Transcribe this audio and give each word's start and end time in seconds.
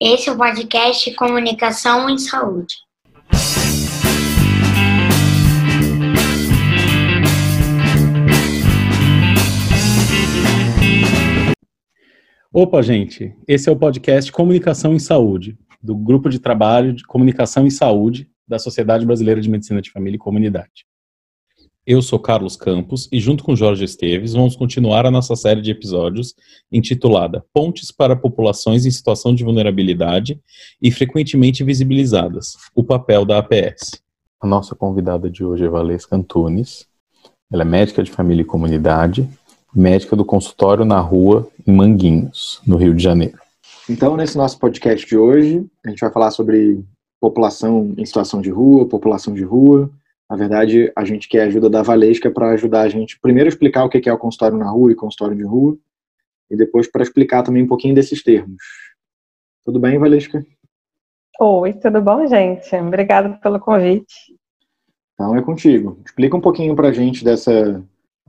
Esse 0.00 0.28
é 0.28 0.32
o 0.32 0.36
podcast 0.36 1.12
Comunicação 1.16 2.08
em 2.08 2.16
Saúde. 2.18 2.76
Opa, 12.52 12.80
gente! 12.80 13.34
Esse 13.48 13.68
é 13.68 13.72
o 13.72 13.76
podcast 13.76 14.30
Comunicação 14.30 14.94
em 14.94 15.00
Saúde, 15.00 15.58
do 15.82 15.96
Grupo 15.96 16.28
de 16.28 16.38
Trabalho 16.38 16.92
de 16.92 17.02
Comunicação 17.02 17.66
em 17.66 17.70
Saúde 17.70 18.30
da 18.46 18.60
Sociedade 18.60 19.04
Brasileira 19.04 19.40
de 19.40 19.50
Medicina 19.50 19.82
de 19.82 19.90
Família 19.90 20.14
e 20.14 20.20
Comunidade. 20.20 20.86
Eu 21.90 22.02
sou 22.02 22.18
Carlos 22.18 22.54
Campos 22.54 23.08
e, 23.10 23.18
junto 23.18 23.42
com 23.42 23.56
Jorge 23.56 23.82
Esteves, 23.82 24.34
vamos 24.34 24.54
continuar 24.54 25.06
a 25.06 25.10
nossa 25.10 25.34
série 25.34 25.62
de 25.62 25.70
episódios 25.70 26.34
intitulada 26.70 27.42
Pontes 27.50 27.90
para 27.90 28.14
Populações 28.14 28.84
em 28.84 28.90
Situação 28.90 29.34
de 29.34 29.42
Vulnerabilidade 29.42 30.38
e 30.82 30.90
Frequentemente 30.90 31.64
Visibilizadas 31.64 32.58
O 32.74 32.84
Papel 32.84 33.24
da 33.24 33.38
APS. 33.38 34.02
A 34.38 34.46
nossa 34.46 34.74
convidada 34.74 35.30
de 35.30 35.42
hoje 35.42 35.64
é 35.64 35.68
Valesca 35.70 36.14
Antunes. 36.14 36.86
Ela 37.50 37.62
é 37.62 37.64
médica 37.64 38.02
de 38.02 38.10
família 38.10 38.42
e 38.42 38.44
comunidade, 38.44 39.26
médica 39.74 40.14
do 40.14 40.26
consultório 40.26 40.84
na 40.84 41.00
rua, 41.00 41.48
em 41.66 41.72
Manguinhos, 41.72 42.60
no 42.66 42.76
Rio 42.76 42.94
de 42.94 43.02
Janeiro. 43.02 43.38
Então, 43.88 44.14
nesse 44.14 44.36
nosso 44.36 44.58
podcast 44.58 45.06
de 45.06 45.16
hoje, 45.16 45.64
a 45.86 45.88
gente 45.88 46.00
vai 46.00 46.12
falar 46.12 46.32
sobre 46.32 46.84
população 47.18 47.94
em 47.96 48.04
situação 48.04 48.42
de 48.42 48.50
rua, 48.50 48.86
população 48.86 49.32
de 49.32 49.42
rua 49.42 49.90
na 50.30 50.36
verdade, 50.36 50.92
a 50.94 51.04
gente 51.04 51.26
quer 51.28 51.42
a 51.42 51.46
ajuda 51.46 51.70
da 51.70 51.82
Valesca 51.82 52.30
para 52.30 52.50
ajudar 52.50 52.82
a 52.82 52.88
gente, 52.88 53.18
primeiro, 53.18 53.48
explicar 53.48 53.84
o 53.84 53.88
que 53.88 54.08
é 54.08 54.12
o 54.12 54.18
consultório 54.18 54.58
na 54.58 54.68
rua 54.68 54.92
e 54.92 54.94
consultório 54.94 55.36
de 55.36 55.42
rua, 55.42 55.78
e 56.50 56.56
depois 56.56 56.86
para 56.90 57.02
explicar 57.02 57.42
também 57.42 57.62
um 57.62 57.68
pouquinho 57.68 57.94
desses 57.94 58.22
termos. 58.22 58.62
Tudo 59.64 59.80
bem, 59.80 59.98
Valesca? 59.98 60.44
Oi, 61.40 61.72
tudo 61.74 62.02
bom, 62.02 62.26
gente? 62.26 62.74
Obrigada 62.76 63.38
pelo 63.38 63.58
convite. 63.58 64.34
Então 65.14 65.34
é 65.34 65.42
contigo. 65.42 65.98
Explica 66.04 66.36
um 66.36 66.40
pouquinho 66.40 66.76
para 66.76 66.88
a 66.88 66.92
gente 66.92 67.24
dessa, 67.24 67.82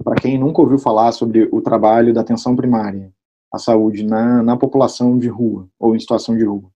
para 0.03 0.15
quem 0.15 0.37
nunca 0.37 0.61
ouviu 0.61 0.79
falar 0.79 1.11
sobre 1.11 1.49
o 1.51 1.61
trabalho 1.61 2.13
da 2.13 2.21
atenção 2.21 2.55
primária 2.55 3.11
à 3.53 3.57
saúde 3.57 4.05
na, 4.05 4.41
na 4.41 4.55
população 4.55 5.17
de 5.17 5.27
rua 5.27 5.67
ou 5.77 5.95
em 5.95 5.99
situação 5.99 6.37
de 6.37 6.45
rua. 6.45 6.69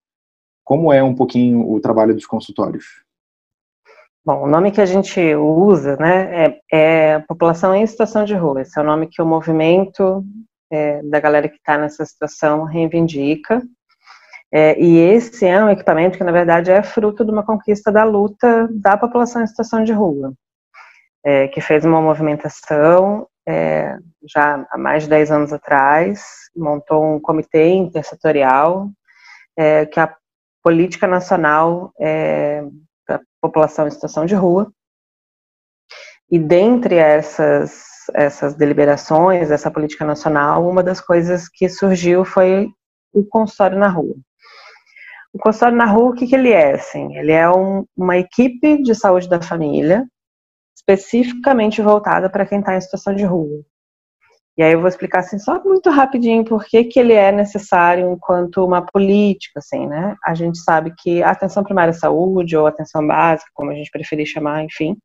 Como 0.63 0.91
é 0.91 1.03
um 1.03 1.15
pouquinho 1.15 1.69
o 1.69 1.79
trabalho 1.79 2.13
dos 2.13 2.25
consultórios? 2.25 3.02
Bom, 4.25 4.43
o 4.43 4.47
nome 4.47 4.71
que 4.71 4.79
a 4.79 4.85
gente 4.85 5.19
usa, 5.35 5.97
né, 5.97 6.45
é, 6.45 6.59
é 6.71 7.19
população 7.19 7.75
em 7.75 7.85
situação 7.85 8.23
de 8.23 8.33
rua. 8.33 8.61
Esse 8.61 8.79
é 8.79 8.81
o 8.81 8.85
nome 8.85 9.07
que 9.07 9.21
o 9.21 9.25
movimento 9.25 10.23
é, 10.71 11.01
da 11.03 11.19
galera 11.19 11.49
que 11.49 11.57
está 11.57 11.77
nessa 11.77 12.05
situação 12.05 12.63
reivindica. 12.63 13.61
É, 14.49 14.79
e 14.79 14.97
esse 14.97 15.45
é 15.45 15.61
um 15.61 15.69
equipamento 15.69 16.17
que, 16.17 16.23
na 16.23 16.31
verdade, 16.31 16.71
é 16.71 16.81
fruto 16.81 17.25
de 17.25 17.31
uma 17.31 17.43
conquista 17.43 17.91
da 17.91 18.05
luta 18.05 18.69
da 18.71 18.95
população 18.95 19.41
em 19.43 19.47
situação 19.47 19.83
de 19.83 19.91
rua, 19.91 20.33
é, 21.25 21.49
que 21.49 21.59
fez 21.59 21.83
uma 21.83 22.01
movimentação 22.01 23.27
é, 23.45 23.97
já 24.25 24.65
há 24.71 24.77
mais 24.77 25.03
de 25.03 25.09
10 25.09 25.31
anos 25.31 25.51
atrás, 25.51 26.23
montou 26.55 27.03
um 27.03 27.19
comitê 27.19 27.73
intersetorial, 27.73 28.89
é, 29.57 29.85
que 29.85 29.99
a 29.99 30.15
política 30.63 31.07
nacional 31.07 31.91
é, 31.99 32.63
população 33.43 33.87
em 33.87 33.91
situação 33.91 34.25
de 34.25 34.35
rua. 34.35 34.71
E 36.31 36.39
dentre 36.39 36.95
essas, 36.95 37.83
essas 38.15 38.55
deliberações, 38.55 39.51
essa 39.51 39.69
política 39.69 40.05
nacional, 40.05 40.67
uma 40.67 40.81
das 40.81 41.01
coisas 41.01 41.49
que 41.49 41.67
surgiu 41.67 42.23
foi 42.23 42.69
o 43.13 43.25
consultório 43.25 43.77
na 43.77 43.89
rua. 43.89 44.15
O 45.33 45.39
consultório 45.39 45.77
na 45.77 45.85
rua, 45.85 46.11
o 46.11 46.13
que, 46.13 46.25
que 46.25 46.35
ele 46.35 46.51
é? 46.51 46.73
Assim, 46.73 47.17
ele 47.17 47.31
é 47.31 47.49
um, 47.49 47.85
uma 47.97 48.17
equipe 48.17 48.81
de 48.81 48.95
saúde 48.95 49.27
da 49.27 49.41
família 49.41 50.05
especificamente 50.75 51.81
voltada 51.81 52.29
para 52.29 52.45
quem 52.45 52.59
está 52.59 52.75
em 52.75 52.81
situação 52.81 53.13
de 53.13 53.23
rua. 53.23 53.63
E 54.55 54.61
aí 54.61 54.73
eu 54.73 54.79
vou 54.79 54.87
explicar 54.87 55.19
assim 55.19 55.39
só 55.39 55.63
muito 55.63 55.89
rapidinho 55.89 56.45
por 56.45 56.63
que, 56.63 56.83
que 56.83 56.99
ele 56.99 57.13
é 57.13 57.31
necessário 57.31 58.11
enquanto 58.11 58.63
uma 58.63 58.85
política, 58.85 59.59
assim, 59.59 59.87
né? 59.87 60.15
A 60.23 60.35
gente 60.35 60.59
sabe 60.59 60.93
que 60.95 61.23
a 61.23 61.31
atenção 61.31 61.63
primária 61.63 61.89
à 61.89 61.93
saúde 61.93 62.55
ou 62.55 62.67
atenção 62.67 63.05
básica, 63.05 63.49
como 63.53 63.71
a 63.71 63.73
gente 63.73 63.89
preferir 63.89 64.27
chamar, 64.27 64.63
enfim, 64.63 64.95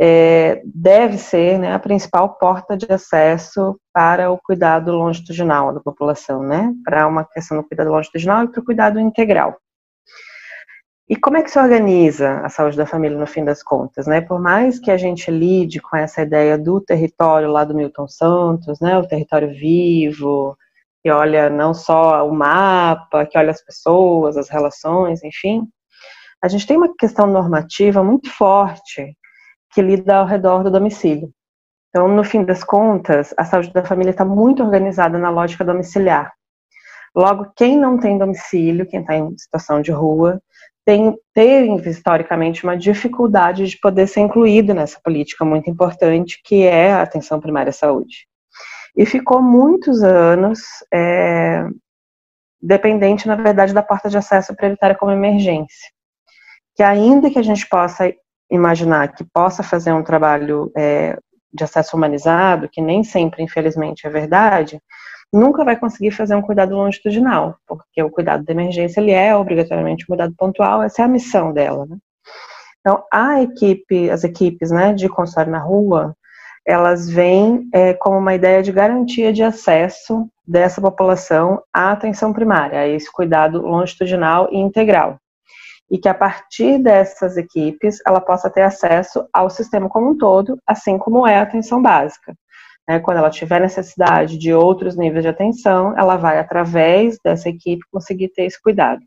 é, 0.00 0.62
deve 0.64 1.18
ser 1.18 1.58
né, 1.58 1.74
a 1.74 1.78
principal 1.80 2.38
porta 2.38 2.76
de 2.76 2.86
acesso 2.92 3.78
para 3.92 4.30
o 4.30 4.38
cuidado 4.38 4.92
longitudinal 4.92 5.74
da 5.74 5.80
população, 5.80 6.40
né? 6.40 6.72
Para 6.84 7.08
uma 7.08 7.24
questão 7.24 7.56
do 7.56 7.66
cuidado 7.66 7.90
longitudinal 7.90 8.44
e 8.44 8.48
para 8.48 8.60
o 8.60 8.64
cuidado 8.64 9.00
integral. 9.00 9.56
E 11.08 11.16
como 11.16 11.38
é 11.38 11.42
que 11.42 11.50
se 11.50 11.58
organiza 11.58 12.40
a 12.40 12.50
saúde 12.50 12.76
da 12.76 12.84
família 12.84 13.16
no 13.18 13.26
fim 13.26 13.42
das 13.42 13.62
contas, 13.62 14.06
né? 14.06 14.20
Por 14.20 14.38
mais 14.38 14.78
que 14.78 14.90
a 14.90 14.96
gente 14.96 15.30
lide 15.30 15.80
com 15.80 15.96
essa 15.96 16.20
ideia 16.20 16.58
do 16.58 16.80
território 16.80 17.50
lá 17.50 17.64
do 17.64 17.74
Milton 17.74 18.06
Santos, 18.06 18.78
né? 18.80 18.98
O 18.98 19.08
território 19.08 19.48
vivo, 19.48 20.56
que 21.02 21.10
olha 21.10 21.48
não 21.48 21.72
só 21.72 22.28
o 22.28 22.32
mapa, 22.34 23.24
que 23.24 23.38
olha 23.38 23.50
as 23.50 23.64
pessoas, 23.64 24.36
as 24.36 24.50
relações, 24.50 25.22
enfim, 25.24 25.66
a 26.42 26.48
gente 26.48 26.66
tem 26.66 26.76
uma 26.76 26.94
questão 26.96 27.26
normativa 27.26 28.04
muito 28.04 28.30
forte 28.30 29.16
que 29.72 29.82
lida 29.82 30.16
ao 30.16 30.26
redor 30.26 30.62
do 30.62 30.70
domicílio. 30.70 31.32
Então, 31.88 32.06
no 32.06 32.22
fim 32.22 32.44
das 32.44 32.62
contas, 32.62 33.34
a 33.36 33.44
saúde 33.44 33.72
da 33.72 33.84
família 33.84 34.10
está 34.10 34.24
muito 34.24 34.62
organizada 34.62 35.18
na 35.18 35.30
lógica 35.30 35.64
domiciliar. 35.64 36.32
Logo, 37.14 37.50
quem 37.56 37.78
não 37.78 37.98
tem 37.98 38.18
domicílio, 38.18 38.86
quem 38.86 39.00
está 39.00 39.16
em 39.16 39.36
situação 39.36 39.80
de 39.80 39.90
rua, 39.90 40.40
tem, 40.88 41.14
tem 41.34 41.76
historicamente 41.86 42.64
uma 42.64 42.74
dificuldade 42.74 43.66
de 43.66 43.78
poder 43.78 44.06
ser 44.06 44.20
incluído 44.20 44.72
nessa 44.72 44.98
política 45.04 45.44
muito 45.44 45.68
importante 45.68 46.40
que 46.42 46.62
é 46.62 46.90
a 46.90 47.02
atenção 47.02 47.38
primária 47.38 47.68
à 47.68 47.74
saúde. 47.74 48.26
E 48.96 49.04
ficou 49.04 49.42
muitos 49.42 50.02
anos 50.02 50.60
é, 50.90 51.62
dependente, 52.58 53.28
na 53.28 53.34
verdade, 53.34 53.74
da 53.74 53.82
porta 53.82 54.08
de 54.08 54.16
acesso 54.16 54.56
prioritária 54.56 54.96
como 54.96 55.12
emergência. 55.12 55.90
Que 56.74 56.82
ainda 56.82 57.30
que 57.30 57.38
a 57.38 57.42
gente 57.42 57.68
possa 57.68 58.10
imaginar 58.50 59.12
que 59.12 59.24
possa 59.24 59.62
fazer 59.62 59.92
um 59.92 60.02
trabalho 60.02 60.72
é, 60.74 61.18
de 61.52 61.64
acesso 61.64 61.98
humanizado, 61.98 62.66
que 62.66 62.80
nem 62.80 63.04
sempre, 63.04 63.42
infelizmente, 63.42 64.06
é 64.06 64.10
verdade, 64.10 64.80
nunca 65.32 65.64
vai 65.64 65.76
conseguir 65.76 66.10
fazer 66.10 66.34
um 66.34 66.42
cuidado 66.42 66.74
longitudinal, 66.74 67.56
porque 67.66 68.02
o 68.02 68.10
cuidado 68.10 68.44
de 68.44 68.52
emergência 68.52 69.00
ele 69.00 69.12
é 69.12 69.34
obrigatoriamente 69.36 70.04
um 70.04 70.08
cuidado 70.08 70.34
pontual, 70.36 70.82
essa 70.82 71.02
é 71.02 71.04
a 71.04 71.08
missão 71.08 71.52
dela. 71.52 71.86
Né? 71.86 71.96
Então, 72.80 73.04
a 73.12 73.42
equipe, 73.42 74.10
as 74.10 74.24
equipes 74.24 74.70
né, 74.70 74.94
de 74.94 75.08
consultório 75.08 75.52
na 75.52 75.58
rua, 75.58 76.16
elas 76.66 77.08
vêm 77.08 77.68
é, 77.72 77.94
como 77.94 78.18
uma 78.18 78.34
ideia 78.34 78.62
de 78.62 78.72
garantia 78.72 79.32
de 79.32 79.42
acesso 79.42 80.28
dessa 80.46 80.80
população 80.80 81.62
à 81.72 81.92
atenção 81.92 82.32
primária, 82.32 82.80
a 82.80 82.86
esse 82.86 83.10
cuidado 83.10 83.60
longitudinal 83.62 84.48
e 84.52 84.58
integral. 84.58 85.18
E 85.90 85.96
que 85.98 86.08
a 86.08 86.14
partir 86.14 86.78
dessas 86.78 87.38
equipes 87.38 87.98
ela 88.06 88.20
possa 88.20 88.50
ter 88.50 88.62
acesso 88.62 89.26
ao 89.32 89.48
sistema 89.48 89.88
como 89.88 90.10
um 90.10 90.18
todo, 90.18 90.58
assim 90.66 90.98
como 90.98 91.26
é 91.26 91.36
a 91.36 91.42
atenção 91.42 91.80
básica. 91.80 92.34
Né, 92.88 92.98
quando 93.00 93.18
ela 93.18 93.28
tiver 93.28 93.60
necessidade 93.60 94.38
de 94.38 94.52
outros 94.52 94.96
níveis 94.96 95.22
de 95.22 95.28
atenção, 95.28 95.94
ela 95.98 96.16
vai, 96.16 96.38
através 96.38 97.18
dessa 97.22 97.48
equipe, 97.48 97.84
conseguir 97.92 98.30
ter 98.30 98.44
esse 98.46 98.60
cuidado. 98.60 99.02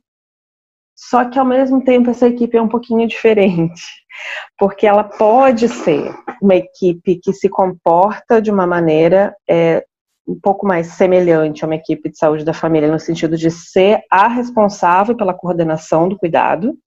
Só 0.96 1.26
que, 1.26 1.40
ao 1.40 1.46
mesmo 1.46 1.84
tempo, 1.84 2.12
essa 2.12 2.28
equipe 2.28 2.56
é 2.56 2.62
um 2.62 2.68
pouquinho 2.68 3.08
diferente, 3.08 3.82
porque 4.56 4.86
ela 4.86 5.04
pode 5.04 5.68
ser 5.68 6.14
uma 6.40 6.56
equipe 6.56 7.20
que 7.22 7.34
se 7.34 7.50
comporta 7.50 8.40
de 8.40 8.52
uma 8.52 8.68
maneira 8.68 9.36
é, 9.50 9.84
um 10.28 10.40
pouco 10.40 10.68
mais 10.68 10.88
semelhante 10.88 11.64
a 11.64 11.68
uma 11.68 11.76
equipe 11.76 12.10
de 12.10 12.18
saúde 12.18 12.46
da 12.46 12.54
família, 12.54 12.92
no 12.92 13.00
sentido 13.00 13.36
de 13.36 13.50
ser 13.50 14.04
a 14.12 14.28
responsável 14.28 15.16
pela 15.16 15.34
coordenação 15.34 16.08
do 16.08 16.18
cuidado, 16.18 16.78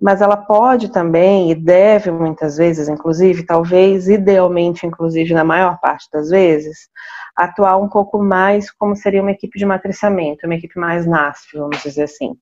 mas 0.00 0.20
ela 0.22 0.36
pode 0.36 0.90
também 0.90 1.50
e 1.50 1.54
deve 1.54 2.10
muitas 2.10 2.56
vezes, 2.56 2.88
inclusive, 2.88 3.44
talvez 3.44 4.08
idealmente, 4.08 4.86
inclusive 4.86 5.34
na 5.34 5.44
maior 5.44 5.78
parte 5.80 6.08
das 6.10 6.30
vezes, 6.30 6.88
atuar 7.36 7.76
um 7.76 7.88
pouco 7.88 8.18
mais 8.18 8.70
como 8.70 8.96
seria 8.96 9.22
uma 9.22 9.32
equipe 9.32 9.58
de 9.58 9.66
matriciamento, 9.66 10.46
uma 10.46 10.54
equipe 10.54 10.78
mais 10.78 11.06
NASF, 11.06 11.56
vamos 11.56 11.82
dizer 11.82 12.04
assim. 12.04 12.34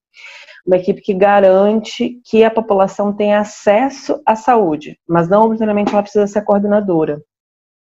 Uma 0.66 0.76
equipe 0.76 1.00
que 1.00 1.14
garante 1.14 2.20
que 2.24 2.44
a 2.44 2.50
população 2.50 3.12
tenha 3.12 3.40
acesso 3.40 4.20
à 4.26 4.36
saúde, 4.36 4.98
mas 5.08 5.28
não 5.28 5.42
obrigatoriamente 5.42 5.92
ela 5.92 6.02
precisa 6.02 6.26
ser 6.26 6.42
coordenadora. 6.42 7.20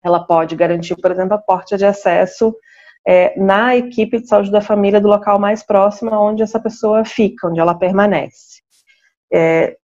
Ela 0.03 0.25
pode 0.25 0.57
garantir, 0.57 0.97
por 0.97 1.11
exemplo, 1.11 1.35
a 1.35 1.39
porta 1.39 1.77
de 1.77 1.85
acesso 1.85 2.55
é, 3.07 3.39
na 3.39 3.77
equipe 3.77 4.21
de 4.21 4.29
saúde 4.29 4.51
da 4.51 4.61
família 4.61 5.01
do 5.01 5.09
local 5.09 5.39
mais 5.39 5.63
próximo 5.63 6.11
onde 6.13 6.43
essa 6.43 6.59
pessoa 6.59 7.05
fica, 7.05 7.49
onde 7.49 7.61
ela 7.61 7.75
permanece. 7.75 8.62
É, 9.33 9.77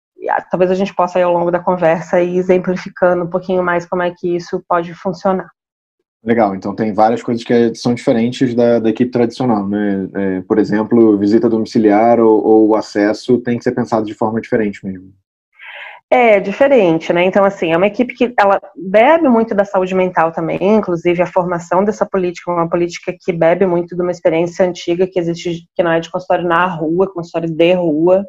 talvez 0.51 0.71
a 0.71 0.75
gente 0.75 0.95
possa, 0.95 1.19
aí, 1.19 1.23
ao 1.23 1.33
longo 1.33 1.51
da 1.51 1.59
conversa, 1.59 2.21
ir 2.21 2.37
exemplificando 2.37 3.25
um 3.25 3.31
pouquinho 3.31 3.63
mais 3.63 3.87
como 3.87 4.03
é 4.03 4.13
que 4.17 4.37
isso 4.37 4.63
pode 4.69 4.95
funcionar. 4.95 5.49
Legal, 6.23 6.55
então 6.55 6.75
tem 6.75 6.93
várias 6.93 7.23
coisas 7.23 7.45
que 7.45 7.75
são 7.77 7.95
diferentes 7.95 8.53
da, 8.55 8.81
da 8.81 8.91
equipe 8.91 9.11
tradicional, 9.11 9.67
né? 9.69 10.09
É, 10.15 10.41
por 10.43 10.59
exemplo, 10.59 11.17
visita 11.17 11.49
domiciliar 11.49 12.19
ou, 12.19 12.45
ou 12.45 12.77
acesso 12.77 13.39
tem 13.39 13.57
que 13.57 13.65
ser 13.65 13.73
pensado 13.73 14.05
de 14.05 14.15
forma 14.15 14.41
diferente 14.41 14.85
mesmo. 14.85 15.13
É 16.11 16.41
diferente, 16.41 17.13
né? 17.13 17.23
Então, 17.25 17.45
assim, 17.45 17.71
é 17.73 17.77
uma 17.77 17.87
equipe 17.87 18.15
que 18.15 18.33
ela 18.39 18.59
bebe 18.75 19.29
muito 19.29 19.55
da 19.55 19.65
saúde 19.65 19.95
mental 19.95 20.33
também, 20.33 20.59
inclusive 20.61 21.23
a 21.23 21.27
formação 21.27 21.85
dessa 21.85 22.07
política 22.07 22.51
é 22.51 22.55
uma 22.55 22.69
política 22.69 23.15
que 23.21 23.31
bebe 23.31 23.67
muito 23.67 23.95
de 23.95 24.01
uma 24.01 24.11
experiência 24.11 24.67
antiga 24.67 25.07
que 25.07 25.21
existe, 25.21 25.69
que 25.77 25.83
não 25.83 25.93
é 25.93 26.01
de 26.01 26.11
consultório 26.11 26.49
na 26.49 26.67
rua, 26.67 27.13
consultório 27.13 27.51
de 27.51 27.73
rua, 27.75 28.25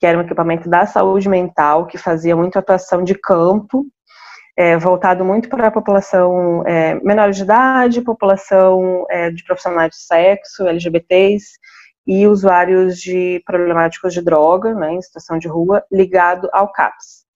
que 0.00 0.06
era 0.06 0.16
um 0.16 0.22
equipamento 0.22 0.68
da 0.68 0.86
saúde 0.86 1.28
mental, 1.28 1.86
que 1.86 1.98
fazia 1.98 2.34
muito 2.34 2.58
atuação 2.58 3.04
de 3.04 3.14
campo, 3.14 3.86
é, 4.56 4.76
voltado 4.78 5.24
muito 5.24 5.48
para 5.48 5.68
a 5.68 5.70
população 5.70 6.66
é, 6.66 6.94
menor 7.02 7.30
de 7.30 7.42
idade, 7.42 8.00
população 8.00 9.06
é, 9.10 9.30
de 9.30 9.44
profissionais 9.44 9.90
de 9.90 9.96
sexo, 9.98 10.66
LGBTs 10.66 11.58
e 12.06 12.26
usuários 12.26 12.98
de 12.98 13.42
problemáticos 13.44 14.14
de 14.14 14.22
droga, 14.22 14.74
né, 14.74 14.94
em 14.94 15.02
situação 15.02 15.38
de 15.38 15.46
rua, 15.46 15.84
ligado 15.92 16.48
ao 16.52 16.72
CAPS. 16.72 17.26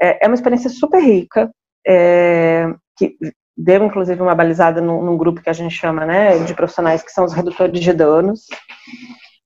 É, 0.00 0.24
é 0.24 0.28
uma 0.28 0.34
experiência 0.34 0.68
super 0.68 1.00
rica, 1.00 1.50
é, 1.86 2.66
que 2.98 3.16
deu 3.56 3.84
inclusive 3.84 4.20
uma 4.20 4.34
balizada 4.34 4.80
num, 4.80 5.00
num, 5.00 5.16
grupo 5.16 5.40
que 5.40 5.48
a 5.48 5.52
gente 5.52 5.74
chama 5.74 6.04
né, 6.04 6.38
de 6.40 6.54
profissionais 6.54 7.02
que 7.04 7.12
são 7.12 7.24
os 7.24 7.32
redutores 7.32 7.78
de 7.80 7.92
danos, 7.92 8.46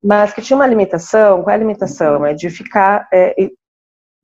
mas 0.03 0.33
que 0.33 0.43
tinha 0.43 0.57
uma 0.57 0.67
limitação, 0.67 1.43
qual 1.43 1.51
é 1.51 1.55
a 1.55 1.59
limitação? 1.59 2.25
É 2.25 2.35
de 2.35 2.49
ficar 2.51 3.09
é, 3.13 3.35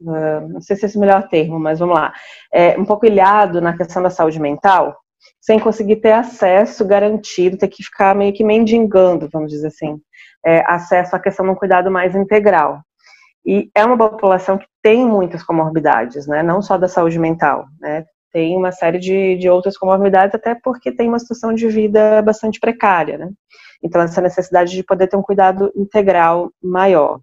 uh, 0.01 0.49
não 0.49 0.61
sei 0.61 0.77
se 0.77 0.85
é 0.85 0.87
esse 0.87 0.97
o 0.97 1.01
melhor 1.01 1.29
termo, 1.29 1.59
mas 1.59 1.79
vamos 1.79 1.97
lá, 1.97 2.13
é, 2.53 2.79
um 2.79 2.85
pouco 2.85 3.07
ilhado 3.07 3.61
na 3.61 3.77
questão 3.77 4.03
da 4.03 4.11
saúde 4.11 4.41
mental, 4.41 4.97
sem 5.41 5.59
conseguir 5.59 5.97
ter 5.97 6.13
acesso 6.13 6.85
garantido, 6.85 7.57
ter 7.57 7.69
que 7.69 7.83
ficar 7.83 8.15
meio 8.15 8.33
que 8.33 8.45
mendigando, 8.45 9.29
vamos 9.33 9.51
dizer 9.51 9.69
assim, 9.69 10.01
é, 10.45 10.63
acesso 10.67 11.17
à 11.17 11.21
questão 11.21 11.45
de 11.47 11.53
um 11.53 11.57
cuidado 11.57 11.91
mais 11.91 12.15
integral. 12.15 12.81
E 13.47 13.71
é 13.75 13.85
uma 13.85 13.97
população 13.97 14.57
que 14.57 14.67
tem 14.83 15.07
muitas 15.07 15.43
comorbidades, 15.43 16.27
né, 16.27 16.43
não 16.43 16.63
só 16.63 16.79
da 16.79 16.89
saúde 16.89 17.19
mental, 17.19 17.67
né, 17.81 18.05
tem 18.35 18.57
uma 18.57 18.73
série 18.73 18.99
de, 18.99 19.37
de 19.37 19.49
outras 19.49 19.79
comorbidades, 19.79 20.35
até 20.35 20.57
porque 20.57 20.91
tem 20.91 21.09
uma 21.09 21.21
situação 21.21 21.55
de 21.55 21.69
vida 21.69 22.21
bastante 22.21 22.59
precária, 22.59 23.17
né? 23.17 23.31
Então, 23.81 24.03
essa 24.03 24.21
necessidade 24.21 24.73
de 24.73 24.83
poder 24.83 25.07
ter 25.07 25.17
um 25.17 25.23
cuidado 25.23 25.71
integral 25.77 26.51
maior. 26.61 27.21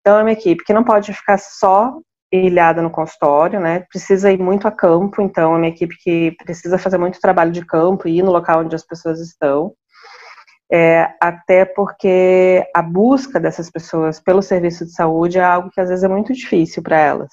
Então, 0.00 0.18
é 0.18 0.22
uma 0.22 0.32
equipe 0.32 0.64
que 0.64 0.72
não 0.72 0.82
pode 0.82 1.12
ficar 1.12 1.38
só 1.38 1.98
ilhada 2.32 2.80
no 2.80 2.90
consultório, 2.90 3.60
né? 3.60 3.84
Precisa 3.90 4.32
ir 4.32 4.38
muito 4.38 4.66
a 4.66 4.72
campo, 4.72 5.20
então 5.20 5.54
é 5.54 5.58
uma 5.58 5.66
equipe 5.66 5.96
que 6.02 6.32
precisa 6.42 6.78
fazer 6.78 6.96
muito 6.96 7.20
trabalho 7.20 7.52
de 7.52 7.64
campo 7.64 8.08
e 8.08 8.18
ir 8.18 8.22
no 8.22 8.32
local 8.32 8.60
onde 8.60 8.74
as 8.74 8.86
pessoas 8.86 9.20
estão. 9.20 9.74
É, 10.72 11.10
até 11.20 11.66
porque 11.66 12.66
a 12.74 12.80
busca 12.80 13.38
dessas 13.38 13.70
pessoas 13.70 14.18
pelo 14.18 14.40
serviço 14.40 14.86
de 14.86 14.92
saúde 14.92 15.38
é 15.38 15.44
algo 15.44 15.70
que 15.70 15.80
às 15.80 15.90
vezes 15.90 16.02
é 16.02 16.08
muito 16.08 16.32
difícil 16.32 16.82
para 16.82 16.98
elas, 16.98 17.32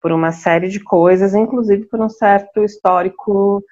por 0.00 0.12
uma 0.12 0.32
série 0.32 0.68
de 0.68 0.80
coisas, 0.80 1.34
inclusive 1.34 1.86
por 1.86 2.00
um 2.00 2.08
certo 2.08 2.62
histórico 2.62 3.62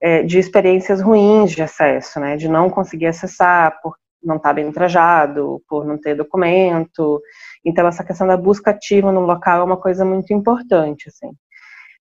é, 0.00 0.22
de 0.22 0.38
experiências 0.38 1.00
ruins 1.00 1.52
de 1.52 1.62
acesso, 1.62 2.20
né? 2.20 2.36
De 2.36 2.48
não 2.48 2.70
conseguir 2.70 3.06
acessar 3.06 3.80
por 3.82 3.96
não 4.22 4.36
estar 4.36 4.50
tá 4.50 4.54
bem 4.54 4.70
trajado, 4.70 5.60
por 5.68 5.84
não 5.84 5.98
ter 5.98 6.14
documento, 6.14 7.20
então, 7.64 7.86
essa 7.86 8.04
questão 8.04 8.26
da 8.26 8.36
busca 8.36 8.70
ativa 8.70 9.12
no 9.12 9.20
local 9.20 9.60
é 9.60 9.64
uma 9.64 9.76
coisa 9.76 10.04
muito 10.04 10.32
importante, 10.32 11.08
assim. 11.08 11.32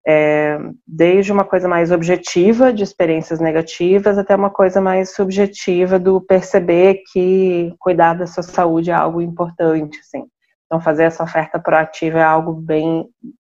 É, 0.08 0.58
desde 0.88 1.32
uma 1.32 1.44
coisa 1.44 1.68
mais 1.68 1.92
objetiva 1.92 2.74
de 2.74 2.84
experiências 2.84 3.40
negativas 3.40 4.18
até 4.18 4.36
uma 4.36 4.50
coisa 4.50 4.82
mais 4.82 5.14
subjetiva 5.14 6.00
do 6.00 6.20
perceber 6.20 7.04
que 7.14 7.72
cuidar 7.80 8.16
da 8.16 8.26
sua 8.26 8.42
saúde 8.42 8.90
é 8.90 8.94
algo 8.94 9.22
importante, 9.22 10.00
assim. 10.00 10.26
Então, 10.66 10.82
fazer 10.82 11.04
essa 11.04 11.24
oferta 11.24 11.60
proativa 11.60 12.18
é 12.18 12.24
algo 12.24 12.54
bem, 12.54 13.06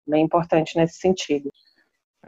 bem 0.08 0.24
importante 0.26 0.78
nesse 0.78 1.00
sentido. 1.00 1.50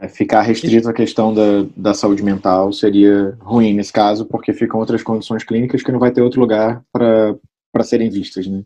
É, 0.00 0.08
ficar 0.08 0.42
restrito 0.42 0.88
à 0.88 0.92
questão 0.92 1.32
da, 1.32 1.66
da 1.76 1.94
saúde 1.94 2.22
mental 2.22 2.72
seria 2.72 3.36
ruim 3.40 3.74
nesse 3.74 3.92
caso, 3.92 4.26
porque 4.26 4.52
ficam 4.52 4.80
outras 4.80 5.02
condições 5.02 5.44
clínicas 5.44 5.82
que 5.82 5.92
não 5.92 6.00
vai 6.00 6.10
ter 6.10 6.20
outro 6.20 6.40
lugar 6.40 6.82
para 6.92 7.84
serem 7.84 8.10
vistas, 8.10 8.46
né? 8.46 8.62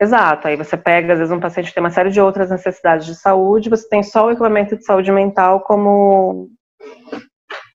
Exato, 0.00 0.46
aí 0.46 0.56
você 0.56 0.76
pega, 0.76 1.14
às 1.14 1.18
vezes, 1.18 1.32
um 1.32 1.40
paciente 1.40 1.68
que 1.68 1.74
tem 1.74 1.82
uma 1.82 1.90
série 1.90 2.10
de 2.10 2.20
outras 2.20 2.50
necessidades 2.50 3.06
de 3.06 3.14
saúde, 3.14 3.70
você 3.70 3.88
tem 3.88 4.02
só 4.02 4.26
o 4.26 4.30
equipamento 4.30 4.76
de 4.76 4.84
saúde 4.84 5.10
mental 5.10 5.60
como, 5.60 6.50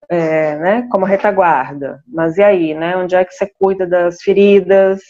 é, 0.07 0.55
né, 0.57 0.87
como 0.91 1.03
retaguarda. 1.03 1.99
Mas 2.07 2.37
e 2.37 2.43
aí, 2.43 2.73
né? 2.75 2.95
Onde 2.95 3.15
é 3.15 3.25
que 3.25 3.33
você 3.33 3.51
cuida 3.59 3.87
das 3.87 4.21
feridas? 4.21 5.01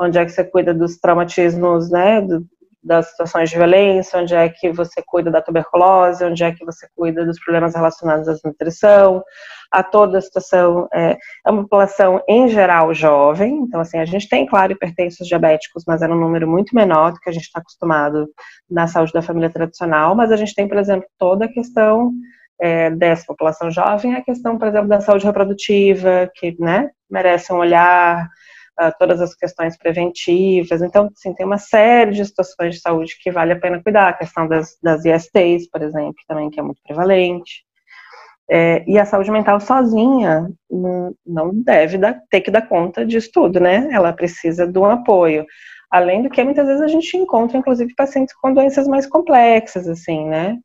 Onde 0.00 0.18
é 0.18 0.24
que 0.24 0.32
você 0.32 0.42
cuida 0.44 0.72
dos 0.72 0.96
traumatismos, 0.96 1.90
né? 1.90 2.22
Do, 2.22 2.46
das 2.86 3.10
situações 3.10 3.50
de 3.50 3.56
violência, 3.56 4.20
onde 4.20 4.34
é 4.34 4.48
que 4.48 4.70
você 4.70 5.02
cuida 5.04 5.30
da 5.30 5.42
tuberculose, 5.42 6.24
onde 6.24 6.44
é 6.44 6.52
que 6.52 6.64
você 6.64 6.86
cuida 6.94 7.26
dos 7.26 7.38
problemas 7.40 7.74
relacionados 7.74 8.28
à 8.28 8.36
nutrição, 8.44 9.22
a 9.72 9.82
toda 9.82 10.18
a 10.18 10.20
situação, 10.20 10.88
é, 10.94 11.16
é 11.44 11.50
uma 11.50 11.62
população 11.62 12.22
em 12.28 12.48
geral 12.48 12.94
jovem, 12.94 13.56
então 13.56 13.80
assim, 13.80 13.98
a 13.98 14.04
gente 14.04 14.28
tem, 14.28 14.46
claro, 14.46 14.72
hipertensos 14.72 15.26
diabéticos, 15.26 15.82
mas 15.86 16.00
é 16.00 16.08
um 16.08 16.14
número 16.14 16.48
muito 16.48 16.74
menor 16.74 17.12
do 17.12 17.18
que 17.18 17.28
a 17.28 17.32
gente 17.32 17.44
está 17.44 17.60
acostumado 17.60 18.28
na 18.70 18.86
saúde 18.86 19.12
da 19.12 19.22
família 19.22 19.50
tradicional, 19.50 20.14
mas 20.14 20.30
a 20.30 20.36
gente 20.36 20.54
tem, 20.54 20.68
por 20.68 20.78
exemplo, 20.78 21.06
toda 21.18 21.46
a 21.46 21.52
questão 21.52 22.12
é, 22.60 22.90
dessa 22.90 23.24
população 23.26 23.68
jovem, 23.70 24.14
a 24.14 24.22
questão, 24.22 24.56
por 24.56 24.68
exemplo, 24.68 24.88
da 24.88 25.00
saúde 25.00 25.26
reprodutiva, 25.26 26.30
que, 26.36 26.56
né, 26.60 26.88
merece 27.10 27.52
um 27.52 27.56
olhar, 27.56 28.28
uh, 28.80 28.92
todas 28.98 29.20
as 29.20 29.34
questões 29.34 29.76
preventivas. 29.76 30.82
Então, 30.82 31.10
sim, 31.14 31.34
tem 31.34 31.46
uma 31.46 31.58
série 31.58 32.12
de 32.12 32.24
situações 32.24 32.74
de 32.74 32.80
saúde 32.80 33.16
que 33.20 33.30
vale 33.30 33.52
a 33.52 33.58
pena 33.58 33.82
cuidar. 33.82 34.08
A 34.08 34.12
questão 34.12 34.46
das, 34.46 34.76
das 34.82 35.04
ISTs, 35.04 35.68
por 35.70 35.82
exemplo, 35.82 36.16
também, 36.28 36.50
que 36.50 36.60
é 36.60 36.62
muito 36.62 36.80
prevalente. 36.82 37.64
É, 38.48 38.84
e 38.86 38.96
a 38.96 39.04
saúde 39.04 39.30
mental 39.30 39.58
sozinha 39.58 40.48
não 40.70 41.50
deve 41.52 41.98
dar, 41.98 42.20
ter 42.30 42.40
que 42.40 42.50
dar 42.50 42.62
conta 42.68 43.04
disso 43.04 43.30
tudo, 43.32 43.58
né? 43.58 43.88
Ela 43.90 44.12
precisa 44.12 44.66
de 44.66 44.78
um 44.78 44.84
apoio. 44.84 45.44
Além 45.90 46.22
do 46.22 46.30
que, 46.30 46.42
muitas 46.44 46.66
vezes 46.66 46.82
a 46.82 46.86
gente 46.88 47.16
encontra, 47.16 47.58
inclusive, 47.58 47.94
pacientes 47.94 48.34
com 48.36 48.52
doenças 48.52 48.86
mais 48.86 49.06
complexas, 49.06 49.88
assim, 49.88 50.26
né? 50.26 50.58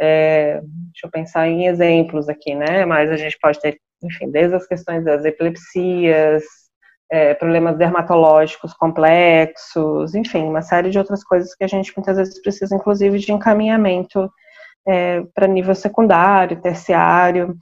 É, 0.00 0.60
deixa 0.62 1.06
eu 1.06 1.10
pensar 1.10 1.46
em 1.46 1.66
exemplos 1.66 2.28
aqui, 2.28 2.54
né? 2.54 2.84
Mas 2.84 3.10
a 3.10 3.16
gente 3.16 3.38
pode 3.40 3.60
ter, 3.60 3.78
enfim, 4.02 4.30
desde 4.30 4.56
as 4.56 4.66
questões 4.66 5.04
das 5.04 5.24
epilepsias, 5.24 6.42
é, 7.12 7.34
problemas 7.34 7.76
dermatológicos 7.76 8.72
complexos, 8.72 10.14
enfim, 10.14 10.44
uma 10.44 10.62
série 10.62 10.88
de 10.88 10.98
outras 10.98 11.22
coisas 11.22 11.54
que 11.54 11.62
a 11.62 11.66
gente 11.66 11.92
muitas 11.94 12.16
vezes 12.16 12.40
precisa, 12.40 12.74
inclusive, 12.74 13.18
de 13.18 13.30
encaminhamento 13.30 14.32
é, 14.88 15.22
para 15.34 15.46
nível 15.46 15.74
secundário, 15.74 16.62
terciário, 16.62 17.54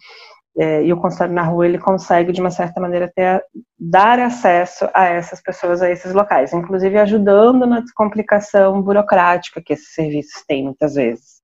é, 0.57 0.85
e 0.85 0.93
o 0.93 1.01
consultório 1.01 1.35
na 1.35 1.43
rua 1.43 1.67
ele 1.67 1.79
consegue, 1.79 2.31
de 2.31 2.41
uma 2.41 2.53
certa 2.53 2.81
maneira, 2.81 3.11
ter, 3.13 3.43
dar 3.77 4.21
acesso 4.21 4.89
a 4.95 5.07
essas 5.07 5.43
pessoas, 5.43 5.83
a 5.83 5.91
esses 5.91 6.13
locais, 6.13 6.53
inclusive 6.53 6.97
ajudando 6.97 7.67
na 7.67 7.81
descomplicação 7.81 8.81
burocrática 8.81 9.61
que 9.61 9.73
esses 9.73 9.93
serviços 9.93 10.45
têm 10.47 10.63
muitas 10.63 10.95
vezes. 10.95 11.41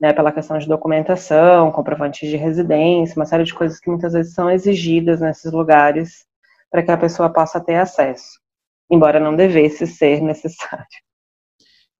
Né, 0.00 0.12
pela 0.14 0.32
questão 0.32 0.58
de 0.58 0.66
documentação, 0.66 1.70
comprovantes 1.70 2.28
de 2.28 2.36
residência, 2.36 3.16
uma 3.16 3.26
série 3.26 3.44
de 3.44 3.54
coisas 3.54 3.78
que 3.78 3.90
muitas 3.90 4.14
vezes 4.14 4.34
são 4.34 4.50
exigidas 4.50 5.20
nesses 5.20 5.52
lugares 5.52 6.26
para 6.74 6.82
que 6.82 6.90
a 6.90 6.96
pessoa 6.96 7.32
possa 7.32 7.60
ter 7.60 7.76
acesso, 7.76 8.40
embora 8.90 9.20
não 9.20 9.36
devesse 9.36 9.86
ser 9.86 10.20
necessário. 10.20 10.84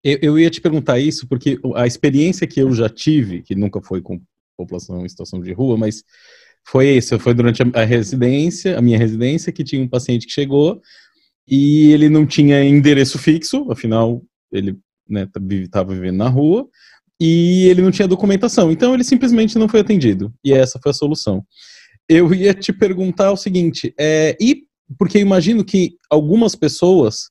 Eu, 0.02 0.18
eu, 0.20 0.36
ia 0.36 0.50
te 0.50 0.60
perguntar 0.60 0.98
isso 0.98 1.28
porque 1.28 1.60
a 1.76 1.86
experiência 1.86 2.44
que 2.44 2.60
eu 2.60 2.72
já 2.72 2.88
tive, 2.88 3.40
que 3.40 3.54
nunca 3.54 3.80
foi 3.80 4.02
com 4.02 4.20
população 4.58 5.06
em 5.06 5.08
situação 5.08 5.40
de 5.40 5.52
rua, 5.52 5.76
mas 5.76 6.02
foi 6.66 6.88
isso, 6.88 7.16
foi 7.20 7.34
durante 7.34 7.62
a, 7.62 7.84
residência, 7.84 8.76
a 8.76 8.82
minha 8.82 8.98
residência, 8.98 9.52
que 9.52 9.62
tinha 9.62 9.80
um 9.80 9.88
paciente 9.88 10.26
que 10.26 10.32
chegou 10.32 10.82
e 11.46 11.92
ele 11.92 12.08
não 12.08 12.26
tinha 12.26 12.64
endereço 12.64 13.16
fixo, 13.16 13.70
afinal 13.70 14.20
ele 14.50 14.76
estava 15.62 15.92
né, 15.92 16.00
vivendo 16.00 16.16
na 16.16 16.28
rua, 16.28 16.68
e 17.20 17.68
ele 17.68 17.80
não 17.80 17.92
tinha 17.92 18.08
documentação, 18.08 18.72
então 18.72 18.92
ele 18.92 19.04
simplesmente 19.04 19.56
não 19.56 19.68
foi 19.68 19.78
atendido. 19.78 20.34
E 20.44 20.52
essa 20.52 20.80
foi 20.82 20.90
a 20.90 20.94
solução 20.94 21.46
eu 22.08 22.34
ia 22.34 22.54
te 22.54 22.72
perguntar 22.72 23.32
o 23.32 23.36
seguinte, 23.36 23.94
é, 23.98 24.36
e 24.40 24.64
porque 24.98 25.18
imagino 25.18 25.64
que 25.64 25.96
algumas 26.10 26.54
pessoas 26.54 27.30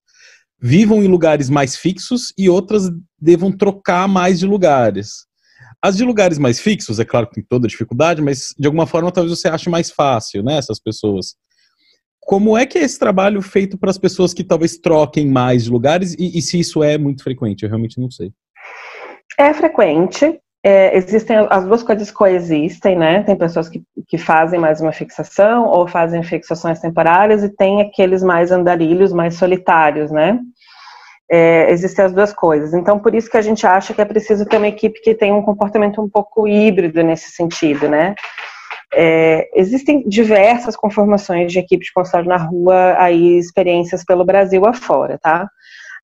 vivam 0.59 1.03
em 1.03 1.07
lugares 1.07 1.49
mais 1.49 1.75
fixos 1.75 2.33
e 2.37 2.49
outras 2.49 2.89
devam 3.19 3.51
trocar 3.51 4.07
mais 4.07 4.39
de 4.39 4.45
lugares. 4.45 5.25
As 5.81 5.97
de 5.97 6.05
lugares 6.05 6.37
mais 6.37 6.59
fixos, 6.59 6.99
é 6.99 7.05
claro 7.05 7.27
que 7.27 7.35
tem 7.35 7.43
toda 7.43 7.67
dificuldade, 7.67 8.21
mas 8.21 8.53
de 8.57 8.65
alguma 8.65 8.87
forma 8.87 9.11
talvez 9.11 9.37
você 9.37 9.49
ache 9.49 9.69
mais 9.69 9.91
fácil, 9.91 10.41
né, 10.41 10.57
essas 10.57 10.79
pessoas. 10.79 11.35
Como 12.21 12.57
é 12.57 12.65
que 12.65 12.77
é 12.77 12.83
esse 12.83 12.97
trabalho 12.97 13.41
feito 13.41 13.77
para 13.77 13.91
as 13.91 13.97
pessoas 13.97 14.33
que 14.33 14.43
talvez 14.43 14.77
troquem 14.77 15.27
mais 15.27 15.65
de 15.65 15.69
lugares 15.69 16.15
e, 16.17 16.37
e 16.37 16.41
se 16.41 16.57
isso 16.57 16.81
é 16.81 16.97
muito 16.97 17.21
frequente? 17.21 17.63
Eu 17.63 17.69
realmente 17.69 17.99
não 17.99 18.09
sei. 18.09 18.31
É 19.37 19.53
frequente, 19.53 20.39
é, 20.63 20.95
existem 20.95 21.35
as 21.49 21.65
duas 21.65 21.83
coisas 21.83 22.09
coexistem, 22.09 22.95
né? 22.97 23.21
Tem 23.23 23.35
pessoas 23.35 23.67
que, 23.67 23.83
que 24.07 24.17
fazem 24.17 24.57
mais 24.57 24.79
uma 24.79 24.93
fixação 24.93 25.65
ou 25.67 25.87
fazem 25.87 26.23
fixações 26.23 26.79
temporárias 26.79 27.43
e 27.43 27.49
tem 27.49 27.81
aqueles 27.81 28.23
mais 28.23 28.49
andarilhos, 28.49 29.11
mais 29.11 29.35
solitários, 29.35 30.09
né? 30.09 30.39
É, 31.29 31.69
existem 31.69 32.05
as 32.05 32.13
duas 32.13 32.31
coisas. 32.31 32.73
Então, 32.73 32.97
por 32.97 33.13
isso 33.13 33.29
que 33.29 33.35
a 33.35 33.41
gente 33.41 33.67
acha 33.67 33.93
que 33.93 34.01
é 34.01 34.05
preciso 34.05 34.45
ter 34.45 34.57
uma 34.57 34.67
equipe 34.67 35.01
que 35.01 35.13
tenha 35.13 35.35
um 35.35 35.41
comportamento 35.41 36.01
um 36.01 36.09
pouco 36.09 36.47
híbrido 36.47 37.03
nesse 37.03 37.31
sentido, 37.31 37.89
né? 37.89 38.15
É, 38.93 39.49
existem 39.55 40.07
diversas 40.07 40.77
conformações 40.77 41.51
de 41.51 41.59
equipe 41.59 41.83
de 41.83 41.91
consultório 41.91 42.29
na 42.29 42.37
rua, 42.37 42.95
aí 42.99 43.37
experiências 43.37 44.05
pelo 44.05 44.23
Brasil 44.23 44.65
afora, 44.65 45.19
tá? 45.21 45.49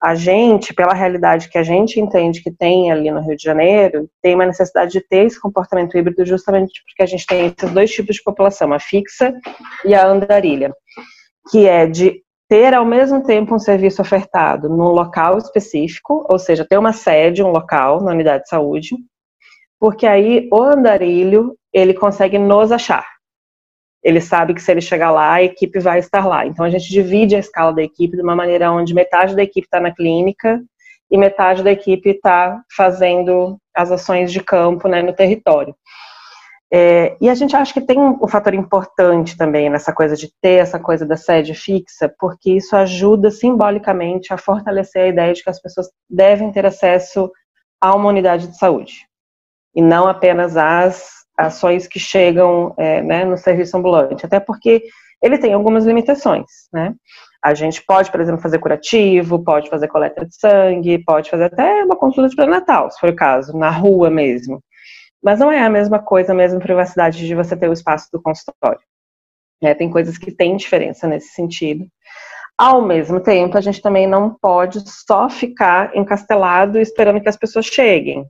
A 0.01 0.15
gente, 0.15 0.73
pela 0.73 0.93
realidade 0.93 1.49
que 1.49 1.57
a 1.57 1.63
gente 1.63 1.99
entende 1.99 2.41
que 2.41 2.51
tem 2.51 2.91
ali 2.91 3.11
no 3.11 3.21
Rio 3.21 3.35
de 3.35 3.43
Janeiro, 3.43 4.09
tem 4.21 4.33
uma 4.33 4.45
necessidade 4.45 4.91
de 4.91 5.01
ter 5.01 5.25
esse 5.25 5.39
comportamento 5.39 5.97
híbrido 5.97 6.25
justamente 6.25 6.81
porque 6.85 7.03
a 7.03 7.05
gente 7.05 7.25
tem 7.25 7.47
esses 7.47 7.71
dois 7.71 7.91
tipos 7.91 8.15
de 8.15 8.23
população, 8.23 8.71
a 8.71 8.79
fixa 8.79 9.33
e 9.83 9.93
a 9.93 10.07
andarilha, 10.07 10.73
que 11.51 11.67
é 11.67 11.85
de 11.85 12.21
ter 12.47 12.73
ao 12.73 12.85
mesmo 12.85 13.23
tempo 13.23 13.53
um 13.53 13.59
serviço 13.59 14.01
ofertado 14.01 14.69
num 14.69 14.89
local 14.89 15.37
específico, 15.37 16.25
ou 16.29 16.39
seja, 16.39 16.65
ter 16.67 16.77
uma 16.77 16.93
sede, 16.93 17.43
um 17.43 17.51
local 17.51 18.01
na 18.01 18.11
unidade 18.11 18.43
de 18.43 18.49
saúde, 18.49 18.95
porque 19.79 20.07
aí 20.07 20.47
o 20.51 20.61
andarilho, 20.61 21.55
ele 21.73 21.93
consegue 21.93 22.37
nos 22.37 22.71
achar 22.71 23.18
ele 24.03 24.21
sabe 24.21 24.53
que 24.53 24.61
se 24.61 24.71
ele 24.71 24.81
chegar 24.81 25.11
lá, 25.11 25.33
a 25.33 25.43
equipe 25.43 25.79
vai 25.79 25.99
estar 25.99 26.25
lá. 26.25 26.45
Então 26.45 26.65
a 26.65 26.69
gente 26.69 26.89
divide 26.89 27.35
a 27.35 27.39
escala 27.39 27.73
da 27.73 27.83
equipe 27.83 28.15
de 28.15 28.23
uma 28.23 28.35
maneira 28.35 28.71
onde 28.71 28.93
metade 28.93 29.35
da 29.35 29.43
equipe 29.43 29.67
está 29.67 29.79
na 29.79 29.93
clínica 29.93 30.61
e 31.11 31.17
metade 31.17 31.63
da 31.63 31.71
equipe 31.71 32.09
está 32.09 32.61
fazendo 32.75 33.57
as 33.75 33.91
ações 33.91 34.31
de 34.31 34.41
campo 34.41 34.87
né, 34.87 35.01
no 35.01 35.13
território. 35.13 35.75
É, 36.71 37.17
e 37.19 37.27
a 37.27 37.33
gente 37.33 37.55
acha 37.55 37.73
que 37.73 37.81
tem 37.81 37.97
um, 37.97 38.19
um, 38.23 38.27
fator 38.27 38.53
importante 38.53 39.35
também 39.35 39.71
nessa 39.71 39.91
coisa 39.91 40.15
de 40.15 40.31
ter 40.39 40.61
essa 40.61 40.79
coisa 40.79 41.03
da 41.03 41.17
sede 41.17 41.55
fixa, 41.55 42.13
porque 42.19 42.51
isso 42.51 42.75
ajuda 42.75 43.31
simbolicamente 43.31 44.31
a 44.31 44.37
fortalecer 44.37 45.01
a 45.01 45.07
ideia 45.07 45.33
de 45.33 45.43
que 45.43 45.49
as 45.49 45.59
pessoas 45.59 45.89
devem 46.07 46.51
ter 46.51 46.67
acesso 46.67 47.31
a 47.81 47.95
uma 47.95 48.09
unidade 48.09 48.47
de 48.47 48.57
saúde 48.57 49.09
e 49.75 49.81
não 49.81 50.07
apenas 50.07 50.57
às 50.57 51.18
ações 51.39 51.87
que 51.87 51.99
chegam 51.99 52.73
é, 52.77 53.01
né, 53.01 53.23
no 53.23 53.37
serviço 53.37 53.77
ambulante, 53.77 54.25
até 54.25 54.39
porque 54.39 54.83
ele 55.21 55.37
tem 55.37 55.53
algumas 55.53 55.85
limitações, 55.85 56.45
né? 56.71 56.93
A 57.41 57.53
gente 57.53 57.81
pode, 57.85 58.11
por 58.11 58.19
exemplo, 58.19 58.41
fazer 58.41 58.59
curativo, 58.59 59.41
pode 59.41 59.69
fazer 59.69 59.87
coleta 59.87 60.25
de 60.25 60.35
sangue, 60.35 61.03
pode 61.05 61.29
fazer 61.29 61.45
até 61.45 61.83
uma 61.85 61.95
consulta 61.95 62.29
de 62.29 62.35
pré-natal, 62.35 62.91
se 62.91 62.99
for 62.99 63.09
o 63.09 63.15
caso, 63.15 63.57
na 63.57 63.69
rua 63.69 64.09
mesmo. 64.09 64.61
Mas 65.23 65.39
não 65.39 65.49
é 65.49 65.61
a 65.61 65.69
mesma 65.69 65.99
coisa, 65.99 66.33
a 66.33 66.35
mesma 66.35 66.59
privacidade 66.59 67.25
de 67.25 67.35
você 67.35 67.55
ter 67.55 67.69
o 67.69 67.73
espaço 67.73 68.09
do 68.11 68.21
consultório. 68.21 68.81
É, 69.61 69.73
tem 69.73 69.89
coisas 69.89 70.17
que 70.17 70.31
têm 70.31 70.57
diferença 70.57 71.07
nesse 71.07 71.29
sentido. 71.29 71.85
Ao 72.57 72.81
mesmo 72.81 73.21
tempo, 73.21 73.57
a 73.57 73.61
gente 73.61 73.81
também 73.81 74.05
não 74.05 74.35
pode 74.41 74.81
só 74.85 75.29
ficar 75.29 75.95
encastelado 75.95 76.77
esperando 76.77 77.21
que 77.21 77.29
as 77.29 77.37
pessoas 77.37 77.65
cheguem 77.65 78.25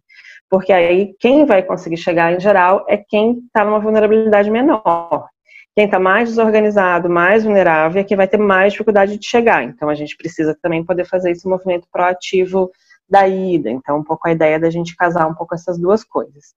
porque 0.49 0.73
aí 0.73 1.13
quem 1.19 1.45
vai 1.45 1.61
conseguir 1.61 1.97
chegar 1.97 2.33
em 2.33 2.39
geral 2.39 2.85
é 2.87 2.97
quem 2.97 3.39
está 3.45 3.63
numa 3.63 3.79
vulnerabilidade 3.79 4.49
menor. 4.49 5.27
Quem 5.75 5.85
está 5.85 5.99
mais 5.99 6.29
desorganizado, 6.29 7.09
mais 7.09 7.43
vulnerável, 7.43 8.01
é 8.01 8.03
quem 8.03 8.17
vai 8.17 8.27
ter 8.27 8.37
mais 8.37 8.73
dificuldade 8.73 9.17
de 9.17 9.25
chegar. 9.25 9.63
Então 9.63 9.87
a 9.87 9.95
gente 9.95 10.17
precisa 10.17 10.57
também 10.61 10.83
poder 10.83 11.05
fazer 11.05 11.31
esse 11.31 11.47
movimento 11.47 11.87
proativo 11.91 12.69
da 13.09 13.27
ida. 13.27 13.69
Então, 13.69 13.97
um 13.97 14.03
pouco 14.03 14.27
a 14.27 14.31
ideia 14.31 14.59
da 14.59 14.69
gente 14.69 14.95
casar 14.95 15.27
um 15.27 15.33
pouco 15.33 15.55
essas 15.55 15.79
duas 15.79 16.03
coisas. 16.03 16.53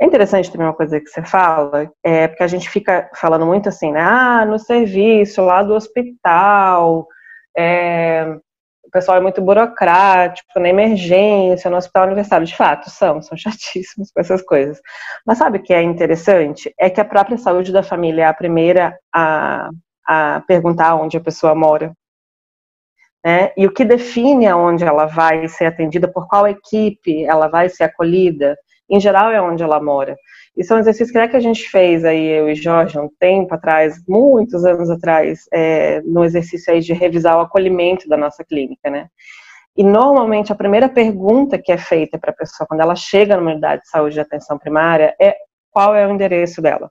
É 0.00 0.06
interessante 0.06 0.50
também 0.50 0.66
uma 0.66 0.74
coisa 0.74 1.00
que 1.00 1.06
você 1.08 1.22
fala, 1.22 1.88
é 2.02 2.26
porque 2.26 2.42
a 2.42 2.48
gente 2.48 2.68
fica 2.68 3.08
falando 3.14 3.46
muito 3.46 3.68
assim, 3.68 3.92
né? 3.92 4.00
Ah, 4.00 4.44
no 4.44 4.58
serviço 4.58 5.40
lá 5.42 5.62
do 5.62 5.74
hospital, 5.74 7.06
é, 7.56 8.36
pessoal 8.94 9.18
é 9.18 9.20
muito 9.20 9.42
burocrático, 9.42 10.60
na 10.60 10.68
emergência, 10.68 11.68
no 11.68 11.76
hospital 11.76 12.06
universitário. 12.06 12.46
De 12.46 12.56
fato, 12.56 12.88
são, 12.88 13.20
são 13.20 13.36
chatíssimos 13.36 14.12
com 14.12 14.20
essas 14.20 14.40
coisas. 14.40 14.80
Mas 15.26 15.38
sabe 15.38 15.58
o 15.58 15.62
que 15.62 15.74
é 15.74 15.82
interessante? 15.82 16.72
É 16.78 16.88
que 16.88 17.00
a 17.00 17.04
própria 17.04 17.36
saúde 17.36 17.72
da 17.72 17.82
família 17.82 18.22
é 18.22 18.26
a 18.26 18.32
primeira 18.32 18.96
a, 19.12 19.68
a 20.06 20.42
perguntar 20.46 20.94
onde 20.94 21.16
a 21.16 21.20
pessoa 21.20 21.54
mora. 21.56 21.92
Né? 23.24 23.50
E 23.56 23.66
o 23.66 23.72
que 23.72 23.84
define 23.84 24.46
aonde 24.46 24.84
ela 24.84 25.06
vai 25.06 25.48
ser 25.48 25.66
atendida, 25.66 26.06
por 26.06 26.28
qual 26.28 26.46
equipe 26.46 27.24
ela 27.24 27.48
vai 27.48 27.68
ser 27.68 27.84
acolhida, 27.84 28.56
em 28.88 29.00
geral 29.00 29.30
é 29.30 29.40
onde 29.40 29.62
ela 29.62 29.82
mora. 29.82 30.16
Isso 30.56 30.72
é 30.72 30.76
um 30.76 30.80
exercício 30.80 31.12
que, 31.12 31.18
é 31.18 31.26
que 31.26 31.36
a 31.36 31.40
gente 31.40 31.68
fez 31.68 32.04
aí, 32.04 32.26
eu 32.26 32.48
e 32.48 32.54
Jorge, 32.54 32.98
um 32.98 33.08
tempo 33.18 33.54
atrás, 33.54 33.96
muitos 34.08 34.64
anos 34.64 34.88
atrás, 34.88 35.40
é, 35.52 36.00
no 36.02 36.24
exercício 36.24 36.72
aí 36.72 36.80
de 36.80 36.92
revisar 36.92 37.36
o 37.36 37.40
acolhimento 37.40 38.08
da 38.08 38.16
nossa 38.16 38.44
clínica, 38.44 38.88
né? 38.88 39.08
E 39.76 39.82
normalmente 39.82 40.52
a 40.52 40.56
primeira 40.56 40.88
pergunta 40.88 41.58
que 41.58 41.72
é 41.72 41.78
feita 41.78 42.18
para 42.18 42.30
a 42.30 42.34
pessoa 42.34 42.66
quando 42.66 42.80
ela 42.80 42.94
chega 42.94 43.36
numa 43.36 43.50
unidade 43.50 43.82
de 43.82 43.88
saúde 43.88 44.14
de 44.14 44.20
atenção 44.20 44.56
primária 44.56 45.16
é 45.20 45.36
qual 45.72 45.96
é 45.96 46.06
o 46.06 46.10
endereço 46.10 46.62
dela. 46.62 46.90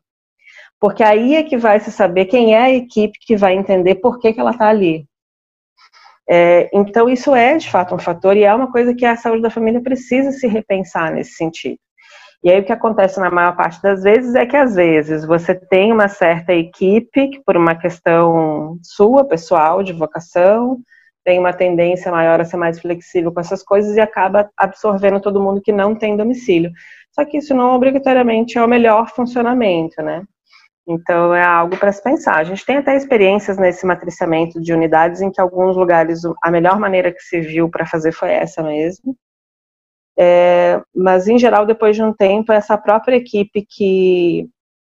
Porque 0.79 1.01
aí 1.01 1.35
é 1.35 1.43
que 1.43 1.55
vai 1.55 1.79
se 1.79 1.91
saber 1.91 2.25
quem 2.25 2.53
é 2.53 2.61
a 2.61 2.69
equipe 2.69 3.17
que 3.21 3.37
vai 3.37 3.53
entender 3.53 3.95
por 3.95 4.19
que, 4.19 4.33
que 4.33 4.39
ela 4.39 4.51
está 4.51 4.67
ali. 4.67 5.07
É, 6.29 6.69
então, 6.73 7.09
isso 7.09 7.33
é 7.33 7.57
de 7.57 7.69
fato 7.69 7.95
um 7.95 7.99
fator 7.99 8.35
e 8.35 8.43
é 8.43 8.53
uma 8.53 8.71
coisa 8.71 8.93
que 8.93 9.05
a 9.05 9.15
saúde 9.15 9.41
da 9.41 9.49
família 9.49 9.81
precisa 9.81 10.31
se 10.31 10.47
repensar 10.47 11.13
nesse 11.13 11.35
sentido. 11.35 11.77
E 12.43 12.51
aí 12.51 12.59
o 12.59 12.65
que 12.65 12.73
acontece 12.73 13.19
na 13.19 13.31
maior 13.31 13.55
parte 13.55 13.81
das 13.81 14.03
vezes 14.03 14.35
é 14.35 14.45
que 14.45 14.57
às 14.57 14.75
vezes 14.75 15.23
você 15.23 15.55
tem 15.55 15.93
uma 15.93 16.09
certa 16.09 16.53
equipe 16.53 17.29
que 17.29 17.41
por 17.45 17.55
uma 17.55 17.73
questão 17.73 18.77
sua, 18.83 19.23
pessoal, 19.23 19.81
de 19.81 19.93
vocação, 19.93 20.77
tem 21.23 21.39
uma 21.39 21.53
tendência 21.53 22.11
maior 22.11 22.41
a 22.41 22.45
ser 22.45 22.57
mais 22.57 22.81
flexível 22.81 23.31
com 23.31 23.39
essas 23.39 23.63
coisas 23.63 23.95
e 23.95 24.01
acaba 24.01 24.49
absorvendo 24.57 25.21
todo 25.21 25.41
mundo 25.41 25.61
que 25.61 25.71
não 25.71 25.95
tem 25.95 26.17
domicílio. 26.17 26.69
Só 27.13 27.23
que 27.23 27.37
isso 27.37 27.55
não 27.55 27.73
obrigatoriamente 27.73 28.57
é 28.57 28.63
o 28.63 28.67
melhor 28.67 29.07
funcionamento, 29.09 30.01
né? 30.01 30.23
Então 30.85 31.33
é 31.33 31.43
algo 31.43 31.77
para 31.77 31.93
se 31.93 32.03
pensar. 32.03 32.37
A 32.39 32.43
gente 32.43 32.65
tem 32.65 32.75
até 32.77 32.95
experiências 32.95 33.57
nesse 33.57 33.85
matriciamento 33.85 34.59
de 34.59 34.73
unidades 34.73 35.21
em 35.21 35.31
que 35.31 35.39
alguns 35.39 35.77
lugares 35.77 36.19
a 36.43 36.51
melhor 36.51 36.77
maneira 36.77 37.11
que 37.11 37.21
se 37.21 37.39
viu 37.39 37.69
para 37.69 37.85
fazer 37.85 38.11
foi 38.11 38.31
essa 38.31 38.61
mesmo. 38.61 39.15
É, 40.17 40.81
mas, 40.95 41.27
em 41.27 41.37
geral, 41.37 41.65
depois 41.65 41.95
de 41.95 42.03
um 42.03 42.13
tempo, 42.13 42.51
essa 42.51 42.77
própria 42.77 43.15
equipe 43.15 43.65
que 43.67 44.47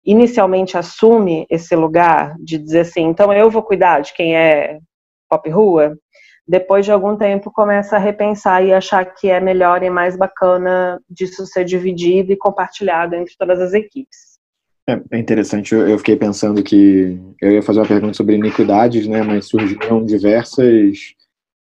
inicialmente 0.06 0.78
assume 0.78 1.46
esse 1.50 1.76
lugar 1.76 2.36
de 2.40 2.58
dizer 2.58 2.82
assim, 2.82 3.04
então 3.04 3.32
eu 3.34 3.50
vou 3.50 3.62
cuidar 3.62 4.00
de 4.00 4.14
quem 4.14 4.36
é 4.36 4.80
pop 5.30 5.50
rua, 5.50 5.96
depois 6.48 6.84
de 6.84 6.92
algum 6.92 7.16
tempo 7.16 7.52
começa 7.52 7.96
a 7.96 8.00
repensar 8.00 8.66
e 8.66 8.74
achar 8.74 9.06
que 9.06 9.30
é 9.30 9.40
melhor 9.40 9.84
e 9.84 9.90
mais 9.90 10.18
bacana 10.18 11.00
disso 11.08 11.46
ser 11.46 11.64
dividido 11.64 12.32
e 12.32 12.38
compartilhado 12.38 13.14
entre 13.14 13.36
todas 13.38 13.60
as 13.60 13.74
equipes. 13.74 14.40
É, 14.90 15.00
é 15.12 15.20
interessante, 15.20 15.76
eu, 15.76 15.98
fiquei 16.00 16.16
pensando 16.16 16.64
que 16.64 17.20
eu 17.40 17.52
ia 17.52 17.62
fazer 17.62 17.80
uma 17.80 17.88
pergunta 17.88 18.16
sobre 18.16 18.36
iniquidades, 18.36 19.06
né, 19.06 19.22
mas 19.22 19.46
surgiram 19.46 20.04
diversas 20.04 21.14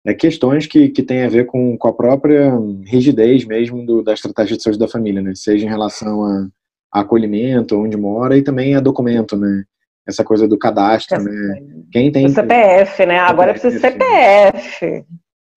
é, 0.06 0.14
questões 0.14 0.68
que, 0.68 0.90
que 0.90 1.02
têm 1.02 1.24
a 1.24 1.30
ver 1.30 1.48
com, 1.48 1.76
com 1.78 1.88
a 1.88 1.94
própria 1.94 2.54
rigidez 2.86 3.44
mesmo 3.44 3.84
do, 3.84 4.04
da 4.04 4.14
estratégia 4.14 4.56
de 4.56 4.62
saúde 4.62 4.78
da 4.78 4.88
família, 4.88 5.22
né? 5.22 5.34
Seja 5.34 5.66
em 5.66 5.70
relação 5.70 6.24
a, 6.24 6.48
a 6.94 7.00
acolhimento, 7.02 7.80
onde 7.80 7.98
mora, 7.98 8.38
e 8.38 8.44
também 8.44 8.76
a 8.76 8.80
documento, 8.80 9.36
né? 9.36 9.64
Essa 10.08 10.24
coisa 10.24 10.48
do 10.48 10.60
cadastro, 10.60 11.22
né? 11.24 11.60
Quem 11.92 12.12
tem... 12.12 12.28
O 12.28 12.30
CPF, 12.30 13.06
né? 13.08 13.18
Agora 13.18 13.54
precisa 13.54 13.80
CPF. 13.80 15.04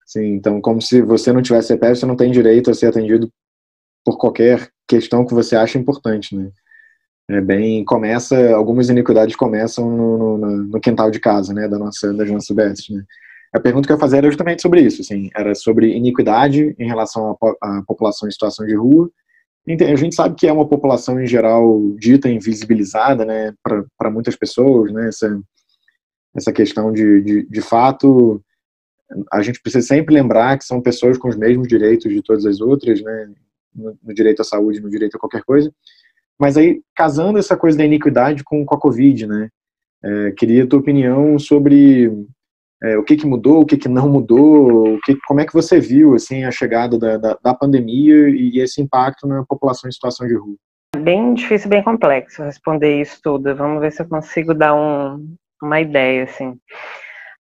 Sim, 0.07 0.33
então 0.33 0.59
como 0.63 0.81
se 0.81 1.03
você 1.03 1.31
não 1.31 1.43
tivesse 1.43 1.69
CPF, 1.69 1.97
você 1.97 2.07
não 2.07 2.17
tem 2.17 2.31
direito 2.31 2.71
a 2.71 2.75
ser 2.75 2.87
atendido 2.87 3.31
por 4.03 4.17
qualquer 4.17 4.67
questão 4.89 5.27
que 5.27 5.35
você 5.35 5.55
acha 5.55 5.79
importante, 5.79 6.35
né? 6.35 6.51
É 7.31 7.43
bem, 7.43 7.85
começa, 7.85 8.55
algumas 8.55 8.89
iniquidades 8.89 9.37
começam 9.37 9.91
no, 9.91 10.39
no, 10.39 10.49
no 10.65 10.81
quintal 10.81 11.11
de 11.11 11.21
casa, 11.21 11.53
né, 11.53 11.69
da 11.69 11.79
nossa, 11.79 12.11
das 12.15 12.31
nossas 12.31 12.49
UBS, 12.49 12.89
né? 12.89 13.05
A 13.55 13.61
pergunta 13.61 13.87
que 13.87 13.93
eu 13.93 13.97
ia 13.97 14.01
fazer 14.01 14.19
era 14.19 14.29
justamente 14.29 14.63
sobre 14.63 14.81
isso, 14.83 15.01
assim, 15.01 15.31
era 15.35 15.55
sobre 15.55 15.95
iniquidade 15.97 16.75
em 16.79 16.87
relação 16.87 17.37
à, 17.63 17.83
população 17.87 18.29
em 18.29 18.33
situação 18.33 18.67
de 18.67 18.75
rua. 18.75 19.11
A 19.67 19.97
gente 19.97 20.15
sabe 20.15 20.35
que 20.35 20.47
é 20.47 20.53
uma 20.53 20.69
população 20.69 21.21
em 21.21 21.27
geral 21.27 21.81
dita 21.99 22.29
invisibilizada, 22.29 23.25
né, 23.25 23.55
para 23.63 24.11
muitas 24.11 24.37
pessoas, 24.37 24.93
né, 24.93 25.09
essa, 25.09 25.41
essa 26.35 26.53
questão 26.53 26.93
de, 26.93 27.23
de, 27.23 27.47
de 27.49 27.61
fato, 27.61 28.43
a 29.33 29.43
gente 29.43 29.61
precisa 29.61 29.87
sempre 29.87 30.15
lembrar 30.15 30.59
que 30.59 30.65
são 30.65 30.81
pessoas 30.81 31.17
com 31.17 31.29
os 31.29 31.37
mesmos 31.37 31.69
direitos 31.69 32.13
de 32.13 32.23
todas 32.23 32.45
as 32.45 32.61
outras, 32.61 33.03
né, 33.03 33.31
no, 33.75 33.99
no 34.03 34.15
direito 34.15 34.41
à 34.41 34.45
saúde, 34.45 34.81
no 34.81 34.91
direito 34.91 35.17
a 35.17 35.21
qualquer 35.21 35.43
coisa. 35.43 35.73
Mas 36.39 36.57
aí, 36.57 36.83
casando 36.95 37.39
essa 37.39 37.57
coisa 37.57 37.79
da 37.79 37.85
iniquidade 37.85 38.45
com, 38.45 38.65
com 38.65 38.75
a 38.75 38.81
Covid, 38.81 39.27
né, 39.27 39.49
é, 40.03 40.31
queria 40.33 40.65
a 40.65 40.67
tua 40.67 40.79
opinião 40.79 41.39
sobre 41.39 42.11
é, 42.83 42.97
o 42.97 43.03
que, 43.03 43.17
que 43.17 43.27
mudou, 43.27 43.61
o 43.61 43.67
que, 43.67 43.77
que 43.77 43.89
não 43.89 44.09
mudou, 44.09 44.95
o 44.95 45.01
que, 45.01 45.17
como 45.27 45.41
é 45.41 45.47
que 45.47 45.53
você 45.53 45.81
viu 45.81 46.15
assim 46.15 46.45
a 46.45 46.51
chegada 46.51 46.99
da, 46.99 47.17
da, 47.17 47.39
da 47.43 47.55
pandemia 47.55 48.29
e 48.29 48.61
esse 48.61 48.81
impacto 48.81 49.27
na 49.27 49.45
população 49.45 49.89
em 49.89 49.93
situação 49.93 50.27
de 50.27 50.37
rua? 50.37 50.57
Bem 50.97 51.35
difícil, 51.35 51.69
bem 51.69 51.83
complexo 51.83 52.43
responder 52.43 53.01
isso 53.01 53.21
tudo. 53.23 53.55
Vamos 53.55 53.81
ver 53.81 53.93
se 53.93 54.01
eu 54.01 54.09
consigo 54.09 54.55
dar 54.55 54.75
um, 54.75 55.37
uma 55.63 55.81
ideia, 55.81 56.25
assim. 56.25 56.51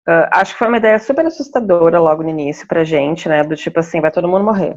Uh, 0.09 0.27
acho 0.33 0.53
que 0.53 0.59
foi 0.59 0.69
uma 0.69 0.79
ideia 0.79 0.99
super 0.99 1.25
assustadora 1.27 2.01
logo 2.01 2.23
no 2.23 2.31
início 2.31 2.67
pra 2.67 2.85
gente, 2.85 3.29
né? 3.29 3.45
Do 3.45 3.57
tipo 3.57 3.79
assim, 3.79 4.01
vai 4.01 4.11
todo 4.11 4.29
mundo 4.29 4.45
morrer. 4.45 4.77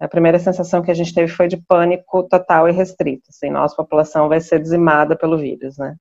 A 0.00 0.08
primeira 0.08 0.38
sensação 0.38 0.82
que 0.82 0.90
a 0.90 0.94
gente 0.94 1.14
teve 1.14 1.30
foi 1.32 1.48
de 1.48 1.56
pânico 1.56 2.24
total 2.28 2.68
e 2.68 2.72
restrito. 2.72 3.24
Assim, 3.30 3.48
nossa 3.48 3.76
população 3.76 4.28
vai 4.28 4.40
ser 4.40 4.60
dizimada 4.60 5.16
pelo 5.16 5.38
vírus, 5.38 5.78
né? 5.78 5.94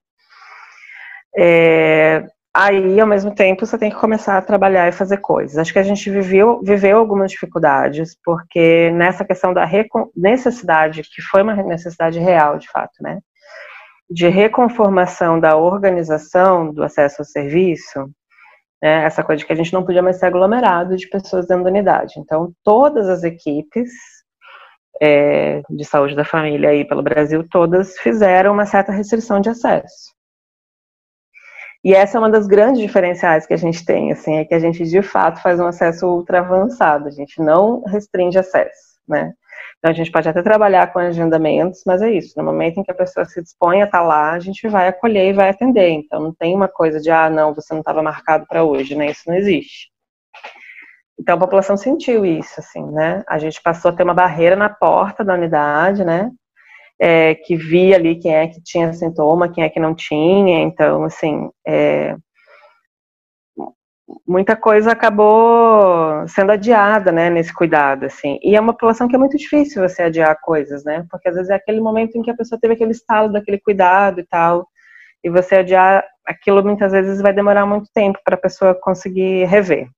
É, 1.37 2.27
aí, 2.53 2.99
ao 2.99 3.07
mesmo 3.07 3.33
tempo, 3.33 3.65
você 3.65 3.77
tem 3.77 3.89
que 3.89 3.95
começar 3.95 4.37
a 4.37 4.41
trabalhar 4.41 4.87
e 4.87 4.91
fazer 4.91 5.17
coisas. 5.17 5.57
Acho 5.57 5.73
que 5.73 5.79
a 5.79 5.83
gente 5.83 6.09
viveu, 6.09 6.61
viveu 6.61 6.97
algumas 6.97 7.31
dificuldades, 7.31 8.17
porque 8.23 8.91
nessa 8.91 9.25
questão 9.25 9.53
da 9.53 9.67
necessidade, 10.15 11.01
que 11.03 11.21
foi 11.21 11.41
uma 11.41 11.55
necessidade 11.55 12.19
real, 12.19 12.57
de 12.57 12.69
fato, 12.69 13.01
né? 13.01 13.19
De 14.09 14.27
reconformação 14.27 15.39
da 15.39 15.57
organização 15.57 16.71
do 16.71 16.83
acesso 16.83 17.21
ao 17.21 17.25
serviço, 17.25 18.09
né, 18.81 19.05
essa 19.05 19.23
coisa 19.23 19.39
de 19.39 19.45
que 19.45 19.53
a 19.53 19.55
gente 19.55 19.73
não 19.73 19.85
podia 19.85 20.01
mais 20.01 20.19
ser 20.19 20.25
aglomerado 20.25 20.95
de 20.97 21.07
pessoas 21.07 21.47
dentro 21.47 21.63
da 21.63 21.69
unidade. 21.69 22.15
Então, 22.19 22.51
todas 22.63 23.07
as 23.07 23.23
equipes 23.23 23.89
é, 25.01 25.61
de 25.69 25.85
saúde 25.85 26.15
da 26.15 26.25
família 26.25 26.69
aí 26.69 26.85
pelo 26.85 27.01
Brasil, 27.01 27.47
todas 27.49 27.97
fizeram 27.97 28.53
uma 28.53 28.65
certa 28.65 28.91
restrição 28.91 29.39
de 29.39 29.49
acesso. 29.49 30.12
E 31.83 31.93
essa 31.93 32.17
é 32.17 32.19
uma 32.19 32.29
das 32.29 32.47
grandes 32.47 32.81
diferenciais 32.81 33.45
que 33.45 33.53
a 33.53 33.57
gente 33.57 33.83
tem, 33.85 34.11
assim, 34.11 34.35
é 34.35 34.45
que 34.45 34.53
a 34.53 34.59
gente 34.59 34.85
de 34.85 35.01
fato 35.01 35.41
faz 35.41 35.59
um 35.59 35.67
acesso 35.67 36.07
ultra 36.07 36.39
avançado, 36.39 37.07
a 37.07 37.11
gente 37.11 37.41
não 37.41 37.83
restringe 37.83 38.37
acesso, 38.39 38.99
né? 39.07 39.33
Então 39.79 39.91
a 39.91 39.93
gente 39.93 40.09
pode 40.09 40.29
até 40.29 40.41
trabalhar 40.41 40.93
com 40.93 40.99
agendamentos, 40.99 41.83
mas 41.85 42.01
é 42.01 42.09
isso, 42.09 42.35
no 42.37 42.43
momento 42.45 42.79
em 42.79 42.83
que 42.83 42.91
a 42.91 42.95
pessoa 42.95 43.25
se 43.25 43.41
dispõe 43.41 43.81
a 43.81 43.85
estar 43.85 44.01
lá, 44.01 44.31
a 44.31 44.39
gente 44.39 44.65
vai 44.69 44.87
acolher 44.87 45.29
e 45.29 45.33
vai 45.33 45.49
atender. 45.49 45.89
Então 45.89 46.21
não 46.21 46.33
tem 46.33 46.55
uma 46.55 46.69
coisa 46.69 47.01
de, 47.01 47.11
ah, 47.11 47.29
não, 47.29 47.53
você 47.53 47.73
não 47.73 47.81
estava 47.81 48.01
marcado 48.01 48.45
para 48.47 48.63
hoje, 48.63 48.95
né? 48.95 49.07
Isso 49.07 49.23
não 49.27 49.35
existe. 49.35 49.91
Então 51.19 51.35
a 51.35 51.39
população 51.39 51.75
sentiu 51.75 52.25
isso, 52.25 52.61
assim, 52.61 52.85
né? 52.91 53.23
A 53.27 53.37
gente 53.37 53.61
passou 53.61 53.91
a 53.91 53.93
ter 53.93 54.03
uma 54.03 54.13
barreira 54.13 54.55
na 54.55 54.69
porta 54.69 55.21
da 55.21 55.33
unidade, 55.33 56.05
né? 56.05 56.31
É, 57.05 57.35
que 57.35 57.57
via 57.57 57.97
ali 57.97 58.15
quem 58.15 58.33
é 58.33 58.47
que 58.47 58.63
tinha 58.63 58.93
sintoma, 58.93 59.51
quem 59.51 59.61
é 59.61 59.69
que 59.69 59.77
não 59.77 59.93
tinha, 59.93 60.61
então, 60.61 61.03
assim, 61.03 61.49
é, 61.67 62.15
muita 64.25 64.55
coisa 64.55 64.93
acabou 64.93 66.25
sendo 66.29 66.53
adiada, 66.53 67.11
né, 67.11 67.29
nesse 67.29 67.53
cuidado, 67.53 68.05
assim, 68.05 68.39
e 68.41 68.55
é 68.55 68.61
uma 68.61 68.71
população 68.71 69.09
que 69.09 69.17
é 69.17 69.19
muito 69.19 69.35
difícil 69.37 69.85
você 69.85 70.03
adiar 70.03 70.39
coisas, 70.41 70.85
né, 70.85 71.05
porque 71.11 71.27
às 71.27 71.35
vezes 71.35 71.49
é 71.49 71.55
aquele 71.55 71.81
momento 71.81 72.17
em 72.17 72.21
que 72.21 72.31
a 72.31 72.37
pessoa 72.37 72.57
teve 72.57 72.75
aquele 72.75 72.91
estalo 72.91 73.29
daquele 73.33 73.59
cuidado 73.59 74.21
e 74.21 74.25
tal, 74.25 74.65
e 75.21 75.29
você 75.29 75.55
adiar 75.55 76.05
aquilo 76.25 76.63
muitas 76.63 76.93
vezes 76.93 77.21
vai 77.21 77.33
demorar 77.33 77.65
muito 77.65 77.89
tempo 77.93 78.17
para 78.23 78.35
a 78.35 78.41
pessoa 78.41 78.73
conseguir 78.73 79.43
rever 79.43 79.89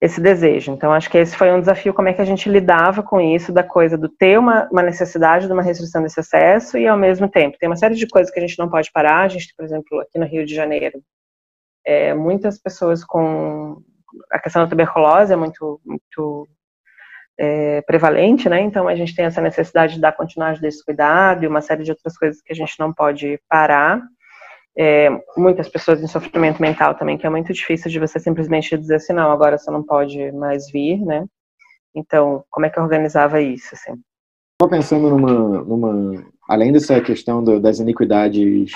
esse 0.00 0.20
desejo. 0.20 0.72
Então, 0.72 0.92
acho 0.92 1.10
que 1.10 1.18
esse 1.18 1.36
foi 1.36 1.50
um 1.52 1.60
desafio, 1.60 1.92
como 1.92 2.08
é 2.08 2.12
que 2.12 2.22
a 2.22 2.24
gente 2.24 2.48
lidava 2.48 3.02
com 3.02 3.20
isso, 3.20 3.52
da 3.52 3.64
coisa 3.64 3.98
do 3.98 4.08
ter 4.08 4.38
uma, 4.38 4.68
uma 4.70 4.82
necessidade 4.82 5.46
de 5.46 5.52
uma 5.52 5.62
restrição 5.62 6.02
desse 6.02 6.20
acesso 6.20 6.78
e, 6.78 6.86
ao 6.86 6.96
mesmo 6.96 7.28
tempo, 7.28 7.58
tem 7.58 7.68
uma 7.68 7.76
série 7.76 7.96
de 7.96 8.06
coisas 8.06 8.32
que 8.32 8.38
a 8.38 8.46
gente 8.46 8.58
não 8.58 8.68
pode 8.68 8.92
parar. 8.92 9.22
A 9.22 9.28
gente, 9.28 9.52
por 9.56 9.64
exemplo, 9.64 10.00
aqui 10.00 10.18
no 10.18 10.26
Rio 10.26 10.46
de 10.46 10.54
Janeiro, 10.54 11.02
é, 11.84 12.14
muitas 12.14 12.60
pessoas 12.60 13.04
com 13.04 13.82
a 14.30 14.38
questão 14.38 14.62
da 14.62 14.68
tuberculose 14.68 15.32
é 15.32 15.36
muito, 15.36 15.80
muito 15.84 16.48
é, 17.36 17.82
prevalente, 17.82 18.48
né? 18.48 18.60
Então, 18.60 18.86
a 18.86 18.94
gente 18.94 19.14
tem 19.16 19.24
essa 19.24 19.40
necessidade 19.40 19.94
de 19.94 20.00
dar 20.00 20.12
continuidade 20.12 20.60
desse 20.60 20.84
cuidado 20.84 21.42
e 21.42 21.48
uma 21.48 21.60
série 21.60 21.82
de 21.82 21.90
outras 21.90 22.16
coisas 22.16 22.40
que 22.40 22.52
a 22.52 22.56
gente 22.56 22.78
não 22.78 22.92
pode 22.92 23.40
parar 23.48 24.00
é, 24.78 25.10
muitas 25.36 25.68
pessoas 25.68 26.00
em 26.00 26.06
sofrimento 26.06 26.62
mental 26.62 26.94
também, 26.94 27.18
que 27.18 27.26
é 27.26 27.30
muito 27.30 27.52
difícil 27.52 27.90
de 27.90 27.98
você 27.98 28.20
simplesmente 28.20 28.78
dizer 28.78 28.94
assim, 28.94 29.12
não, 29.12 29.32
agora 29.32 29.58
você 29.58 29.68
não 29.72 29.82
pode 29.82 30.30
mais 30.30 30.70
vir, 30.70 31.04
né? 31.04 31.26
Então, 31.92 32.44
como 32.48 32.64
é 32.64 32.70
que 32.70 32.78
eu 32.78 32.84
organizava 32.84 33.42
isso, 33.42 33.70
assim? 33.72 34.00
Estou 34.52 34.70
pensando 34.70 35.10
numa, 35.10 35.64
numa, 35.64 36.24
além 36.48 36.70
dessa 36.70 37.00
questão 37.00 37.42
do, 37.42 37.60
das 37.60 37.80
iniquidades 37.80 38.70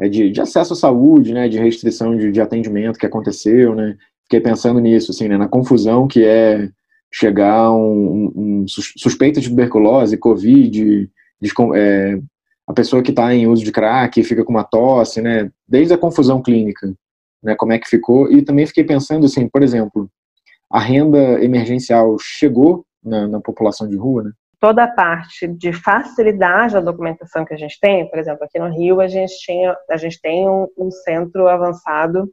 é, 0.00 0.08
de, 0.08 0.28
de, 0.30 0.40
acesso 0.40 0.72
à 0.72 0.76
saúde, 0.76 1.32
né, 1.32 1.48
de 1.48 1.58
restrição 1.58 2.16
de, 2.16 2.32
de, 2.32 2.40
atendimento 2.40 2.98
que 2.98 3.06
aconteceu, 3.06 3.76
né? 3.76 3.96
Fiquei 4.24 4.40
pensando 4.40 4.80
nisso, 4.80 5.12
assim, 5.12 5.28
né, 5.28 5.36
na 5.36 5.48
confusão 5.48 6.08
que 6.08 6.24
é 6.24 6.68
chegar 7.12 7.70
um, 7.70 8.32
um 8.34 8.64
suspeito 8.66 9.40
de 9.40 9.48
tuberculose, 9.48 10.16
covid, 10.18 10.70
de, 11.40 11.52
é, 11.76 12.18
a 12.68 12.72
pessoa 12.74 13.02
que 13.02 13.10
está 13.10 13.34
em 13.34 13.46
uso 13.46 13.64
de 13.64 13.72
crack 13.72 14.22
fica 14.22 14.44
com 14.44 14.52
uma 14.52 14.62
tosse, 14.62 15.22
né? 15.22 15.50
Desde 15.66 15.94
a 15.94 15.98
confusão 15.98 16.42
clínica, 16.42 16.92
né? 17.42 17.56
Como 17.56 17.72
é 17.72 17.78
que 17.78 17.88
ficou? 17.88 18.30
E 18.30 18.42
também 18.42 18.66
fiquei 18.66 18.84
pensando 18.84 19.24
assim, 19.24 19.48
por 19.48 19.62
exemplo, 19.62 20.10
a 20.70 20.78
renda 20.78 21.42
emergencial 21.42 22.16
chegou 22.20 22.84
na, 23.02 23.26
na 23.26 23.40
população 23.40 23.88
de 23.88 23.96
rua, 23.96 24.24
né? 24.24 24.32
Toda 24.60 24.84
a 24.84 24.88
parte 24.88 25.46
de 25.46 25.72
facilidade 25.72 26.74
da 26.74 26.80
documentação 26.80 27.44
que 27.44 27.54
a 27.54 27.56
gente 27.56 27.78
tem, 27.80 28.08
por 28.10 28.18
exemplo, 28.18 28.44
aqui 28.44 28.58
no 28.58 28.68
Rio 28.68 29.00
a 29.00 29.08
gente 29.08 29.32
tinha, 29.38 29.74
a 29.88 29.96
gente 29.96 30.20
tem 30.20 30.48
um, 30.48 30.66
um 30.76 30.90
centro 30.90 31.48
avançado 31.48 32.28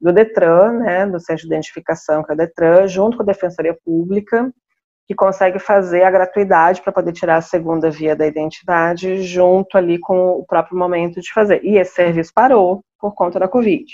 do 0.00 0.12
Detran, 0.12 0.74
né, 0.74 1.04
do 1.04 1.18
Centro 1.18 1.42
de 1.42 1.48
Identificação, 1.48 2.22
que 2.22 2.30
é 2.30 2.34
o 2.34 2.38
Detran, 2.38 2.86
junto 2.86 3.16
com 3.16 3.24
a 3.24 3.26
Defensoria 3.26 3.76
Pública, 3.84 4.52
que 5.08 5.14
consegue 5.14 5.58
fazer 5.58 6.02
a 6.02 6.10
gratuidade 6.10 6.82
para 6.82 6.92
poder 6.92 7.12
tirar 7.12 7.36
a 7.36 7.40
segunda 7.40 7.90
via 7.90 8.14
da 8.14 8.26
identidade 8.26 9.22
junto 9.22 9.78
ali 9.78 9.98
com 9.98 10.32
o 10.32 10.44
próprio 10.44 10.78
momento 10.78 11.18
de 11.18 11.32
fazer. 11.32 11.64
E 11.64 11.78
esse 11.78 11.94
serviço 11.94 12.30
parou 12.34 12.84
por 13.00 13.14
conta 13.14 13.40
da 13.40 13.48
Covid. 13.48 13.86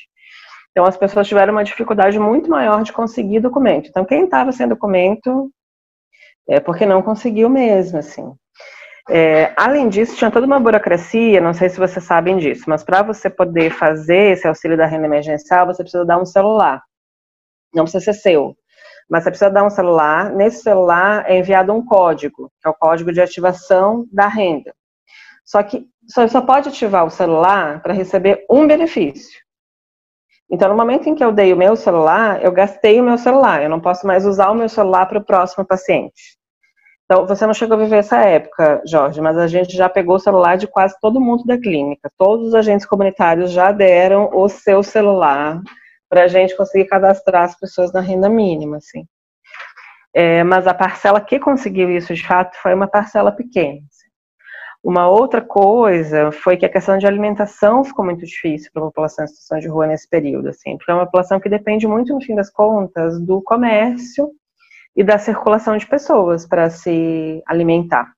Então 0.72 0.84
as 0.84 0.96
pessoas 0.96 1.28
tiveram 1.28 1.52
uma 1.52 1.62
dificuldade 1.62 2.18
muito 2.18 2.50
maior 2.50 2.82
de 2.82 2.92
conseguir 2.92 3.38
documento. 3.38 3.88
Então 3.88 4.04
quem 4.04 4.24
estava 4.24 4.50
sem 4.50 4.66
documento 4.66 5.48
é 6.48 6.58
porque 6.58 6.84
não 6.84 7.00
conseguiu 7.00 7.48
mesmo, 7.48 8.00
assim. 8.00 8.34
É, 9.08 9.52
além 9.56 9.88
disso, 9.88 10.16
tinha 10.16 10.32
toda 10.32 10.46
uma 10.46 10.58
burocracia, 10.58 11.40
não 11.40 11.54
sei 11.54 11.68
se 11.68 11.78
vocês 11.78 12.04
sabem 12.04 12.38
disso, 12.38 12.64
mas 12.66 12.82
para 12.82 13.02
você 13.02 13.30
poder 13.30 13.70
fazer 13.70 14.32
esse 14.32 14.48
auxílio 14.48 14.76
da 14.76 14.86
renda 14.86 15.06
emergencial, 15.06 15.66
você 15.66 15.84
precisa 15.84 16.04
dar 16.04 16.18
um 16.18 16.26
celular. 16.26 16.82
Não 17.72 17.84
precisa 17.84 18.12
ser 18.12 18.14
seu 18.14 18.56
mas 19.10 19.24
você 19.24 19.30
precisa 19.30 19.50
dar 19.50 19.64
um 19.64 19.70
celular. 19.70 20.30
Nesse 20.30 20.62
celular 20.62 21.24
é 21.28 21.38
enviado 21.38 21.72
um 21.72 21.84
código, 21.84 22.50
que 22.60 22.68
é 22.68 22.70
o 22.70 22.74
código 22.74 23.12
de 23.12 23.20
ativação 23.20 24.06
da 24.12 24.26
renda. 24.26 24.74
Só 25.44 25.62
que 25.62 25.86
você 26.06 26.28
só 26.28 26.40
pode 26.40 26.68
ativar 26.68 27.04
o 27.04 27.10
celular 27.10 27.82
para 27.82 27.92
receber 27.92 28.44
um 28.50 28.66
benefício. 28.66 29.42
Então, 30.50 30.68
no 30.68 30.76
momento 30.76 31.08
em 31.08 31.14
que 31.14 31.24
eu 31.24 31.32
dei 31.32 31.52
o 31.52 31.56
meu 31.56 31.74
celular, 31.74 32.42
eu 32.42 32.52
gastei 32.52 33.00
o 33.00 33.04
meu 33.04 33.18
celular. 33.18 33.62
Eu 33.62 33.70
não 33.70 33.80
posso 33.80 34.06
mais 34.06 34.26
usar 34.26 34.50
o 34.50 34.54
meu 34.54 34.68
celular 34.68 35.06
para 35.06 35.18
o 35.18 35.24
próximo 35.24 35.64
paciente. 35.64 36.38
Então, 37.04 37.26
você 37.26 37.46
não 37.46 37.52
chegou 37.52 37.76
a 37.76 37.80
viver 37.80 37.96
essa 37.96 38.18
época, 38.18 38.82
Jorge, 38.86 39.20
mas 39.20 39.36
a 39.36 39.46
gente 39.46 39.76
já 39.76 39.88
pegou 39.88 40.16
o 40.16 40.20
celular 40.20 40.56
de 40.56 40.66
quase 40.66 40.94
todo 41.00 41.20
mundo 41.20 41.44
da 41.44 41.58
clínica. 41.58 42.10
Todos 42.16 42.48
os 42.48 42.54
agentes 42.54 42.86
comunitários 42.86 43.50
já 43.52 43.72
deram 43.72 44.30
o 44.32 44.48
seu 44.48 44.82
celular 44.82 45.60
para 46.08 46.24
a 46.24 46.28
gente 46.28 46.56
conseguir 46.56 46.86
cadastrar 46.86 47.44
as 47.44 47.58
pessoas 47.58 47.92
na 47.92 48.00
renda 48.00 48.28
mínima, 48.28 48.76
assim. 48.78 49.06
É, 50.14 50.44
mas 50.44 50.66
a 50.66 50.74
parcela 50.74 51.20
que 51.20 51.40
conseguiu 51.40 51.90
isso 51.90 52.14
de 52.14 52.24
fato 52.24 52.56
foi 52.62 52.72
uma 52.72 52.86
parcela 52.86 53.32
pequena. 53.32 53.78
Assim. 53.78 54.08
Uma 54.82 55.08
outra 55.08 55.40
coisa 55.40 56.30
foi 56.30 56.56
que 56.56 56.66
a 56.66 56.68
questão 56.68 56.98
de 56.98 57.06
alimentação 57.06 57.82
ficou 57.82 58.04
muito 58.04 58.24
difícil 58.24 58.70
para 58.72 58.82
a 58.82 58.86
população 58.86 59.24
em 59.24 59.28
situação 59.28 59.58
de 59.58 59.66
rua 59.66 59.86
nesse 59.86 60.08
período, 60.08 60.50
assim, 60.50 60.76
porque 60.76 60.90
é 60.90 60.94
uma 60.94 61.06
população 61.06 61.40
que 61.40 61.48
depende 61.48 61.86
muito, 61.86 62.12
no 62.14 62.20
fim 62.20 62.34
das 62.34 62.50
contas, 62.50 63.20
do 63.20 63.42
comércio 63.42 64.30
e 64.94 65.02
da 65.02 65.18
circulação 65.18 65.76
de 65.76 65.86
pessoas 65.86 66.46
para 66.46 66.70
se 66.70 67.42
alimentar. 67.46 68.12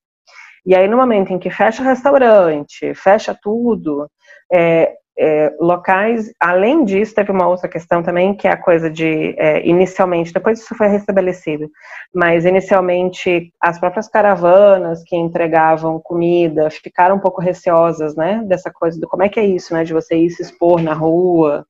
E 0.67 0.75
aí, 0.75 0.89
no 0.89 0.97
momento 0.97 1.33
em 1.33 1.39
que 1.39 1.49
fecha 1.49 1.85
restaurante, 1.85 2.93
fecha 2.95 3.39
tudo, 3.41 4.11
é, 4.53 4.97
é, 5.19 5.55
locais, 5.59 6.31
além 6.39 6.85
disso, 6.85 7.15
teve 7.15 7.33
uma 7.33 7.49
outra 7.49 7.69
questão 7.69 8.03
também, 8.03 8.35
que 8.35 8.47
é 8.47 8.51
a 8.53 8.57
coisa 8.57 8.91
de, 8.91 9.35
é, 9.39 9.67
inicialmente, 9.67 10.33
depois 10.33 10.61
isso 10.61 10.75
foi 10.75 10.89
restabelecido, 10.89 11.71
mas 12.15 12.45
inicialmente 12.45 13.53
as 13.61 13.79
próprias 13.79 14.09
caravanas 14.09 15.03
que 15.05 15.17
entregavam 15.17 16.01
comida 16.01 16.71
ficaram 16.71 17.17
um 17.17 17.21
pouco 17.21 17.41
receosas, 17.41 18.15
né, 18.15 18.43
dessa 18.47 18.71
coisa 18.71 19.01
do 19.01 19.09
como 19.09 19.23
é 19.23 19.29
que 19.29 19.41
é 19.41 19.47
isso, 19.47 19.73
né, 19.73 19.85
de 19.85 19.95
você 19.95 20.17
ir 20.17 20.31
se 20.31 20.43
expor 20.43 20.83
na 20.83 20.93
rua 20.93 21.67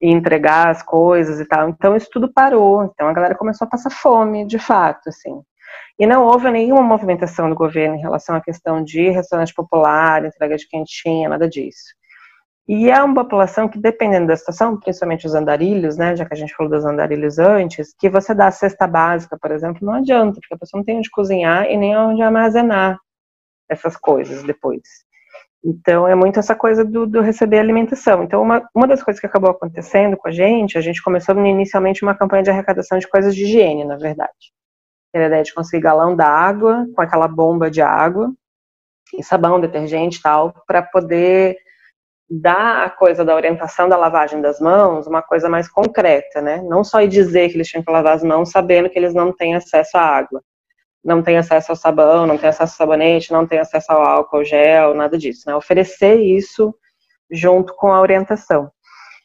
e 0.00 0.10
entregar 0.12 0.68
as 0.68 0.82
coisas 0.82 1.40
e 1.40 1.46
tal. 1.46 1.68
Então 1.70 1.96
isso 1.96 2.08
tudo 2.12 2.32
parou, 2.32 2.84
então 2.84 3.08
a 3.08 3.12
galera 3.12 3.34
começou 3.34 3.66
a 3.66 3.70
passar 3.70 3.90
fome, 3.90 4.46
de 4.46 4.58
fato, 4.58 5.08
assim. 5.08 5.40
E 5.98 6.06
não 6.06 6.24
houve 6.24 6.50
nenhuma 6.50 6.82
movimentação 6.82 7.48
do 7.48 7.56
governo 7.56 7.96
em 7.96 8.00
relação 8.00 8.36
à 8.36 8.40
questão 8.40 8.84
de 8.84 9.08
restaurante 9.08 9.54
popular, 9.54 10.26
entrega 10.26 10.56
de 10.56 10.68
quentinha, 10.68 11.28
nada 11.28 11.48
disso. 11.48 11.95
E 12.68 12.90
é 12.90 13.00
uma 13.00 13.14
população 13.14 13.68
que, 13.68 13.78
dependendo 13.78 14.26
da 14.26 14.36
situação, 14.36 14.78
principalmente 14.78 15.24
os 15.24 15.34
andarilhos, 15.34 15.96
né, 15.96 16.16
já 16.16 16.24
que 16.24 16.34
a 16.34 16.36
gente 16.36 16.54
falou 16.54 16.70
dos 16.70 16.84
andarilhos 16.84 17.38
antes, 17.38 17.94
que 17.96 18.08
você 18.08 18.34
dá 18.34 18.48
a 18.48 18.50
cesta 18.50 18.88
básica, 18.88 19.38
por 19.40 19.52
exemplo, 19.52 19.86
não 19.86 19.94
adianta, 19.94 20.40
porque 20.40 20.54
a 20.54 20.58
pessoa 20.58 20.80
não 20.80 20.84
tem 20.84 20.98
onde 20.98 21.10
cozinhar 21.10 21.70
e 21.70 21.76
nem 21.76 21.96
onde 21.96 22.22
armazenar 22.22 22.98
essas 23.68 23.96
coisas 23.96 24.42
depois. 24.42 24.82
Então, 25.64 26.06
é 26.08 26.14
muito 26.14 26.38
essa 26.40 26.54
coisa 26.54 26.84
do, 26.84 27.06
do, 27.06 27.20
receber 27.20 27.58
alimentação. 27.58 28.24
Então, 28.24 28.42
uma, 28.42 28.68
uma 28.74 28.86
das 28.86 29.02
coisas 29.02 29.20
que 29.20 29.26
acabou 29.26 29.50
acontecendo 29.50 30.16
com 30.16 30.28
a 30.28 30.32
gente, 30.32 30.76
a 30.76 30.80
gente 30.80 31.02
começou 31.02 31.36
inicialmente 31.44 32.02
uma 32.02 32.14
campanha 32.14 32.42
de 32.42 32.50
arrecadação 32.50 32.98
de 32.98 33.08
coisas 33.08 33.34
de 33.34 33.44
higiene, 33.44 33.84
na 33.84 33.96
verdade. 33.96 34.52
Era 35.14 35.24
a 35.24 35.28
ideia 35.28 35.42
de 35.42 35.54
conseguir 35.54 35.82
galão 35.82 36.14
d'água, 36.14 36.86
com 36.94 37.02
aquela 37.02 37.26
bomba 37.28 37.70
de 37.70 37.80
água, 37.80 38.32
e 39.14 39.22
sabão, 39.22 39.60
detergente 39.60 40.18
e 40.18 40.22
tal, 40.22 40.52
para 40.66 40.82
poder 40.82 41.56
dar 42.28 42.84
a 42.84 42.90
coisa 42.90 43.24
da 43.24 43.34
orientação 43.34 43.88
da 43.88 43.96
lavagem 43.96 44.40
das 44.40 44.60
mãos 44.60 45.06
uma 45.06 45.22
coisa 45.22 45.48
mais 45.48 45.68
concreta, 45.68 46.40
né? 46.40 46.62
Não 46.68 46.82
só 46.82 47.00
ir 47.00 47.08
dizer 47.08 47.48
que 47.48 47.56
eles 47.56 47.68
tinham 47.68 47.84
que 47.84 47.90
lavar 47.90 48.14
as 48.14 48.22
mãos 48.22 48.50
sabendo 48.50 48.90
que 48.90 48.98
eles 48.98 49.14
não 49.14 49.32
têm 49.32 49.54
acesso 49.54 49.96
à 49.96 50.02
água 50.02 50.42
não 51.06 51.22
tem 51.22 51.38
acesso 51.38 51.70
ao 51.70 51.76
sabão, 51.76 52.26
não 52.26 52.36
tem 52.36 52.48
acesso 52.48 52.72
ao 52.72 52.78
sabonete, 52.78 53.32
não 53.32 53.46
tem 53.46 53.60
acesso 53.60 53.92
ao 53.92 54.02
álcool, 54.02 54.44
gel, 54.44 54.92
nada 54.92 55.16
disso, 55.16 55.44
né? 55.46 55.54
Oferecer 55.54 56.16
isso 56.16 56.74
junto 57.30 57.72
com 57.76 57.92
a 57.92 58.00
orientação. 58.00 58.68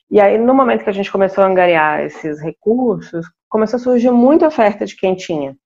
E 0.09 0.21
aí, 0.21 0.37
no 0.37 0.53
momento 0.53 0.83
que 0.83 0.89
a 0.91 0.93
gente 0.93 1.11
começou 1.11 1.43
a 1.43 1.47
angariar 1.47 2.01
esses 2.01 2.39
recursos, 2.39 3.25
começou 3.49 3.77
a 3.77 3.81
surgir 3.81 4.11
muita 4.11 4.45
oferta 4.45 4.85
de 4.85 4.95
quentinha. 4.95 5.57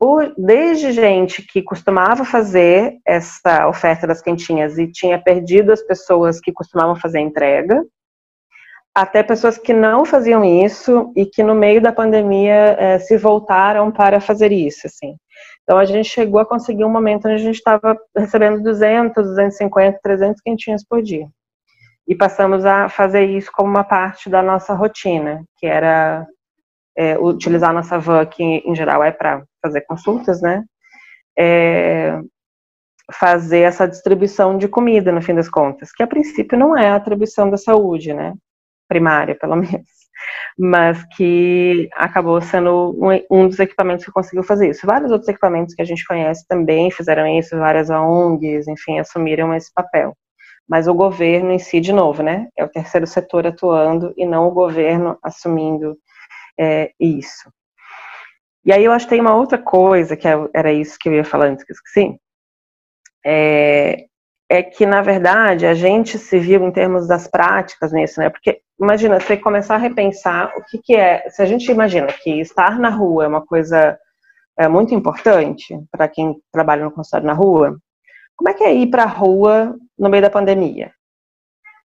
Por, 0.00 0.34
desde 0.38 0.92
gente 0.92 1.42
que 1.42 1.62
costumava 1.62 2.24
fazer 2.24 2.96
essa 3.06 3.68
oferta 3.68 4.06
das 4.06 4.22
quentinhas 4.22 4.78
e 4.78 4.90
tinha 4.90 5.22
perdido 5.22 5.70
as 5.70 5.82
pessoas 5.82 6.40
que 6.40 6.54
costumavam 6.54 6.96
fazer 6.96 7.18
a 7.18 7.20
entrega, 7.20 7.84
até 8.94 9.22
pessoas 9.22 9.58
que 9.58 9.74
não 9.74 10.06
faziam 10.06 10.42
isso 10.42 11.12
e 11.14 11.26
que 11.26 11.42
no 11.42 11.54
meio 11.54 11.82
da 11.82 11.92
pandemia 11.92 12.76
é, 12.78 12.98
se 12.98 13.18
voltaram 13.18 13.92
para 13.92 14.22
fazer 14.22 14.50
isso, 14.52 14.86
assim. 14.86 15.16
Então 15.62 15.76
a 15.76 15.84
gente 15.84 16.08
chegou 16.08 16.40
a 16.40 16.46
conseguir 16.46 16.84
um 16.84 16.90
momento 16.90 17.26
onde 17.26 17.34
a 17.34 17.44
gente 17.44 17.56
estava 17.56 17.94
recebendo 18.16 18.62
200, 18.62 19.22
250, 19.22 20.00
300 20.02 20.40
quentinhos 20.40 20.82
por 20.82 21.02
dia. 21.02 21.28
E 22.08 22.14
passamos 22.14 22.64
a 22.64 22.88
fazer 22.88 23.26
isso 23.26 23.50
como 23.52 23.68
uma 23.68 23.84
parte 23.84 24.30
da 24.30 24.42
nossa 24.42 24.72
rotina, 24.72 25.44
que 25.58 25.66
era 25.66 26.26
é, 27.00 27.18
utilizar 27.18 27.70
a 27.70 27.72
nossa 27.72 27.98
van, 27.98 28.26
que 28.26 28.42
em 28.42 28.74
geral 28.74 29.02
é 29.02 29.10
para 29.10 29.42
fazer 29.62 29.80
consultas, 29.82 30.42
né? 30.42 30.62
É, 31.38 32.20
fazer 33.12 33.60
essa 33.60 33.88
distribuição 33.88 34.58
de 34.58 34.68
comida, 34.68 35.10
no 35.10 35.22
fim 35.22 35.34
das 35.34 35.48
contas, 35.48 35.90
que 35.92 36.02
a 36.02 36.06
princípio 36.06 36.58
não 36.58 36.76
é 36.76 36.90
a 36.90 36.96
atribuição 36.96 37.48
da 37.48 37.56
saúde, 37.56 38.12
né? 38.12 38.34
Primária, 38.86 39.34
pelo 39.34 39.56
menos 39.56 40.00
mas 40.58 41.02
que 41.16 41.88
acabou 41.94 42.38
sendo 42.42 42.94
um, 43.30 43.48
dos 43.48 43.58
equipamentos 43.58 44.04
que 44.04 44.12
conseguiu 44.12 44.42
fazer 44.42 44.68
isso. 44.68 44.86
Vários 44.86 45.10
outros 45.10 45.28
equipamentos 45.28 45.74
que 45.74 45.80
a 45.80 45.84
gente 45.84 46.04
conhece 46.04 46.46
também 46.46 46.90
fizeram 46.90 47.26
isso, 47.26 47.56
várias 47.56 47.88
ONGs, 47.88 48.68
enfim, 48.68 48.98
assumiram 48.98 49.54
esse 49.54 49.72
papel. 49.72 50.14
Mas 50.68 50.86
o 50.86 50.94
governo 50.94 51.50
em 51.50 51.58
si, 51.58 51.80
de 51.80 51.94
novo, 51.94 52.22
né, 52.22 52.48
é 52.56 52.62
o 52.62 52.68
terceiro 52.68 53.06
setor 53.06 53.46
atuando 53.46 54.12
e 54.16 54.26
não 54.26 54.46
o 54.46 54.52
governo 54.52 55.18
assumindo 55.22 55.96
é, 56.60 56.92
isso. 57.00 57.50
E 58.64 58.72
aí 58.72 58.84
eu 58.84 58.92
acho 58.92 59.06
que 59.06 59.10
tem 59.10 59.20
uma 59.20 59.34
outra 59.34 59.56
coisa, 59.56 60.16
que 60.16 60.28
é, 60.28 60.34
era 60.54 60.70
isso 60.70 60.98
que 61.00 61.08
eu 61.08 61.14
ia 61.14 61.24
falar 61.24 61.46
antes 61.46 61.64
que 61.64 61.72
eu 61.72 61.74
esqueci, 61.74 62.20
é, 63.24 64.04
é 64.48 64.62
que, 64.62 64.84
na 64.84 65.00
verdade, 65.00 65.66
a 65.66 65.74
gente 65.74 66.18
se 66.18 66.38
viu 66.38 66.62
em 66.66 66.72
termos 66.72 67.08
das 67.08 67.26
práticas 67.26 67.92
nisso, 67.92 68.20
né? 68.20 68.28
Porque, 68.28 68.60
imagina, 68.78 69.18
você 69.18 69.36
começar 69.36 69.76
a 69.76 69.78
repensar 69.78 70.52
o 70.56 70.64
que, 70.64 70.78
que 70.78 70.96
é. 70.96 71.28
Se 71.30 71.40
a 71.40 71.46
gente 71.46 71.70
imagina 71.70 72.08
que 72.08 72.40
estar 72.40 72.78
na 72.78 72.90
rua 72.90 73.24
é 73.24 73.28
uma 73.28 73.44
coisa 73.44 73.98
é, 74.58 74.68
muito 74.68 74.94
importante 74.94 75.78
para 75.90 76.08
quem 76.08 76.36
trabalha 76.52 76.84
no 76.84 76.90
consultório 76.90 77.26
na 77.26 77.32
rua, 77.32 77.78
como 78.36 78.50
é 78.50 78.54
que 78.54 78.64
é 78.64 78.74
ir 78.74 78.88
para 78.88 79.04
a 79.04 79.06
rua 79.06 79.76
no 79.98 80.10
meio 80.10 80.22
da 80.22 80.30
pandemia? 80.30 80.92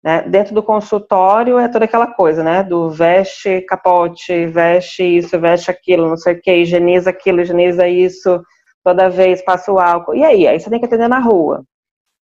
Né? 0.06 0.22
Dentro 0.22 0.54
do 0.54 0.62
consultório 0.62 1.58
é 1.58 1.68
toda 1.68 1.86
aquela 1.86 2.06
coisa, 2.06 2.44
né? 2.44 2.62
Do 2.62 2.91
veste 2.91 3.62
capote, 3.62 4.46
veste 4.46 5.04
isso, 5.04 5.39
veste 5.39 5.72
aquilo, 5.72 6.08
não 6.08 6.15
sei 6.15 6.36
o 6.36 6.41
que, 6.41 6.58
higieniza 6.58 7.10
aquilo, 7.10 7.41
higieniza 7.41 7.88
isso, 7.88 8.39
toda 8.84 9.10
vez 9.10 9.44
passa 9.44 9.72
o 9.72 9.80
álcool. 9.80 10.13
E 10.13 10.24
aí? 10.24 10.48
Aí 10.48 10.60
você 10.60 10.70
tem 10.70 10.80
que 10.80 10.86
atender 10.86 11.08
na 11.08 11.18
rua 11.18 11.63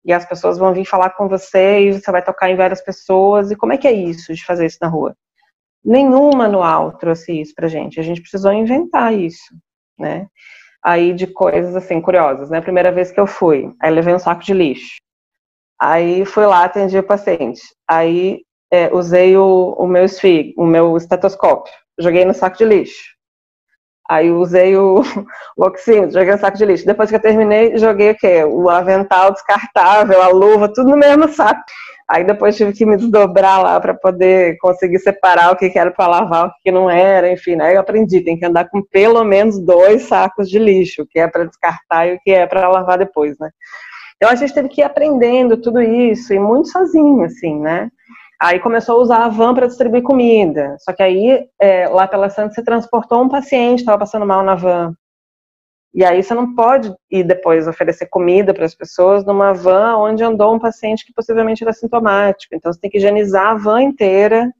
e 0.03 0.11
as 0.11 0.25
pessoas 0.25 0.57
vão 0.57 0.73
vir 0.73 0.83
falar 0.85 1.11
com 1.11 1.29
você 1.29 1.81
e 1.81 1.93
você 1.93 2.11
vai 2.11 2.21
tocar 2.21 2.49
em 2.49 2.55
várias 2.57 2.81
pessoas. 2.81 3.49
E 3.49 3.55
como 3.55 3.71
é 3.71 3.77
que 3.77 3.87
é 3.87 3.93
isso 3.93 4.33
de 4.33 4.45
fazer 4.45 4.65
isso 4.65 4.79
na 4.81 4.89
rua? 4.89 5.15
Nenhum 5.83 6.31
manual 6.35 6.91
trouxe 6.97 7.39
isso 7.39 7.53
pra 7.55 7.69
gente. 7.69 7.97
A 7.97 8.03
gente 8.03 8.21
precisou 8.21 8.51
inventar 8.51 9.13
isso, 9.13 9.55
né? 9.97 10.27
Aí 10.83 11.13
de 11.13 11.27
coisas 11.27 11.75
assim 11.75 12.01
curiosas, 12.01 12.49
né? 12.49 12.59
Primeira 12.59 12.91
vez 12.91 13.09
que 13.11 13.19
eu 13.19 13.27
fui, 13.27 13.73
aí 13.81 13.89
levei 13.89 14.13
um 14.13 14.19
saco 14.19 14.43
de 14.43 14.53
lixo. 14.53 14.97
Aí 15.81 16.25
fui 16.25 16.45
lá 16.45 16.65
atendi 16.65 16.97
o 16.97 17.03
paciente. 17.03 17.61
Aí 17.87 18.41
é, 18.71 18.93
usei 18.93 19.37
o, 19.37 19.75
o 19.77 19.87
meu 19.87 20.05
esfig, 20.05 20.53
o 20.57 20.65
meu 20.65 20.97
estetoscópio, 20.97 21.73
joguei 21.99 22.25
no 22.25 22.33
saco 22.33 22.57
de 22.57 22.65
lixo. 22.65 23.17
Aí 24.09 24.31
usei 24.31 24.75
o, 24.75 25.01
o 25.55 25.65
oxímetro, 25.65 26.11
joguei 26.11 26.33
no 26.33 26.39
saco 26.39 26.57
de 26.57 26.65
lixo. 26.65 26.85
Depois 26.85 27.09
que 27.09 27.15
eu 27.15 27.21
terminei, 27.21 27.77
joguei 27.77 28.11
o 28.11 28.17
quê? 28.17 28.43
O 28.43 28.69
avental 28.69 29.31
descartável, 29.31 30.21
a 30.21 30.27
luva, 30.29 30.71
tudo 30.73 30.89
no 30.89 30.97
mesmo 30.97 31.27
saco. 31.29 31.61
Aí 32.09 32.23
depois 32.23 32.57
tive 32.57 32.73
que 32.73 32.87
me 32.87 32.97
desdobrar 32.97 33.61
lá 33.61 33.79
para 33.79 33.93
poder 33.93 34.57
conseguir 34.57 34.97
separar 34.97 35.51
o 35.53 35.55
que, 35.55 35.71
era 35.77 35.91
para 35.91 36.07
lavar, 36.07 36.47
o 36.47 36.51
que 36.63 36.71
não 36.71 36.89
era, 36.89 37.31
enfim. 37.31 37.61
Aí 37.61 37.75
eu 37.75 37.81
aprendi, 37.81 38.21
tem 38.21 38.35
que 38.35 38.45
andar 38.45 38.67
com 38.67 38.81
pelo 38.81 39.23
menos 39.23 39.63
dois 39.63 40.03
sacos 40.03 40.49
de 40.49 40.57
lixo, 40.57 41.03
o 41.03 41.07
que 41.07 41.19
é 41.19 41.27
para 41.27 41.45
descartar 41.45 42.07
e 42.07 42.15
o 42.15 42.19
que 42.23 42.31
é 42.31 42.47
para 42.47 42.67
lavar 42.67 42.97
depois, 42.97 43.37
né? 43.37 43.51
Então 44.19 44.29
a 44.29 44.35
gente 44.35 44.53
teve 44.53 44.67
que 44.67 44.81
ir 44.81 44.83
aprendendo 44.83 45.55
tudo 45.55 45.81
isso, 45.81 46.33
e 46.33 46.39
muito 46.39 46.67
sozinho, 46.67 47.23
assim, 47.23 47.57
né? 47.57 47.89
Aí 48.41 48.59
começou 48.59 48.97
a 48.97 49.01
usar 49.01 49.23
a 49.23 49.29
van 49.29 49.53
para 49.53 49.67
distribuir 49.67 50.03
comida. 50.03 50.75
Só 50.79 50.91
que 50.91 51.01
aí, 51.01 51.47
é, 51.57 51.87
lá 51.87 52.05
pela 52.05 52.29
Santa, 52.29 52.53
você 52.53 52.61
transportou 52.61 53.23
um 53.23 53.29
paciente, 53.29 53.79
estava 53.79 53.97
passando 53.97 54.25
mal 54.25 54.43
na 54.43 54.55
van. 54.55 54.93
E 55.93 56.03
aí 56.03 56.21
você 56.21 56.33
não 56.33 56.53
pode 56.53 56.93
ir 57.09 57.23
depois 57.23 57.67
oferecer 57.67 58.07
comida 58.07 58.53
para 58.53 58.65
as 58.65 58.75
pessoas 58.75 59.25
numa 59.25 59.53
van 59.53 59.97
onde 59.97 60.23
andou 60.23 60.53
um 60.53 60.59
paciente 60.59 61.05
que 61.05 61.13
possivelmente 61.13 61.63
era 61.63 61.73
sintomático. 61.73 62.53
Então 62.53 62.71
você 62.71 62.79
tem 62.79 62.89
que 62.89 62.97
higienizar 62.97 63.47
a 63.47 63.55
van 63.55 63.83
inteira 63.83 64.51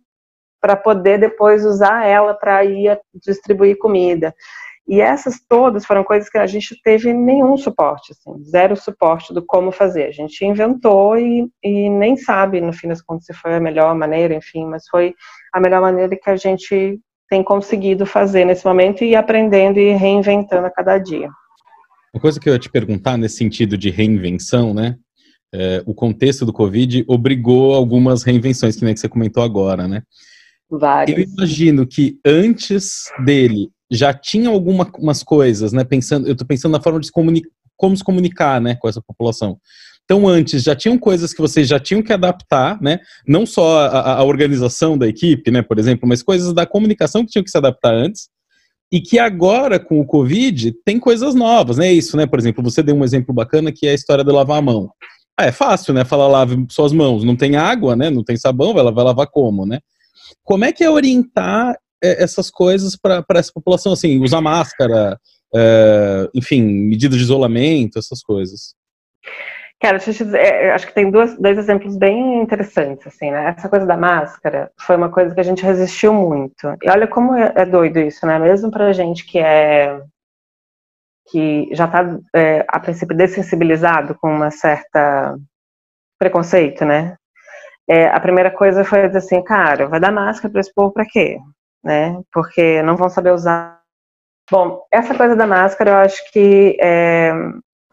para 0.61 0.75
poder 0.75 1.19
depois 1.19 1.65
usar 1.65 2.05
ela 2.05 2.33
para 2.33 2.63
ir 2.65 2.99
distribuir 3.13 3.77
comida. 3.77 4.33
E 4.89 5.01
essas 5.01 5.39
todas 5.47 5.85
foram 5.85 6.03
coisas 6.03 6.27
que 6.29 6.37
a 6.39 6.47
gente 6.47 6.75
teve 6.81 7.13
nenhum 7.13 7.55
suporte, 7.55 8.11
assim, 8.11 8.43
zero 8.43 8.75
suporte 8.75 9.31
do 9.31 9.45
como 9.45 9.71
fazer. 9.71 10.05
A 10.05 10.11
gente 10.11 10.43
inventou 10.43 11.15
e, 11.15 11.47
e 11.63 11.89
nem 11.91 12.17
sabe, 12.17 12.59
no 12.59 12.73
fim 12.73 12.87
das 12.87 12.99
contas, 12.99 13.27
se 13.27 13.33
foi 13.35 13.53
a 13.53 13.59
melhor 13.59 13.93
maneira, 13.93 14.33
enfim, 14.33 14.65
mas 14.65 14.87
foi 14.89 15.13
a 15.53 15.59
melhor 15.59 15.79
maneira 15.79 16.17
que 16.17 16.27
a 16.27 16.35
gente 16.35 16.99
tem 17.29 17.43
conseguido 17.43 18.03
fazer 18.03 18.45
nesse 18.45 18.65
momento 18.65 19.03
e 19.03 19.15
aprendendo 19.15 19.77
e 19.77 19.93
reinventando 19.93 20.65
a 20.65 20.71
cada 20.71 20.97
dia. 20.97 21.29
Uma 22.11 22.19
coisa 22.19 22.39
que 22.39 22.49
eu 22.49 22.53
ia 22.53 22.59
te 22.59 22.71
perguntar 22.71 23.15
nesse 23.15 23.37
sentido 23.37 23.77
de 23.77 23.91
reinvenção, 23.91 24.73
né? 24.73 24.95
É, 25.53 25.83
o 25.85 25.93
contexto 25.93 26.47
do 26.47 26.53
Covid 26.53 27.05
obrigou 27.07 27.75
algumas 27.75 28.23
reinvenções, 28.23 28.75
que 28.75 28.83
nem 28.83 28.95
que 28.95 28.99
você 28.99 29.07
comentou 29.07 29.43
agora, 29.43 29.87
né? 29.87 30.01
Várias. 30.67 31.15
Eu 31.15 31.23
imagino 31.23 31.85
que 31.85 32.19
antes 32.25 33.03
dele 33.23 33.69
já 33.89 34.13
tinha 34.13 34.49
algumas 34.49 35.23
coisas, 35.23 35.73
né? 35.73 35.83
Pensando, 35.83 36.27
eu 36.27 36.33
estou 36.33 36.47
pensando 36.47 36.71
na 36.71 36.81
forma 36.81 36.99
de 36.99 37.07
se 37.07 37.11
comunicar, 37.11 37.49
como 37.75 37.95
se 37.95 38.03
comunicar, 38.03 38.59
né, 38.59 38.75
com 38.75 38.89
essa 38.89 39.01
população. 39.01 39.57
Então, 40.03 40.27
antes 40.27 40.63
já 40.63 40.75
tinham 40.75 40.97
coisas 40.97 41.33
que 41.33 41.39
vocês 41.39 41.67
já 41.67 41.79
tinham 41.79 42.01
que 42.01 42.11
adaptar, 42.11 42.81
né? 42.81 42.99
Não 43.27 43.45
só 43.45 43.81
a, 43.81 44.15
a 44.15 44.23
organização 44.23 44.97
da 44.97 45.07
equipe, 45.07 45.51
né, 45.51 45.61
por 45.61 45.79
exemplo, 45.79 46.09
mas 46.09 46.23
coisas 46.23 46.51
da 46.51 46.65
comunicação 46.65 47.23
que 47.23 47.31
tinham 47.31 47.43
que 47.43 47.51
se 47.51 47.57
adaptar 47.57 47.93
antes. 47.93 48.27
E 48.91 48.99
que 48.99 49.19
agora, 49.19 49.79
com 49.79 49.99
o 49.99 50.05
Covid, 50.05 50.73
tem 50.83 50.99
coisas 50.99 51.35
novas, 51.35 51.77
né? 51.77 51.93
Isso, 51.93 52.17
né? 52.17 52.25
Por 52.25 52.39
exemplo, 52.39 52.63
você 52.63 52.81
deu 52.81 52.95
um 52.95 53.03
exemplo 53.03 53.33
bacana 53.33 53.71
que 53.71 53.85
é 53.85 53.91
a 53.91 53.93
história 53.93 54.23
de 54.23 54.31
lavar 54.31 54.57
a 54.57 54.61
mão. 54.63 54.89
Ah, 55.37 55.45
é 55.45 55.51
fácil, 55.51 55.93
né? 55.93 56.03
Falar 56.03 56.27
lave 56.27 56.65
suas 56.69 56.91
mãos. 56.91 57.23
Não 57.23 57.35
tem 57.35 57.55
água, 57.55 57.95
né? 57.95 58.09
Não 58.09 58.23
tem 58.23 58.35
sabão, 58.35 58.73
vai 58.73 58.83
lavar, 58.83 58.95
vai 58.95 59.05
lavar 59.05 59.27
como, 59.27 59.63
né? 59.63 59.79
Como 60.43 60.65
é 60.65 60.71
que 60.71 60.83
é 60.83 60.89
orientar 60.89 61.77
essas 62.01 62.49
coisas 62.49 62.95
para 62.95 63.23
essa 63.35 63.51
população, 63.53 63.93
assim, 63.93 64.19
usar 64.19 64.41
máscara, 64.41 65.19
é, 65.55 66.29
enfim, 66.33 66.61
medidas 66.61 67.17
de 67.17 67.23
isolamento, 67.23 67.99
essas 67.99 68.21
coisas? 68.21 68.75
Cara, 69.81 69.97
dizer, 69.97 70.37
é, 70.37 70.71
acho 70.71 70.87
que 70.87 70.93
tem 70.93 71.09
duas, 71.09 71.37
dois 71.39 71.57
exemplos 71.57 71.97
bem 71.97 72.41
interessantes, 72.41 73.07
assim, 73.07 73.31
né? 73.31 73.55
Essa 73.57 73.69
coisa 73.69 73.85
da 73.85 73.95
máscara 73.95 74.69
foi 74.77 74.97
uma 74.97 75.09
coisa 75.09 75.33
que 75.33 75.39
a 75.39 75.43
gente 75.43 75.63
resistiu 75.63 76.13
muito. 76.13 76.67
E 76.83 76.89
olha 76.89 77.07
como 77.07 77.33
é, 77.33 77.53
é 77.55 77.65
doido 77.65 77.99
isso, 77.99 78.25
né? 78.25 78.37
Mesmo 78.39 78.69
pra 78.69 78.91
gente 78.91 79.25
que 79.25 79.39
é 79.39 80.01
que 81.31 81.69
já 81.73 81.85
está, 81.85 82.17
é, 82.35 82.65
a 82.67 82.79
princípio, 82.79 83.15
dessensibilizado 83.15 84.15
com 84.15 84.27
uma 84.33 84.49
certa 84.49 85.37
preconceito, 86.17 86.83
né? 86.83 87.15
é, 87.89 88.07
a 88.07 88.19
primeira 88.19 88.51
coisa 88.51 88.83
foi 88.83 89.05
assim, 89.05 89.43
cara, 89.43 89.87
vai 89.87 89.99
dar 89.99 90.11
máscara 90.11 90.51
para 90.51 90.61
esse 90.61 90.71
povo 90.71 90.93
para 90.93 91.05
quê? 91.05 91.39
Né? 91.83 92.19
Porque 92.31 92.81
não 92.81 92.95
vão 92.95 93.09
saber 93.09 93.31
usar. 93.31 93.79
Bom, 94.51 94.83
essa 94.91 95.15
coisa 95.15 95.35
da 95.35 95.45
máscara 95.45 95.91
eu 95.91 95.95
acho 95.97 96.31
que 96.31 96.77
é, 96.81 97.31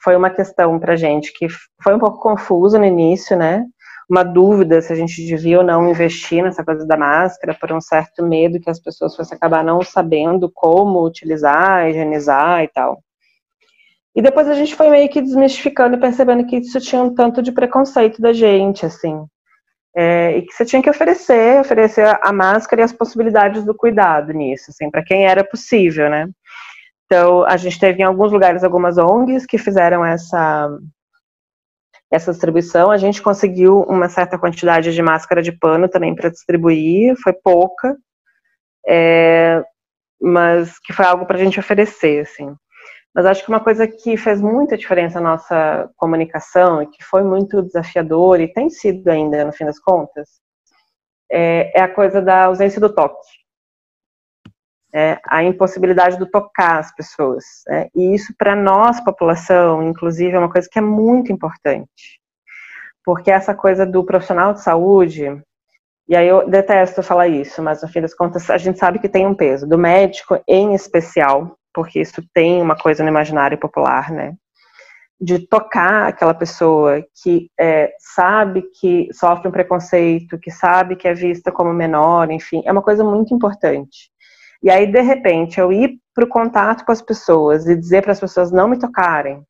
foi 0.03 0.17
uma 0.17 0.31
questão 0.31 0.79
para 0.79 0.97
gente 0.97 1.33
que 1.33 1.47
foi 1.83 1.95
um 1.95 1.99
pouco 1.99 2.19
confusa 2.19 2.79
no 2.79 2.85
início, 2.85 3.37
né? 3.37 3.65
Uma 4.09 4.23
dúvida 4.23 4.81
se 4.81 4.93
a 4.93 4.97
gente 4.97 5.25
devia 5.27 5.59
ou 5.59 5.65
não 5.65 5.91
investir 5.91 6.43
nessa 6.43 6.65
coisa 6.65 6.87
da 6.87 6.97
máscara, 6.97 7.55
por 7.55 7.73
um 7.73 7.81
certo 7.81 8.23
medo 8.23 8.61
que 8.61 8.71
as 8.71 8.81
pessoas 8.81 9.17
fossem 9.17 9.37
acabar 9.37 9.65
não 9.65 9.83
sabendo 9.83 10.51
como 10.55 11.05
utilizar, 11.05 11.89
higienizar 11.89 12.63
e 12.63 12.69
tal. 12.69 13.03
E 14.15 14.23
depois 14.23 14.49
a 14.49 14.55
gente 14.55 14.75
foi 14.75 14.89
meio 14.89 15.09
que 15.11 15.21
desmistificando 15.21 15.97
e 15.97 16.01
percebendo 16.01 16.47
que 16.47 16.57
isso 16.57 16.81
tinha 16.81 17.03
um 17.03 17.15
tanto 17.15 17.43
de 17.43 17.53
preconceito 17.53 18.23
da 18.23 18.33
gente, 18.33 18.87
assim 18.87 19.27
é, 19.97 20.37
e 20.37 20.43
que 20.43 20.53
você 20.53 20.65
tinha 20.67 20.83
que 20.83 20.91
oferecer, 20.91 21.59
oferecer 21.59 22.19
a 22.21 22.31
máscara 22.31 22.83
e 22.83 22.85
as 22.85 22.93
possibilidades 22.93 23.65
do 23.65 23.75
cuidado 23.75 24.31
nisso, 24.33 24.71
assim, 24.71 24.91
para 24.91 25.03
quem 25.03 25.27
era 25.27 25.43
possível, 25.43 26.11
né? 26.11 26.29
Então, 27.07 27.45
a 27.45 27.57
gente 27.57 27.79
teve 27.79 28.03
em 28.03 28.05
alguns 28.05 28.31
lugares 28.31 28.63
algumas 28.63 28.99
ONGs 28.99 29.47
que 29.47 29.57
fizeram 29.57 30.05
essa 30.05 30.69
essa 32.11 32.31
distribuição. 32.31 32.91
A 32.91 32.99
gente 32.99 33.23
conseguiu 33.23 33.81
uma 33.83 34.09
certa 34.09 34.39
quantidade 34.39 34.95
de 34.95 35.03
máscara 35.03 35.43
de 35.43 35.51
pano 35.51 35.89
também 35.89 36.15
para 36.15 36.31
distribuir, 36.31 37.17
foi 37.23 37.33
pouca, 37.33 37.97
é, 38.87 39.65
mas 40.21 40.79
que 40.79 40.93
foi 40.93 41.07
algo 41.07 41.27
para 41.27 41.37
a 41.37 41.41
gente 41.41 41.59
oferecer, 41.59 42.21
assim. 42.21 42.55
Mas 43.17 43.25
acho 43.25 43.43
que 43.43 43.49
uma 43.49 43.65
coisa 43.65 43.89
que 43.89 44.15
fez 44.19 44.43
muita 44.43 44.77
diferença 44.77 45.19
na 45.19 45.31
nossa 45.31 45.91
comunicação 45.97 46.83
e 46.83 46.87
que 46.87 47.03
foi 47.03 47.23
muito 47.23 47.63
desafiador 47.63 48.39
e 48.43 48.53
tem 48.53 48.69
sido 48.69 49.09
ainda, 49.09 49.43
no 49.43 49.55
fim 49.55 49.65
das 49.65 49.79
contas, 49.79 50.29
é, 51.33 51.81
é 51.81 51.83
a 51.83 51.89
coisa 51.89 52.21
da 52.21 52.45
ausência 52.45 52.79
do 52.79 52.95
toque. 52.95 53.27
É, 54.95 55.19
a 55.27 55.43
impossibilidade 55.43 56.19
do 56.19 56.31
tocar 56.31 56.79
as 56.79 56.95
pessoas. 56.95 57.45
Né? 57.67 57.89
E 57.95 58.15
isso, 58.15 58.35
para 58.37 58.55
nós, 58.55 59.03
população, 59.03 59.83
inclusive, 59.83 60.37
é 60.37 60.39
uma 60.39 60.53
coisa 60.53 60.69
que 60.71 60.79
é 60.79 60.83
muito 60.83 61.33
importante. 61.33 62.21
Porque 63.03 63.31
essa 63.31 63.55
coisa 63.55 63.87
do 63.87 64.05
profissional 64.05 64.53
de 64.53 64.61
saúde, 64.61 65.43
e 66.07 66.15
aí 66.15 66.29
eu 66.29 66.47
detesto 66.51 67.03
falar 67.03 67.29
isso, 67.29 67.63
mas 67.63 67.81
no 67.81 67.89
fim 67.89 68.03
das 68.03 68.13
contas 68.13 68.51
a 68.51 68.59
gente 68.59 68.79
sabe 68.79 68.99
que 68.99 69.09
tem 69.09 69.27
um 69.27 69.35
peso, 69.35 69.67
do 69.67 69.79
médico 69.79 70.39
em 70.47 70.75
especial, 70.75 71.57
porque 71.77 72.01
isso 72.01 72.23
tem 72.33 72.63
uma 72.63 72.75
coisa 72.75 73.03
no 73.03 73.11
imaginário 73.11 73.59
popular, 73.59 74.11
né? 74.11 74.33
De 75.21 75.39
tocar 75.39 76.09
aquela 76.09 76.33
pessoa 76.33 77.05
que 77.23 77.51
é, 77.61 77.93
sabe 77.99 78.63
que 78.81 79.09
sofre 79.13 79.47
um 79.47 79.53
preconceito, 79.53 80.39
que 80.39 80.51
sabe 80.51 80.97
que 80.97 81.07
é 81.07 81.13
vista 81.13 81.53
como 81.53 81.75
menor, 81.75 82.31
enfim, 82.31 82.63
é 82.65 82.73
uma 82.73 82.81
coisa 82.81 83.05
muito 83.05 83.35
importante. 83.35 84.11
E 84.63 84.71
aí, 84.71 84.87
de 84.87 85.03
repente, 85.03 85.61
eu 85.61 85.71
ir 85.71 85.99
para 86.15 86.25
o 86.25 86.29
contato 86.29 86.83
com 86.83 86.93
as 86.93 87.03
pessoas 87.03 87.67
e 87.67 87.77
dizer 87.77 88.03
para 88.03 88.13
as 88.13 88.21
pessoas 88.21 88.51
não 88.51 88.69
me 88.69 88.79
tocarem, 88.79 89.43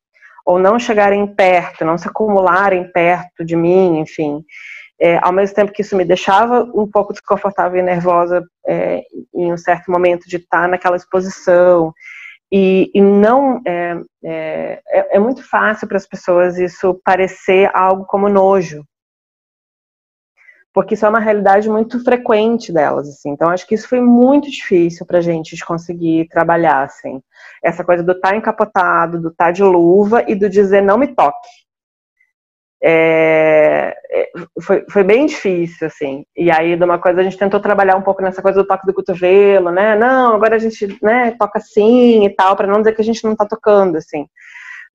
ou 0.45 0.59
não 0.59 0.77
chegarem 0.77 1.25
perto, 1.27 1.85
não 1.85 1.97
se 1.97 2.09
acumularem 2.09 2.91
perto 2.91 3.45
de 3.45 3.55
mim, 3.55 3.99
enfim, 3.99 4.43
é, 4.99 5.17
ao 5.21 5.31
mesmo 5.31 5.55
tempo 5.55 5.71
que 5.71 5.81
isso 5.81 5.95
me 5.95 6.03
deixava 6.03 6.63
um 6.75 6.89
pouco 6.89 7.13
desconfortável 7.13 7.79
e 7.79 7.83
nervosa 7.83 8.43
é, 8.67 9.03
em 9.33 9.53
um 9.53 9.57
certo 9.57 9.89
momento 9.89 10.27
de 10.27 10.37
estar 10.37 10.67
naquela 10.67 10.97
exposição 10.97 11.93
e, 12.51 12.91
e 12.93 13.01
não 13.01 13.61
é, 13.65 14.01
é, 14.23 14.81
é, 14.87 15.17
é 15.17 15.19
muito 15.19 15.47
fácil 15.47 15.87
para 15.87 15.97
as 15.97 16.07
pessoas 16.07 16.57
isso 16.57 16.99
parecer 17.03 17.69
algo 17.73 18.05
como 18.05 18.29
nojo, 18.29 18.83
porque 20.77 20.93
isso 20.93 21.07
é 21.07 21.09
uma 21.09 21.19
realidade 21.19 21.67
muito 21.67 22.03
frequente 22.03 22.71
delas, 22.71 23.09
assim. 23.09 23.31
Então, 23.31 23.49
acho 23.49 23.65
que 23.65 23.73
isso 23.73 23.89
foi 23.89 23.99
muito 23.99 24.47
difícil 24.47 25.07
para 25.07 25.17
a 25.17 25.21
gente 25.21 25.57
conseguir 25.65 26.27
trabalhar, 26.27 26.83
assim. 26.83 27.19
Essa 27.63 27.83
coisa 27.83 28.03
do 28.03 28.11
estar 28.11 28.29
tá 28.29 28.35
encapotado, 28.35 29.19
do 29.19 29.29
estar 29.29 29.45
tá 29.45 29.51
de 29.51 29.63
luva 29.63 30.23
e 30.27 30.35
do 30.35 30.47
dizer 30.47 30.81
não 30.81 30.99
me 30.99 31.07
toque. 31.07 31.47
É, 32.81 33.95
é, 34.11 34.29
foi, 34.61 34.85
foi 34.89 35.03
bem 35.03 35.25
difícil, 35.25 35.87
assim. 35.87 36.23
E 36.35 36.51
aí, 36.51 36.75
de 36.75 36.83
uma 36.83 36.99
coisa, 36.99 37.21
a 37.21 37.23
gente 37.23 37.37
tentou 37.37 37.59
trabalhar 37.59 37.95
um 37.95 38.01
pouco 38.01 38.21
nessa 38.21 38.41
coisa 38.41 38.61
do 38.61 38.67
toque 38.67 38.85
do 38.85 38.93
cotovelo, 38.93 39.71
né? 39.71 39.95
Não, 39.95 40.35
agora 40.35 40.55
a 40.55 40.59
gente 40.59 40.97
né, 41.01 41.31
toca 41.39 41.59
assim 41.59 42.25
e 42.25 42.29
tal, 42.35 42.55
para 42.55 42.67
não 42.67 42.79
dizer 42.79 42.93
que 42.93 43.01
a 43.01 43.05
gente 43.05 43.23
não 43.23 43.35
tá 43.35 43.45
tocando, 43.47 43.97
assim. 43.97 44.27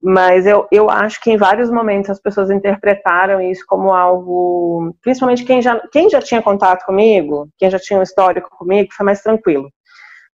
Mas 0.03 0.47
eu, 0.47 0.67
eu 0.73 0.91
acho 0.91 1.21
que 1.21 1.31
em 1.31 1.37
vários 1.37 1.71
momentos 1.71 2.11
as 2.11 2.21
pessoas 2.21 2.51
interpretaram 2.51 3.41
isso 3.41 3.65
como 3.67 3.93
algo. 3.93 4.95
Principalmente 5.03 5.45
quem 5.45 5.63
já, 5.63 5.81
quem 5.93 6.11
já 6.11 6.21
tinha 6.21 6.43
contato 6.43 6.85
comigo, 6.85 7.49
quem 7.59 7.71
já 7.71 7.79
tinha 7.79 7.99
um 8.01 8.03
histórico 8.03 8.51
comigo, 8.51 8.93
foi 8.93 9.07
mais 9.07 9.23
tranquilo. 9.23 9.71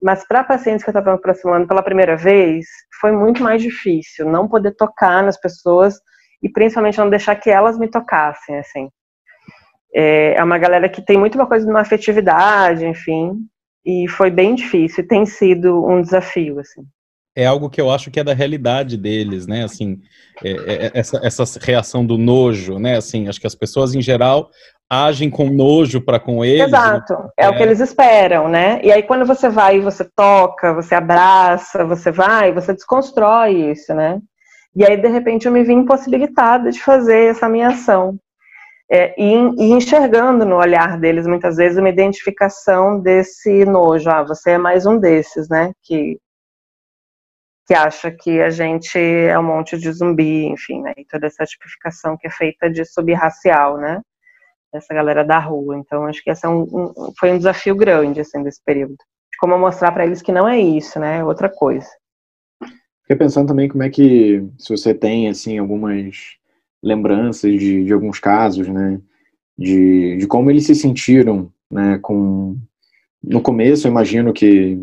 Mas 0.01 0.25
para 0.27 0.43
pacientes 0.43 0.83
que 0.83 0.89
eu 0.89 0.91
estava 0.91 1.13
aproximando 1.15 1.67
pela 1.67 1.83
primeira 1.83 2.15
vez, 2.15 2.65
foi 3.01 3.11
muito 3.11 3.43
mais 3.43 3.61
difícil 3.61 4.29
não 4.29 4.47
poder 4.47 4.71
tocar 4.75 5.23
nas 5.23 5.39
pessoas 5.39 5.95
e 6.41 6.49
principalmente 6.49 6.97
não 6.97 7.09
deixar 7.09 7.35
que 7.35 7.49
elas 7.49 7.77
me 7.77 7.87
tocassem, 7.87 8.57
assim. 8.57 8.89
É, 9.93 10.35
é 10.35 10.43
uma 10.43 10.57
galera 10.57 10.89
que 10.89 11.01
tem 11.01 11.17
muito 11.17 11.35
uma 11.35 11.47
coisa 11.47 11.65
de 11.65 11.71
uma 11.71 11.81
afetividade, 11.81 12.85
enfim, 12.85 13.37
e 13.85 14.07
foi 14.07 14.29
bem 14.29 14.53
difícil, 14.53 15.03
e 15.03 15.07
tem 15.07 15.25
sido 15.25 15.85
um 15.85 16.01
desafio, 16.01 16.59
assim. 16.59 16.83
É 17.35 17.45
algo 17.45 17.69
que 17.69 17.79
eu 17.79 17.91
acho 17.91 18.09
que 18.09 18.19
é 18.19 18.23
da 18.23 18.33
realidade 18.33 18.97
deles, 18.97 19.45
né, 19.45 19.63
assim, 19.63 19.99
é, 20.43 20.51
é, 20.51 20.85
é 20.87 20.91
essa, 20.93 21.19
essa 21.23 21.43
reação 21.61 22.05
do 22.05 22.17
nojo, 22.17 22.79
né, 22.79 22.97
assim, 22.97 23.27
acho 23.27 23.39
que 23.39 23.47
as 23.47 23.55
pessoas 23.55 23.93
em 23.93 24.01
geral 24.01 24.49
agem 24.89 25.29
com 25.29 25.49
nojo 25.49 26.01
para 26.01 26.19
com 26.19 26.43
eles. 26.43 26.59
Né? 26.59 26.65
Exato, 26.65 27.13
né? 27.13 27.29
é, 27.37 27.49
o 27.49 27.55
que 27.55 27.61
eles 27.61 27.79
esperam, 27.79 28.47
né? 28.47 28.79
E 28.83 28.91
aí 28.91 29.03
quando 29.03 29.25
você 29.25 29.49
vai 29.49 29.77
e 29.77 29.81
você 29.81 30.05
toca, 30.15 30.73
você 30.73 30.95
abraça, 30.95 31.83
você 31.83 32.11
vai, 32.11 32.53
você 32.53 32.73
desconstrói 32.73 33.71
isso, 33.71 33.93
né? 33.93 34.19
E 34.77 34.85
aí, 34.85 34.95
de 34.95 35.07
repente, 35.07 35.47
eu 35.47 35.51
me 35.51 35.63
vi 35.63 35.73
impossibilitada 35.73 36.69
de 36.69 36.79
fazer 36.79 37.31
essa 37.31 37.49
minha 37.49 37.69
ação. 37.69 38.15
É, 38.87 39.19
e, 39.19 39.33
e, 39.33 39.71
enxergando 39.71 40.45
no 40.45 40.55
olhar 40.55 40.99
deles, 40.99 41.25
muitas 41.25 41.55
vezes, 41.55 41.79
uma 41.79 41.89
identificação 41.89 42.99
desse 42.99 43.65
nojo. 43.65 44.07
Ah, 44.07 44.21
você 44.21 44.51
é 44.51 44.57
mais 44.59 44.85
um 44.85 44.99
desses, 44.99 45.49
né? 45.49 45.73
Que, 45.81 46.19
que 47.65 47.73
acha 47.73 48.11
que 48.11 48.39
a 48.39 48.51
gente 48.51 48.99
é 48.99 49.37
um 49.39 49.43
monte 49.43 49.79
de 49.79 49.91
zumbi, 49.91 50.45
enfim, 50.45 50.83
né? 50.83 50.93
E 50.95 51.03
toda 51.05 51.25
essa 51.25 51.43
tipificação 51.43 52.15
que 52.15 52.27
é 52.27 52.31
feita 52.31 52.69
de 52.69 52.85
subracial, 52.85 53.79
né? 53.79 53.99
Essa 54.71 54.93
galera 54.93 55.25
da 55.25 55.39
rua. 55.39 55.75
Então, 55.75 56.05
acho 56.05 56.23
que 56.23 56.29
esse 56.29 56.45
é 56.45 56.49
um, 56.49 56.61
um, 56.61 57.13
foi 57.19 57.31
um 57.31 57.37
desafio 57.39 57.75
grande, 57.75 58.21
assim, 58.21 58.43
desse 58.43 58.63
período. 58.63 58.93
De 58.95 59.37
como 59.39 59.57
mostrar 59.57 59.91
para 59.91 60.05
eles 60.05 60.21
que 60.21 60.31
não 60.31 60.47
é 60.47 60.59
isso, 60.59 60.99
né? 60.99 61.17
É 61.17 61.23
outra 61.23 61.49
coisa. 61.49 61.89
Fiquei 63.07 63.15
pensando 63.15 63.47
também 63.47 63.69
como 63.69 63.83
é 63.83 63.89
que, 63.89 64.43
se 64.57 64.69
você 64.69 64.93
tem, 64.93 65.29
assim, 65.29 65.57
algumas 65.57 66.35
lembranças 66.83 67.57
de, 67.57 67.85
de 67.85 67.93
alguns 67.93 68.19
casos, 68.19 68.67
né, 68.67 68.99
de, 69.57 70.17
de 70.17 70.27
como 70.27 70.51
eles 70.51 70.65
se 70.65 70.75
sentiram, 70.75 71.49
né, 71.71 71.97
com... 72.01 72.57
No 73.23 73.41
começo, 73.41 73.87
eu 73.87 73.91
imagino 73.91 74.33
que 74.33 74.77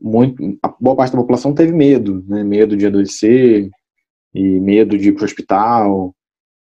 muito, 0.00 0.58
a 0.62 0.74
boa 0.80 0.96
parte 0.96 1.12
da 1.12 1.18
população 1.18 1.54
teve 1.54 1.70
medo, 1.72 2.24
né, 2.26 2.42
medo 2.42 2.78
de 2.78 2.86
adoecer 2.86 3.68
e 4.34 4.58
medo 4.58 4.96
de 4.96 5.10
ir 5.10 5.12
para 5.12 5.22
o 5.22 5.26
hospital, 5.26 6.14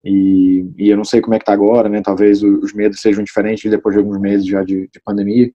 e, 0.03 0.69
e, 0.77 0.89
eu 0.89 0.97
não 0.97 1.05
sei 1.05 1.21
como 1.21 1.33
é 1.33 1.39
que 1.39 1.45
tá 1.45 1.53
agora, 1.53 1.87
né, 1.87 2.01
talvez 2.01 2.43
os 2.43 2.73
medos 2.73 2.99
sejam 2.99 3.23
diferentes 3.23 3.71
depois 3.71 3.95
de 3.95 3.99
alguns 3.99 4.19
meses 4.19 4.45
já 4.45 4.65
de, 4.65 4.89
de 4.89 4.99
pandemia. 5.01 5.49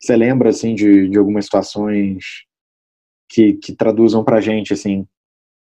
Você 0.00 0.16
lembra, 0.16 0.48
assim, 0.48 0.74
de, 0.74 1.10
de 1.10 1.18
algumas 1.18 1.44
situações 1.44 2.46
que, 3.28 3.54
que 3.54 3.74
traduzam 3.74 4.24
para 4.24 4.38
a 4.38 4.40
gente, 4.40 4.72
assim, 4.72 5.06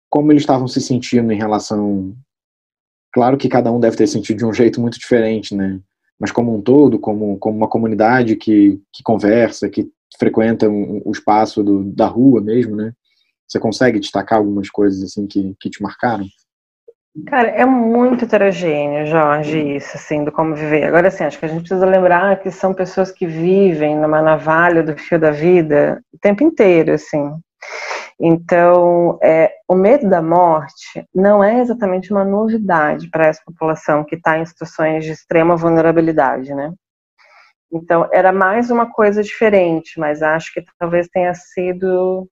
como 0.09 0.31
eles 0.31 0.43
estavam 0.43 0.67
se 0.67 0.81
sentindo 0.81 1.31
em 1.31 1.37
relação. 1.37 2.15
Claro 3.13 3.37
que 3.37 3.49
cada 3.49 3.71
um 3.71 3.79
deve 3.79 3.97
ter 3.97 4.07
sentido 4.07 4.37
de 4.37 4.45
um 4.45 4.53
jeito 4.53 4.79
muito 4.81 4.99
diferente, 4.99 5.55
né? 5.55 5.79
Mas 6.19 6.31
como 6.31 6.55
um 6.55 6.61
todo, 6.61 6.99
como, 6.99 7.37
como 7.37 7.57
uma 7.57 7.67
comunidade 7.67 8.35
que, 8.35 8.81
que 8.91 9.01
conversa, 9.03 9.69
que 9.69 9.89
frequenta 10.17 10.67
o 10.69 11.11
espaço 11.11 11.63
do, 11.63 11.83
da 11.83 12.07
rua 12.07 12.41
mesmo, 12.41 12.75
né? 12.75 12.93
Você 13.47 13.59
consegue 13.59 13.99
destacar 13.99 14.39
algumas 14.39 14.69
coisas 14.69 15.01
assim 15.03 15.25
que, 15.25 15.55
que 15.59 15.69
te 15.69 15.81
marcaram? 15.81 16.25
Cara, 17.25 17.49
é 17.49 17.65
muito 17.65 18.25
heterogêneo, 18.25 19.05
Jorge, 19.07 19.75
isso, 19.75 19.97
assim, 19.97 20.23
do 20.23 20.31
como 20.31 20.55
viver. 20.55 20.83
Agora, 20.83 21.07
assim, 21.07 21.23
acho 21.23 21.39
que 21.39 21.45
a 21.45 21.47
gente 21.47 21.61
precisa 21.61 21.85
lembrar 21.85 22.39
que 22.39 22.51
são 22.51 22.73
pessoas 22.73 23.11
que 23.11 23.25
vivem 23.25 23.97
numa 23.97 24.21
navalha 24.21 24.83
do 24.83 24.95
fio 24.95 25.19
da 25.19 25.31
vida 25.31 26.01
o 26.13 26.19
tempo 26.19 26.43
inteiro, 26.43 26.93
assim. 26.93 27.31
Então, 28.19 29.17
é, 29.23 29.51
o 29.67 29.75
medo 29.75 30.09
da 30.09 30.21
morte 30.21 31.05
não 31.15 31.43
é 31.43 31.61
exatamente 31.61 32.11
uma 32.11 32.25
novidade 32.25 33.09
para 33.09 33.27
essa 33.27 33.41
população 33.45 34.03
que 34.03 34.15
está 34.15 34.37
em 34.37 34.45
situações 34.45 35.05
de 35.05 35.11
extrema 35.11 35.55
vulnerabilidade, 35.55 36.53
né? 36.53 36.73
Então, 37.71 38.09
era 38.11 38.31
mais 38.31 38.71
uma 38.71 38.91
coisa 38.91 39.23
diferente, 39.23 39.99
mas 39.99 40.21
acho 40.23 40.53
que 40.53 40.65
talvez 40.79 41.07
tenha 41.07 41.33
sido 41.35 42.27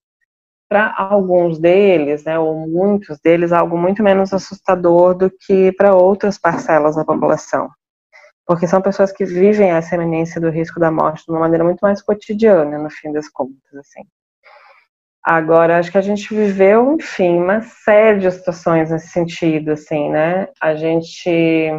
para 0.69 0.93
alguns 0.97 1.59
deles, 1.59 2.25
né, 2.25 2.37
ou 2.39 2.67
muitos 2.67 3.19
deles, 3.19 3.53
algo 3.53 3.77
muito 3.77 4.03
menos 4.03 4.33
assustador 4.33 5.15
do 5.15 5.29
que 5.31 5.71
para 5.73 5.95
outras 5.95 6.37
parcelas 6.37 6.95
da 6.95 7.05
população. 7.05 7.69
porque 8.45 8.67
são 8.67 8.81
pessoas 8.81 9.11
que 9.11 9.25
vivem 9.25 9.71
essa 9.71 9.95
eminência 9.95 10.41
do 10.41 10.49
risco 10.49 10.79
da 10.79 10.91
morte 10.91 11.25
de 11.25 11.31
uma 11.31 11.41
maneira 11.41 11.63
muito 11.63 11.81
mais 11.81 12.01
cotidiana, 12.01 12.77
no 12.79 12.89
fim 12.89 13.11
das 13.11 13.29
contas, 13.29 13.75
assim. 13.75 14.03
Agora, 15.29 15.77
acho 15.77 15.91
que 15.91 15.97
a 15.97 16.01
gente 16.01 16.33
viveu, 16.33 16.93
enfim, 16.93 17.37
uma 17.37 17.59
série 17.61 18.19
de 18.19 18.31
situações 18.31 18.89
nesse 18.89 19.09
sentido, 19.09 19.71
assim, 19.73 20.09
né? 20.09 20.47
A 20.61 20.73
gente, 20.73 21.69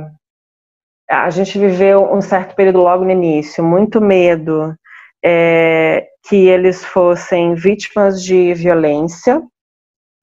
a 1.09 1.31
gente 1.31 1.59
viveu 1.59 2.13
um 2.13 2.21
certo 2.21 2.55
período 2.55 2.81
logo 2.81 3.07
no 3.07 3.11
início, 3.11 3.65
muito 3.65 4.03
medo 4.03 4.77
é, 5.25 6.09
que 6.29 6.37
eles 6.37 6.85
fossem 6.85 7.55
vítimas 7.55 8.23
de 8.23 8.53
violência 8.53 9.43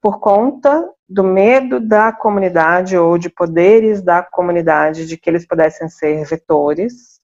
por 0.00 0.20
conta 0.20 0.88
do 1.08 1.24
medo 1.24 1.80
da 1.80 2.12
comunidade 2.12 2.96
ou 2.96 3.18
de 3.18 3.28
poderes 3.28 4.00
da 4.02 4.22
comunidade 4.22 5.04
de 5.04 5.16
que 5.16 5.28
eles 5.28 5.44
pudessem 5.44 5.88
ser 5.88 6.24
vetores. 6.26 7.18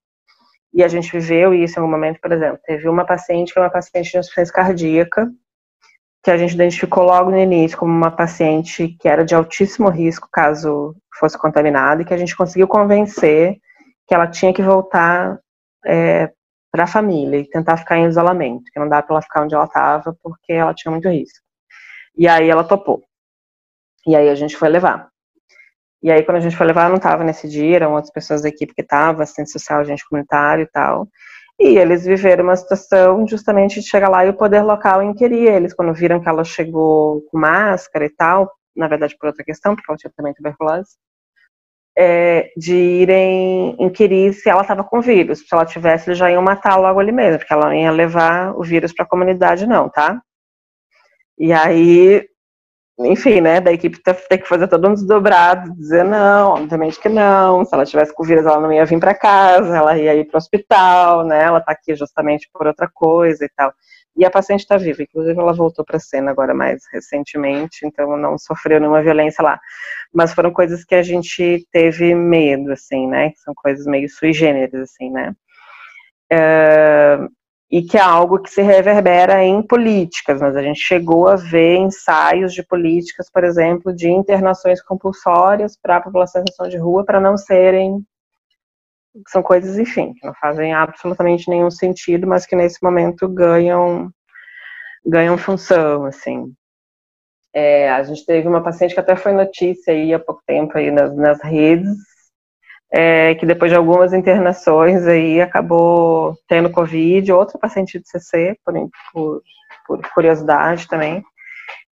E 0.75 0.83
a 0.83 0.89
gente 0.89 1.13
viveu 1.13 1.55
isso 1.55 1.79
em 1.79 1.81
algum 1.81 1.93
momento, 1.93 2.19
por 2.21 2.33
exemplo, 2.33 2.59
teve 2.67 2.89
uma 2.89 3.07
paciente 3.07 3.53
que 3.53 3.59
é 3.61 3.63
uma 3.63 3.71
paciente 3.71 4.11
de 4.11 4.19
insuficiência 4.19 4.53
cardíaca, 4.53 5.31
que 6.23 6.31
a 6.31 6.37
gente 6.37 6.55
identificou 6.55 7.05
logo 7.05 7.31
no 7.31 7.39
início 7.39 7.77
como 7.77 7.93
uma 7.93 8.11
paciente 8.11 8.97
que 9.01 9.09
era 9.09 9.25
de 9.25 9.35
altíssimo 9.35 9.89
risco 9.89 10.29
caso 10.31 10.95
fosse 11.19 11.37
contaminada, 11.37 12.03
e 12.03 12.05
que 12.05 12.15
a 12.15 12.17
gente 12.17 12.37
conseguiu 12.37 12.69
convencer 12.69 13.59
que 14.07 14.15
ela 14.15 14.27
tinha 14.27 14.53
que 14.53 14.63
voltar 14.63 15.39
é, 15.85 16.31
para 16.71 16.85
a 16.85 16.87
família 16.87 17.39
e 17.39 17.49
tentar 17.49 17.77
ficar 17.77 17.99
em 17.99 18.07
isolamento, 18.07 18.71
que 18.73 18.81
não 18.81 18.89
dá 18.89 19.03
para 19.03 19.15
ela 19.15 19.23
ficar 19.23 19.43
onde 19.43 19.55
ela 19.55 19.65
estava 19.65 20.17
porque 20.23 20.53
ela 20.53 20.75
tinha 20.75 20.91
muito 20.91 21.09
risco. 21.09 21.45
E 22.17 22.29
aí 22.29 22.49
ela 22.49 22.65
topou. 22.65 23.03
E 24.07 24.17
aí 24.17 24.29
a 24.29 24.35
gente 24.35 24.57
foi 24.57 24.69
levar. 24.69 25.09
E 26.03 26.11
aí 26.11 26.25
quando 26.25 26.39
a 26.39 26.41
gente 26.41 26.57
foi 26.57 26.67
levar, 26.67 26.89
não 26.89 26.97
estava 26.97 27.23
nesse 27.23 27.49
dia, 27.49 27.77
eram 27.77 27.93
outras 27.93 28.13
pessoas 28.13 28.43
da 28.43 28.49
equipe 28.49 28.75
que 28.75 28.83
estavam, 28.83 29.23
assistente 29.23 29.51
social, 29.51 29.85
gente 29.85 30.07
comunitário 30.09 30.63
e 30.63 30.67
tal. 30.67 31.09
E 31.61 31.79
eles 31.79 32.05
viveram 32.05 32.45
uma 32.45 32.57
situação 32.57 33.27
justamente 33.27 33.81
de 33.81 33.89
chegar 33.89 34.09
lá 34.09 34.25
e 34.25 34.31
o 34.31 34.37
poder 34.37 34.63
local 34.63 35.03
inquirir 35.03 35.47
eles, 35.47 35.75
quando 35.75 35.95
viram 35.95 36.21
que 36.21 36.29
ela 36.29 36.45
chegou 36.45 37.23
com 37.31 37.39
máscara 37.39 38.05
e 38.05 38.11
tal, 38.11 38.53
na 38.77 38.89
verdade 38.89 39.17
por 39.19 39.29
outra 39.29 39.45
questão, 39.45 39.75
porque 39.75 39.91
ela 39.91 39.99
tinha 39.99 40.13
também 40.17 40.35
tuberculose, 40.35 40.97
é, 41.97 42.51
de 42.57 42.75
irem 42.75 43.77
inquirir 43.79 44.33
se 44.33 44.49
ela 44.49 44.63
estava 44.63 44.83
com 44.83 45.01
vírus. 45.01 45.41
Se 45.41 45.47
ela 45.53 45.67
tivesse, 45.67 46.09
eles 46.09 46.19
já 46.19 46.31
iam 46.31 46.43
matar 46.43 46.77
logo 46.77 46.99
ali 46.99 47.13
mesmo, 47.13 47.39
porque 47.39 47.53
ela 47.53 47.67
não 47.67 47.75
ia 47.75 47.91
levar 47.91 48.57
o 48.57 48.63
vírus 48.63 48.93
para 48.93 49.05
a 49.05 49.09
comunidade 49.09 49.67
não, 49.67 49.89
tá? 49.89 50.21
E 51.39 51.53
aí 51.53 52.27
enfim, 52.99 53.41
né, 53.41 53.61
da 53.61 53.73
equipe 53.73 53.99
ter 54.03 54.39
que 54.39 54.49
fazer 54.49 54.69
todo 54.69 54.89
um 54.89 54.95
desdobrado, 54.95 55.75
dizer 55.75 56.05
não, 56.05 56.53
obviamente 56.55 57.01
que 57.01 57.09
não, 57.09 57.65
se 57.65 57.75
ela 57.75 57.87
tivesse 57.87 58.15
com 58.15 58.23
vírus 58.23 58.45
ela 58.45 58.61
não 58.61 58.73
ia 58.73 58.85
vir 58.85 59.01
para 59.01 59.15
casa, 59.15 59.77
ela 59.77 59.97
ia 59.99 60.15
ir 60.15 60.27
para 60.27 60.37
o 60.37 60.39
hospital, 60.39 61.25
né, 61.25 61.45
ela 61.45 61.59
está 61.59 61.73
aqui 61.73 61.95
justamente 61.95 62.49
por 62.53 62.67
outra 62.67 62.89
coisa 62.93 63.45
e 63.45 63.49
tal. 63.57 63.73
E 64.15 64.27
a 64.27 64.31
paciente 64.31 64.61
está 64.61 64.77
viva, 64.77 65.03
inclusive 65.03 65.39
ela 65.39 65.55
voltou 65.55 65.85
para 65.85 65.97
a 65.97 66.01
cena 66.01 66.31
agora 66.31 66.55
mais 66.55 66.83
recentemente, 66.93 67.87
então 67.87 68.15
não 68.17 68.37
sofreu 68.37 68.79
nenhuma 68.79 69.03
violência 69.03 69.43
lá. 69.43 69.59
Mas 70.13 70.35
foram 70.35 70.53
coisas 70.53 70.85
que 70.85 70.95
a 70.95 71.03
gente 71.03 71.67
teve 71.73 72.15
medo, 72.15 72.73
assim, 72.73 73.07
né, 73.09 73.31
que 73.31 73.39
são 73.39 73.55
coisas 73.55 73.87
meio 73.87 74.09
sui 74.11 74.33
generis, 74.35 74.75
assim, 74.75 75.11
né. 75.11 75.35
Uh, 76.31 77.29
e 77.73 77.83
que 77.83 77.97
é 77.97 78.03
algo 78.03 78.39
que 78.39 78.51
se 78.51 78.61
reverbera 78.61 79.43
em 79.43 79.63
políticas, 79.63 80.43
mas 80.43 80.55
a 80.55 80.63
gente 80.63 80.79
chegou 80.79 81.27
a 81.27 81.37
ver 81.37 81.79
ensaios 81.79 82.53
de 82.53 82.63
políticas, 82.63 83.31
por 83.31 83.45
exemplo, 83.45 83.95
de 83.95 84.11
internações 84.11 84.83
compulsórias 84.83 85.75
para 85.81 85.97
a 85.97 86.01
população 86.03 86.43
em 86.43 86.45
situação 86.51 86.69
de 86.69 86.77
rua 86.77 87.03
para 87.03 87.19
não 87.19 87.35
serem 87.39 88.05
são 89.29 89.43
coisas, 89.43 89.79
enfim, 89.79 90.13
que 90.15 90.27
não 90.27 90.35
fazem 90.35 90.75
absolutamente 90.75 91.49
nenhum 91.49 91.71
sentido, 91.71 92.27
mas 92.27 92.45
que 92.45 92.57
nesse 92.57 92.83
momento 92.83 93.27
ganham 93.27 94.11
ganham 95.05 95.39
função, 95.39 96.05
assim. 96.05 96.53
É, 97.55 97.91
a 97.91 98.03
gente 98.03 98.25
teve 98.27 98.49
uma 98.49 98.63
paciente 98.63 98.95
que 98.95 99.01
até 99.01 99.17
foi 99.17 99.33
notícia 99.33 99.95
aí 99.95 100.13
há 100.13 100.19
pouco 100.19 100.43
tempo 100.47 100.77
aí 100.77 100.91
nas, 100.91 101.15
nas 101.17 101.43
redes, 101.43 101.97
é, 102.93 103.35
que 103.37 103.47
depois 103.47 103.71
de 103.71 103.77
algumas 103.77 104.13
internações 104.13 105.07
aí 105.07 105.41
acabou 105.41 106.37
tendo 106.47 106.71
Covid, 106.71 107.33
outra 107.33 107.59
paciente 107.59 107.99
de 107.99 108.07
CC, 108.07 108.57
por, 108.63 108.75
por, 109.13 109.43
por 109.87 110.01
curiosidade 110.13 110.87
também, 110.87 111.25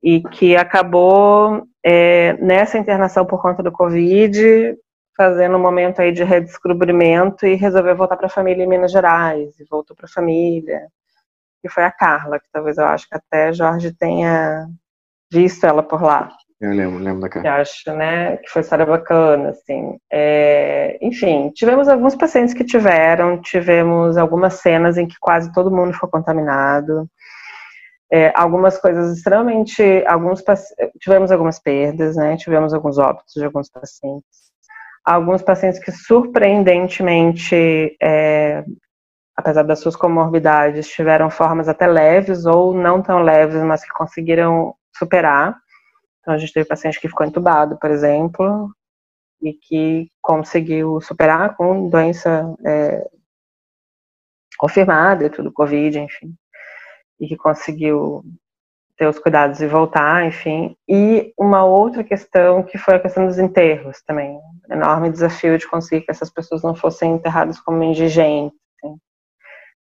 e 0.04 0.22
que 0.22 0.58
acabou 0.58 1.64
é, 1.84 2.34
nessa 2.34 2.78
internação 2.78 3.26
por 3.26 3.42
conta 3.42 3.64
do 3.64 3.72
Covid, 3.72 4.76
fazendo 5.16 5.56
um 5.56 5.62
momento 5.62 6.02
aí 6.02 6.12
de 6.12 6.24
redescobrimento 6.24 7.46
e 7.46 7.56
resolveu 7.56 7.96
voltar 7.96 8.18
para 8.18 8.28
a 8.28 8.30
família 8.30 8.64
em 8.64 8.68
Minas 8.68 8.92
Gerais, 8.92 9.58
e 9.58 9.66
voltou 9.70 9.96
para 9.96 10.06
a 10.06 10.14
família, 10.14 10.82
que 11.62 11.70
foi 11.70 11.84
a 11.84 11.92
Carla, 11.92 12.40
que 12.40 12.48
talvez 12.52 12.78
eu 12.78 12.86
acho 12.86 13.08
que 13.08 13.16
até 13.16 13.54
Jorge 13.54 13.94
tenha 13.94 14.68
visto 15.32 15.66
ela 15.66 15.84
por 15.84 16.02
lá. 16.02 16.30
Eu 16.62 16.74
lembro, 16.74 17.00
lembro 17.00 17.22
da 17.22 17.30
cara. 17.30 17.62
Acho, 17.62 17.93
né, 17.93 18.36
que 18.38 18.50
foi 18.50 18.62
história 18.62 18.86
bacana, 18.86 19.50
assim. 19.50 19.98
É, 20.12 20.98
enfim, 21.02 21.50
tivemos 21.56 21.88
alguns 21.88 22.15
pacientes 22.15 22.54
que 22.54 22.65
tiveram, 22.65 23.41
tivemos 23.41 24.17
algumas 24.17 24.56
cenas 24.56 24.98
em 24.98 25.08
que 25.08 25.15
quase 25.22 25.54
todo 25.54 25.72
mundo 25.72 25.93
foi 25.93 26.10
contaminado. 26.10 27.10
É, 28.12 28.34
algumas 28.36 28.78
coisas 28.78 29.15
extremamente, 29.15 30.04
alguns 30.06 30.43
tivemos 31.00 31.32
algumas 31.32 31.60
perdas, 31.60 32.17
né, 32.17 32.36
tivemos 32.36 32.74
alguns 32.74 32.98
óbitos 32.98 33.36
de 33.36 33.45
alguns 33.45 33.69
pacientes. 33.69 34.50
Alguns 35.06 35.41
pacientes 35.41 35.80
que 35.80 35.93
surpreendentemente, 35.93 37.95
é, 38.02 38.65
apesar 39.34 39.63
das 39.63 39.80
suas 39.80 39.95
comorbidades, 39.95 40.89
tiveram 40.89 41.30
formas 41.30 41.69
até 41.69 41.88
leves 41.88 42.45
ou 42.45 42.74
não 42.74 43.02
tão 43.02 43.24
leves, 43.24 43.63
mas 43.63 43.82
que 43.82 43.93
conseguiram 43.93 44.76
superar. 44.98 45.56
Então, 46.30 46.36
a 46.36 46.38
gente 46.38 46.54
teve 46.54 46.70
paciente 46.70 47.00
que 47.02 47.10
ficou 47.10 47.26
entubado, 47.26 47.76
por 47.80 47.89
exemplo, 47.89 48.72
e 49.42 49.52
que 49.52 50.12
conseguiu 50.22 51.02
superar 51.02 51.58
com 51.58 51.89
doença 51.89 52.56
é, 52.63 53.10
confirmada 54.56 55.26
e 55.26 55.30
tudo, 55.32 55.52
Covid, 55.52 55.98
enfim, 55.98 56.36
e 57.20 57.28
que 57.28 57.36
conseguiu 57.36 58.24
ter 58.96 59.08
os 59.08 59.18
cuidados 59.18 59.60
e 59.60 59.65
voltar, 59.65 60.24
enfim. 60.28 60.78
E 60.88 61.34
uma 61.36 61.65
outra 61.65 62.04
questão 62.04 62.62
que 62.62 62.78
foi 62.78 62.94
a 62.98 63.00
questão 63.00 63.26
dos 63.26 63.39
enterros 63.39 64.00
também. 64.04 64.39
Enorme 64.70 65.10
desafio 65.10 65.58
de 65.58 65.68
conseguir 65.68 66.02
que 66.06 66.12
essas 66.12 66.30
pessoas 66.30 66.62
não 66.62 66.76
fossem 66.76 67.13
enterradas 67.15 67.60
como 67.60 67.82
indigentes, 67.82 68.56
assim. 68.78 68.96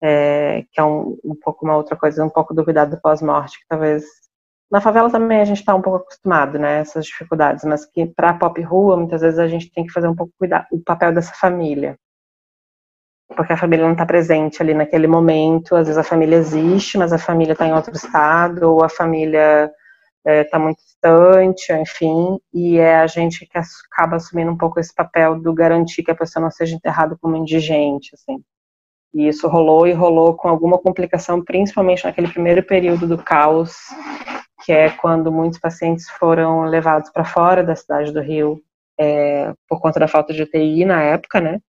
é, 0.03 0.65
que 0.73 0.81
é 0.81 0.83
um, 0.83 1.17
um 1.25 1.37
pouco 1.37 1.65
uma 1.65 1.77
outra 1.77 1.95
coisa, 1.95 2.25
um 2.25 2.31
pouco 2.31 2.53
do 2.53 2.65
cuidado 2.65 3.01
pós-morte, 3.01 3.61
que 3.61 3.67
talvez 3.69 4.23
na 4.73 4.81
favela 4.81 5.11
também 5.11 5.39
a 5.39 5.45
gente 5.45 5.61
está 5.61 5.75
um 5.75 5.83
pouco 5.83 5.99
acostumado, 5.99 6.59
né, 6.59 6.79
essas 6.81 7.05
dificuldades, 7.05 7.63
mas 7.63 7.85
que 7.85 8.07
para 8.07 8.33
pop 8.33 8.59
rua 8.63 8.97
muitas 8.97 9.21
vezes 9.21 9.39
a 9.39 9.47
gente 9.47 9.71
tem 9.71 9.85
que 9.85 9.93
fazer 9.93 10.09
um 10.09 10.17
pouco 10.17 10.33
cuidar 10.39 10.67
o 10.73 10.81
papel 10.81 11.13
dessa 11.13 11.35
família, 11.35 11.99
porque 13.37 13.53
a 13.53 13.57
família 13.57 13.85
não 13.85 13.93
está 13.93 14.07
presente 14.07 14.63
ali 14.63 14.75
naquele 14.75 15.07
momento. 15.07 15.75
Às 15.75 15.87
vezes 15.87 15.99
a 15.99 16.05
família 16.05 16.37
existe, 16.37 16.99
mas 16.99 17.13
a 17.13 17.19
família 17.19 17.53
está 17.53 17.67
em 17.67 17.73
outro 17.73 17.95
estado 17.95 18.63
ou 18.71 18.85
a 18.85 18.89
família 18.89 19.71
está 20.25 20.59
é, 20.59 20.61
muito 20.61 20.79
distante, 20.79 21.73
enfim, 21.73 22.39
e 22.53 22.79
é 22.79 22.97
a 22.97 23.07
gente 23.07 23.47
que 23.47 23.59
acaba 23.59 24.17
assumindo 24.17 24.53
um 24.53 24.57
pouco 24.57 24.79
esse 24.79 24.95
papel 24.95 25.41
do 25.41 25.53
garantir 25.53 26.03
que 26.03 26.11
a 26.11 26.15
pessoa 26.15 26.43
não 26.43 26.51
seja 26.51 26.77
enterrada 26.77 27.17
como 27.21 27.37
indigente, 27.37 28.11
assim. 28.15 28.43
E 29.15 29.29
isso 29.29 29.49
rolou 29.49 29.87
e 29.87 29.93
rolou 29.93 30.35
com 30.35 30.49
alguma 30.49 30.79
complicação, 30.79 31.43
principalmente 31.43 32.05
naquele 32.05 32.29
primeiro 32.29 32.63
período 32.63 33.07
do 33.07 33.19
caos 33.19 33.75
que 34.65 34.73
é 34.73 34.91
quando 34.91 35.33
muitos 35.33 35.59
pacientes 35.59 36.09
foram 36.11 36.63
levados 36.63 37.11
para 37.11 37.25
fora 37.25 37.65
da 37.65 37.75
cidade 37.75 38.13
do 38.13 38.21
Rio 38.21 38.63
é, 38.99 39.53
por 39.69 39.81
conta 39.81 39.99
da 40.01 40.09
falta 40.09 40.33
de 40.33 40.43
UTI 40.43 40.85
na 40.85 41.03
época, 41.03 41.41
né? 41.41 41.61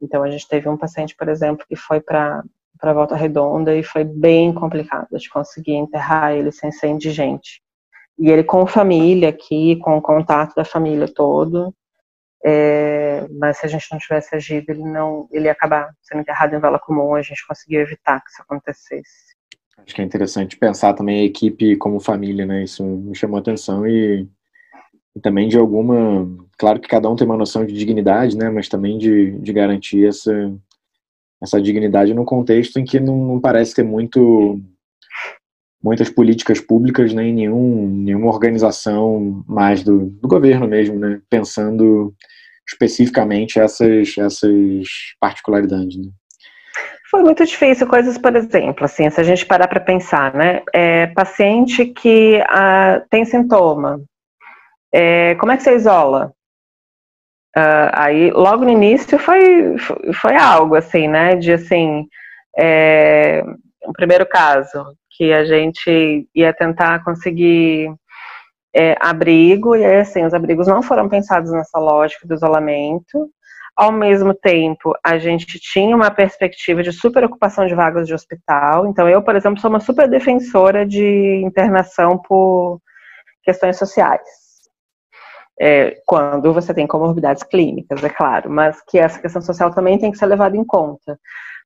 Então 0.00 0.22
a 0.22 0.30
gente 0.30 0.48
teve 0.48 0.68
um 0.68 0.76
paciente, 0.76 1.14
por 1.16 1.28
exemplo, 1.28 1.64
que 1.68 1.76
foi 1.76 2.00
para 2.00 2.42
para 2.80 2.92
Volta 2.92 3.14
Redonda 3.14 3.76
e 3.76 3.84
foi 3.84 4.02
bem 4.02 4.52
complicado 4.52 5.16
de 5.16 5.30
conseguir 5.30 5.74
enterrar 5.74 6.32
ele 6.32 6.50
sem 6.50 6.72
ser 6.72 6.88
indigente. 6.88 7.62
E 8.18 8.28
ele 8.28 8.42
com 8.42 8.66
família 8.66 9.28
aqui, 9.28 9.76
com 9.76 9.96
o 9.96 10.02
contato 10.02 10.52
da 10.56 10.64
família 10.64 11.06
todo, 11.06 11.72
é, 12.44 13.24
mas 13.38 13.58
se 13.58 13.66
a 13.66 13.68
gente 13.68 13.86
não 13.92 13.98
tivesse 14.00 14.34
agido, 14.34 14.70
ele 14.70 14.82
não, 14.82 15.28
ele 15.30 15.44
ia 15.46 15.52
acabar 15.52 15.94
sendo 16.02 16.22
enterrado 16.22 16.56
em 16.56 16.58
vala 16.58 16.78
comum. 16.78 17.14
A 17.14 17.22
gente 17.22 17.46
conseguiu 17.46 17.80
evitar 17.80 18.20
que 18.20 18.30
isso 18.30 18.42
acontecesse. 18.42 19.31
Acho 19.84 19.94
que 19.94 20.00
é 20.00 20.04
interessante 20.04 20.56
pensar 20.56 20.94
também 20.94 21.20
a 21.20 21.24
equipe 21.24 21.76
como 21.76 22.00
família, 22.00 22.46
né? 22.46 22.64
Isso 22.64 22.84
me 22.84 23.14
chamou 23.14 23.36
a 23.36 23.40
atenção 23.40 23.86
e, 23.86 24.26
e, 25.16 25.20
também 25.20 25.48
de 25.48 25.58
alguma. 25.58 26.28
Claro 26.56 26.80
que 26.80 26.88
cada 26.88 27.08
um 27.10 27.16
tem 27.16 27.26
uma 27.26 27.36
noção 27.36 27.64
de 27.66 27.72
dignidade, 27.72 28.36
né? 28.36 28.48
Mas 28.48 28.68
também 28.68 28.98
de, 28.98 29.32
de 29.38 29.52
garantir 29.52 30.06
essa, 30.06 30.54
essa 31.42 31.60
dignidade 31.60 32.14
num 32.14 32.24
contexto 32.24 32.78
em 32.78 32.84
que 32.84 33.00
não, 33.00 33.16
não 33.16 33.40
parece 33.40 33.74
ter 33.74 33.82
muito 33.82 34.60
muitas 35.82 36.08
políticas 36.08 36.60
públicas 36.60 37.12
nem 37.12 37.34
nenhum, 37.34 37.88
nenhuma 37.88 38.28
organização 38.28 39.44
mais 39.48 39.82
do, 39.82 40.10
do 40.10 40.28
governo 40.28 40.68
mesmo, 40.68 40.98
né? 40.98 41.20
Pensando 41.28 42.14
especificamente 42.68 43.58
essas, 43.58 44.16
essas 44.16 44.86
particularidades. 45.20 45.96
Né? 45.98 46.12
Foi 47.12 47.22
muito 47.22 47.44
difícil, 47.44 47.86
coisas, 47.86 48.16
por 48.16 48.34
exemplo, 48.34 48.86
assim, 48.86 49.10
se 49.10 49.20
a 49.20 49.22
gente 49.22 49.44
parar 49.44 49.68
para 49.68 49.78
pensar, 49.78 50.32
né? 50.32 50.62
É, 50.72 51.08
paciente 51.08 51.84
que 51.84 52.42
ah, 52.48 53.02
tem 53.10 53.22
sintoma, 53.26 54.00
é, 54.90 55.34
como 55.34 55.52
é 55.52 55.58
que 55.58 55.62
você 55.62 55.74
isola? 55.74 56.32
Uh, 57.54 57.92
aí, 57.92 58.30
logo 58.30 58.64
no 58.64 58.70
início, 58.70 59.18
foi, 59.18 59.76
foi 60.14 60.36
algo, 60.36 60.74
assim, 60.74 61.06
né? 61.06 61.36
De, 61.36 61.52
assim, 61.52 62.06
é, 62.58 63.44
o 63.84 63.92
primeiro 63.92 64.24
caso, 64.24 64.82
que 65.10 65.34
a 65.34 65.44
gente 65.44 66.26
ia 66.34 66.54
tentar 66.54 67.04
conseguir 67.04 67.94
é, 68.74 68.96
abrigo, 68.98 69.76
e 69.76 69.84
aí, 69.84 69.96
assim, 69.96 70.24
os 70.24 70.32
abrigos 70.32 70.66
não 70.66 70.82
foram 70.82 71.10
pensados 71.10 71.52
nessa 71.52 71.78
lógica 71.78 72.26
do 72.26 72.32
isolamento. 72.32 73.30
Ao 73.74 73.90
mesmo 73.90 74.34
tempo, 74.34 74.92
a 75.02 75.18
gente 75.18 75.58
tinha 75.58 75.96
uma 75.96 76.10
perspectiva 76.10 76.82
de 76.82 76.92
superocupação 76.92 77.66
de 77.66 77.74
vagas 77.74 78.06
de 78.06 78.14
hospital. 78.14 78.86
Então, 78.86 79.08
eu, 79.08 79.22
por 79.22 79.34
exemplo, 79.34 79.60
sou 79.60 79.70
uma 79.70 79.80
super 79.80 80.08
defensora 80.08 80.86
de 80.86 81.42
internação 81.42 82.18
por 82.18 82.80
questões 83.42 83.78
sociais. 83.78 84.20
É, 85.60 86.02
quando 86.06 86.52
você 86.52 86.74
tem 86.74 86.86
comorbidades 86.86 87.42
clínicas, 87.42 88.02
é 88.02 88.08
claro, 88.08 88.50
mas 88.50 88.82
que 88.88 88.98
essa 88.98 89.20
questão 89.20 89.40
social 89.40 89.72
também 89.72 89.98
tem 89.98 90.10
que 90.10 90.18
ser 90.18 90.26
levada 90.26 90.56
em 90.56 90.64
conta. 90.64 91.18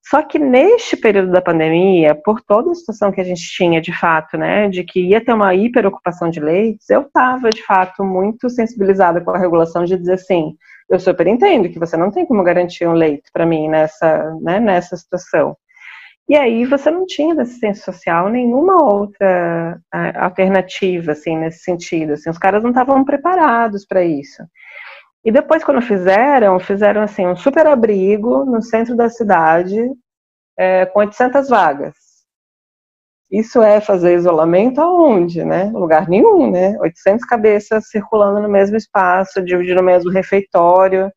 Só 0.08 0.22
que 0.22 0.38
neste 0.38 0.96
período 0.96 1.32
da 1.32 1.40
pandemia, 1.40 2.14
por 2.14 2.40
toda 2.40 2.70
a 2.70 2.74
situação 2.74 3.10
que 3.10 3.20
a 3.20 3.24
gente 3.24 3.42
tinha 3.42 3.80
de 3.80 3.92
fato, 3.92 4.38
né, 4.38 4.68
de 4.68 4.84
que 4.84 5.00
ia 5.00 5.24
ter 5.24 5.32
uma 5.32 5.52
hiperocupação 5.52 6.30
de 6.30 6.38
leitos, 6.38 6.88
eu 6.88 7.02
estava 7.02 7.50
de 7.50 7.62
fato 7.64 8.04
muito 8.04 8.48
sensibilizada 8.48 9.20
com 9.20 9.32
a 9.32 9.38
regulação 9.38 9.84
de 9.84 9.96
dizer 9.96 10.14
assim, 10.14 10.54
eu 10.88 11.00
super 11.00 11.26
entendo 11.26 11.68
que 11.68 11.78
você 11.80 11.96
não 11.96 12.12
tem 12.12 12.24
como 12.24 12.44
garantir 12.44 12.86
um 12.86 12.92
leito 12.92 13.30
para 13.32 13.44
mim 13.44 13.68
nessa, 13.68 14.32
né, 14.40 14.60
nessa 14.60 14.96
situação. 14.96 15.56
E 16.28 16.36
aí 16.36 16.64
você 16.64 16.88
não 16.88 17.04
tinha 17.04 17.40
assistência 17.40 17.84
social 17.84 18.28
nenhuma 18.28 18.84
outra 18.84 19.80
alternativa, 20.14 21.12
assim, 21.12 21.36
nesse 21.36 21.64
sentido. 21.64 22.12
Assim, 22.12 22.30
os 22.30 22.38
caras 22.38 22.62
não 22.62 22.70
estavam 22.70 23.04
preparados 23.04 23.84
para 23.84 24.04
isso. 24.04 24.42
E 25.26 25.32
depois, 25.32 25.64
quando 25.64 25.82
fizeram, 25.82 26.60
fizeram 26.60 27.02
assim 27.02 27.26
um 27.26 27.34
super 27.34 27.66
abrigo 27.66 28.44
no 28.44 28.62
centro 28.62 28.94
da 28.94 29.10
cidade, 29.10 29.76
é, 30.56 30.86
com 30.86 31.00
800 31.00 31.48
vagas. 31.48 31.96
Isso 33.28 33.60
é 33.60 33.80
fazer 33.80 34.14
isolamento 34.14 34.80
aonde, 34.80 35.44
né? 35.44 35.64
Lugar 35.74 36.08
nenhum, 36.08 36.48
né? 36.48 36.78
800 36.78 37.26
cabeças 37.26 37.88
circulando 37.88 38.40
no 38.40 38.48
mesmo 38.48 38.76
espaço, 38.76 39.44
dividindo 39.44 39.80
o 39.80 39.84
mesmo 39.84 40.12
refeitório. 40.12 41.10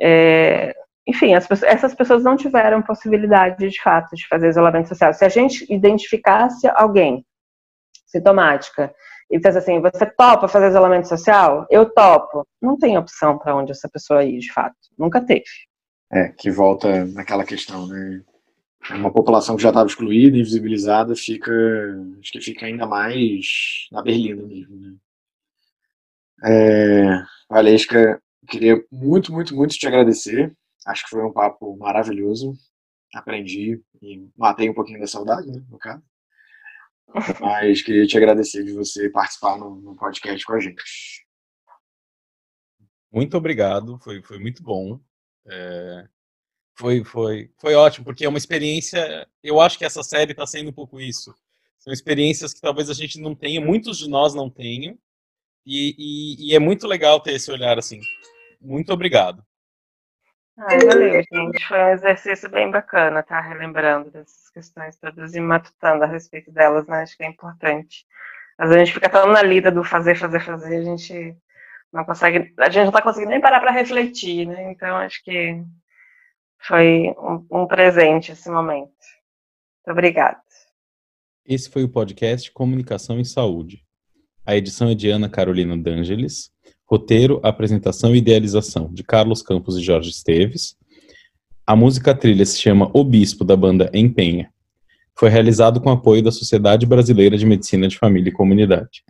É, 0.00 0.72
enfim, 1.08 1.34
pessoas, 1.34 1.64
essas 1.64 1.92
pessoas 1.92 2.22
não 2.22 2.36
tiveram 2.36 2.80
possibilidade, 2.82 3.68
de 3.68 3.82
fato, 3.82 4.14
de 4.14 4.28
fazer 4.28 4.48
isolamento 4.48 4.86
social. 4.86 5.12
Se 5.12 5.24
a 5.24 5.28
gente 5.28 5.66
identificasse 5.74 6.68
alguém 6.68 7.26
sintomática 8.06 8.94
e 9.30 9.36
dissesse 9.36 9.58
assim, 9.58 9.80
você 9.80 10.04
topa 10.06 10.48
fazer 10.48 10.68
isolamento 10.68 11.06
social? 11.06 11.66
Eu 11.70 11.88
topo. 11.88 12.46
Não 12.60 12.76
tem 12.76 12.98
opção 12.98 13.38
para 13.38 13.54
onde 13.54 13.70
essa 13.70 13.88
pessoa 13.88 14.24
ir, 14.24 14.38
de 14.38 14.52
fato. 14.52 14.74
Nunca 14.98 15.20
teve. 15.20 15.44
É, 16.12 16.28
que 16.30 16.50
volta 16.50 17.04
naquela 17.06 17.44
questão, 17.44 17.86
né? 17.86 18.22
Uma 18.90 19.12
população 19.12 19.56
que 19.56 19.62
já 19.62 19.68
estava 19.68 19.86
excluída, 19.86 20.36
invisibilizada, 20.36 21.14
fica, 21.14 21.52
acho 22.20 22.32
que 22.32 22.40
fica 22.40 22.66
ainda 22.66 22.86
mais 22.86 23.86
na 23.92 24.02
berlina 24.02 24.42
mesmo, 24.42 24.76
né? 24.76 24.94
É, 26.42 27.22
Valesca, 27.48 28.20
queria 28.48 28.82
muito, 28.90 29.32
muito, 29.32 29.54
muito 29.54 29.76
te 29.76 29.86
agradecer. 29.86 30.52
Acho 30.86 31.04
que 31.04 31.10
foi 31.10 31.22
um 31.24 31.32
papo 31.32 31.76
maravilhoso. 31.76 32.54
Aprendi 33.14 33.80
e 34.02 34.26
matei 34.36 34.68
um 34.70 34.74
pouquinho 34.74 35.00
da 35.00 35.06
saudade, 35.06 35.48
né, 35.48 35.62
no 35.68 35.78
caso. 35.78 36.02
Mas 37.40 37.82
queria 37.82 38.06
te 38.06 38.16
agradecer 38.16 38.64
de 38.64 38.72
você 38.72 39.10
participar 39.10 39.58
no, 39.58 39.76
no 39.76 39.96
podcast 39.96 40.44
com 40.44 40.52
a 40.52 40.60
gente. 40.60 40.82
Muito 43.12 43.36
obrigado, 43.36 43.98
foi, 43.98 44.22
foi 44.22 44.38
muito 44.38 44.62
bom. 44.62 45.00
É, 45.46 46.08
foi, 46.78 47.04
foi, 47.04 47.50
foi 47.58 47.74
ótimo, 47.74 48.04
porque 48.04 48.24
é 48.24 48.28
uma 48.28 48.38
experiência. 48.38 49.28
Eu 49.42 49.60
acho 49.60 49.76
que 49.78 49.84
essa 49.84 50.02
série 50.02 50.32
está 50.32 50.46
sendo 50.46 50.70
um 50.70 50.72
pouco 50.72 51.00
isso. 51.00 51.34
São 51.78 51.92
experiências 51.92 52.54
que 52.54 52.60
talvez 52.60 52.88
a 52.88 52.94
gente 52.94 53.20
não 53.20 53.34
tenha, 53.34 53.60
muitos 53.60 53.98
de 53.98 54.08
nós 54.08 54.34
não 54.34 54.48
tenham, 54.48 54.98
e, 55.66 55.94
e, 55.98 56.50
e 56.50 56.54
é 56.54 56.58
muito 56.58 56.86
legal 56.86 57.20
ter 57.20 57.32
esse 57.32 57.50
olhar 57.50 57.78
assim. 57.78 58.00
Muito 58.60 58.92
obrigado. 58.92 59.44
Ah, 60.60 60.76
valeu, 60.76 61.22
gente. 61.22 61.66
Foi 61.66 61.78
um 61.78 61.88
exercício 61.88 62.50
bem 62.50 62.70
bacana, 62.70 63.22
tá? 63.22 63.40
Relembrando 63.40 64.10
dessas 64.10 64.50
questões 64.50 64.96
todas 64.98 65.34
e 65.34 65.40
matutando 65.40 66.04
a 66.04 66.06
respeito 66.06 66.52
delas, 66.52 66.86
né? 66.86 67.00
Acho 67.00 67.16
que 67.16 67.22
é 67.22 67.26
importante. 67.26 68.04
Às 68.58 68.68
vezes 68.68 68.82
a 68.82 68.84
gente 68.84 68.94
fica 68.94 69.08
tão 69.08 69.26
na 69.32 69.42
lida 69.42 69.70
do 69.70 69.82
fazer, 69.82 70.16
fazer, 70.16 70.40
fazer, 70.40 70.76
a 70.76 70.82
gente 70.82 71.34
não 71.90 72.04
consegue, 72.04 72.52
a 72.58 72.68
gente 72.68 72.84
não 72.84 72.92
tá 72.92 73.00
conseguindo 73.00 73.30
nem 73.30 73.40
parar 73.40 73.58
para 73.58 73.70
refletir, 73.70 74.46
né? 74.46 74.70
Então 74.70 74.96
acho 74.98 75.24
que 75.24 75.64
foi 76.58 77.14
um, 77.18 77.62
um 77.62 77.66
presente 77.66 78.32
esse 78.32 78.50
momento. 78.50 78.90
Muito 78.90 79.92
obrigada. 79.92 80.42
Esse 81.46 81.70
foi 81.70 81.84
o 81.84 81.88
podcast 81.88 82.52
Comunicação 82.52 83.18
e 83.18 83.24
Saúde. 83.24 83.82
A 84.44 84.54
edição 84.54 84.90
é 84.90 84.94
de 84.94 85.08
Ana 85.08 85.28
Carolina 85.30 85.74
D'Angelis. 85.74 86.52
Roteiro, 86.90 87.38
apresentação 87.44 88.14
e 88.14 88.18
idealização 88.18 88.90
de 88.92 89.04
Carlos 89.04 89.42
Campos 89.42 89.76
e 89.76 89.80
Jorge 89.80 90.10
Esteves. 90.10 90.76
A 91.64 91.76
música 91.76 92.12
trilha 92.12 92.44
se 92.44 92.60
chama 92.60 92.90
O 92.92 93.04
Bispo, 93.04 93.44
da 93.44 93.56
banda 93.56 93.88
Empenha. 93.94 94.50
Foi 95.16 95.28
realizado 95.28 95.80
com 95.80 95.88
apoio 95.88 96.20
da 96.20 96.32
Sociedade 96.32 96.86
Brasileira 96.86 97.38
de 97.38 97.46
Medicina 97.46 97.86
de 97.86 97.96
Família 97.96 98.30
e 98.30 98.32
Comunidade. 98.32 99.04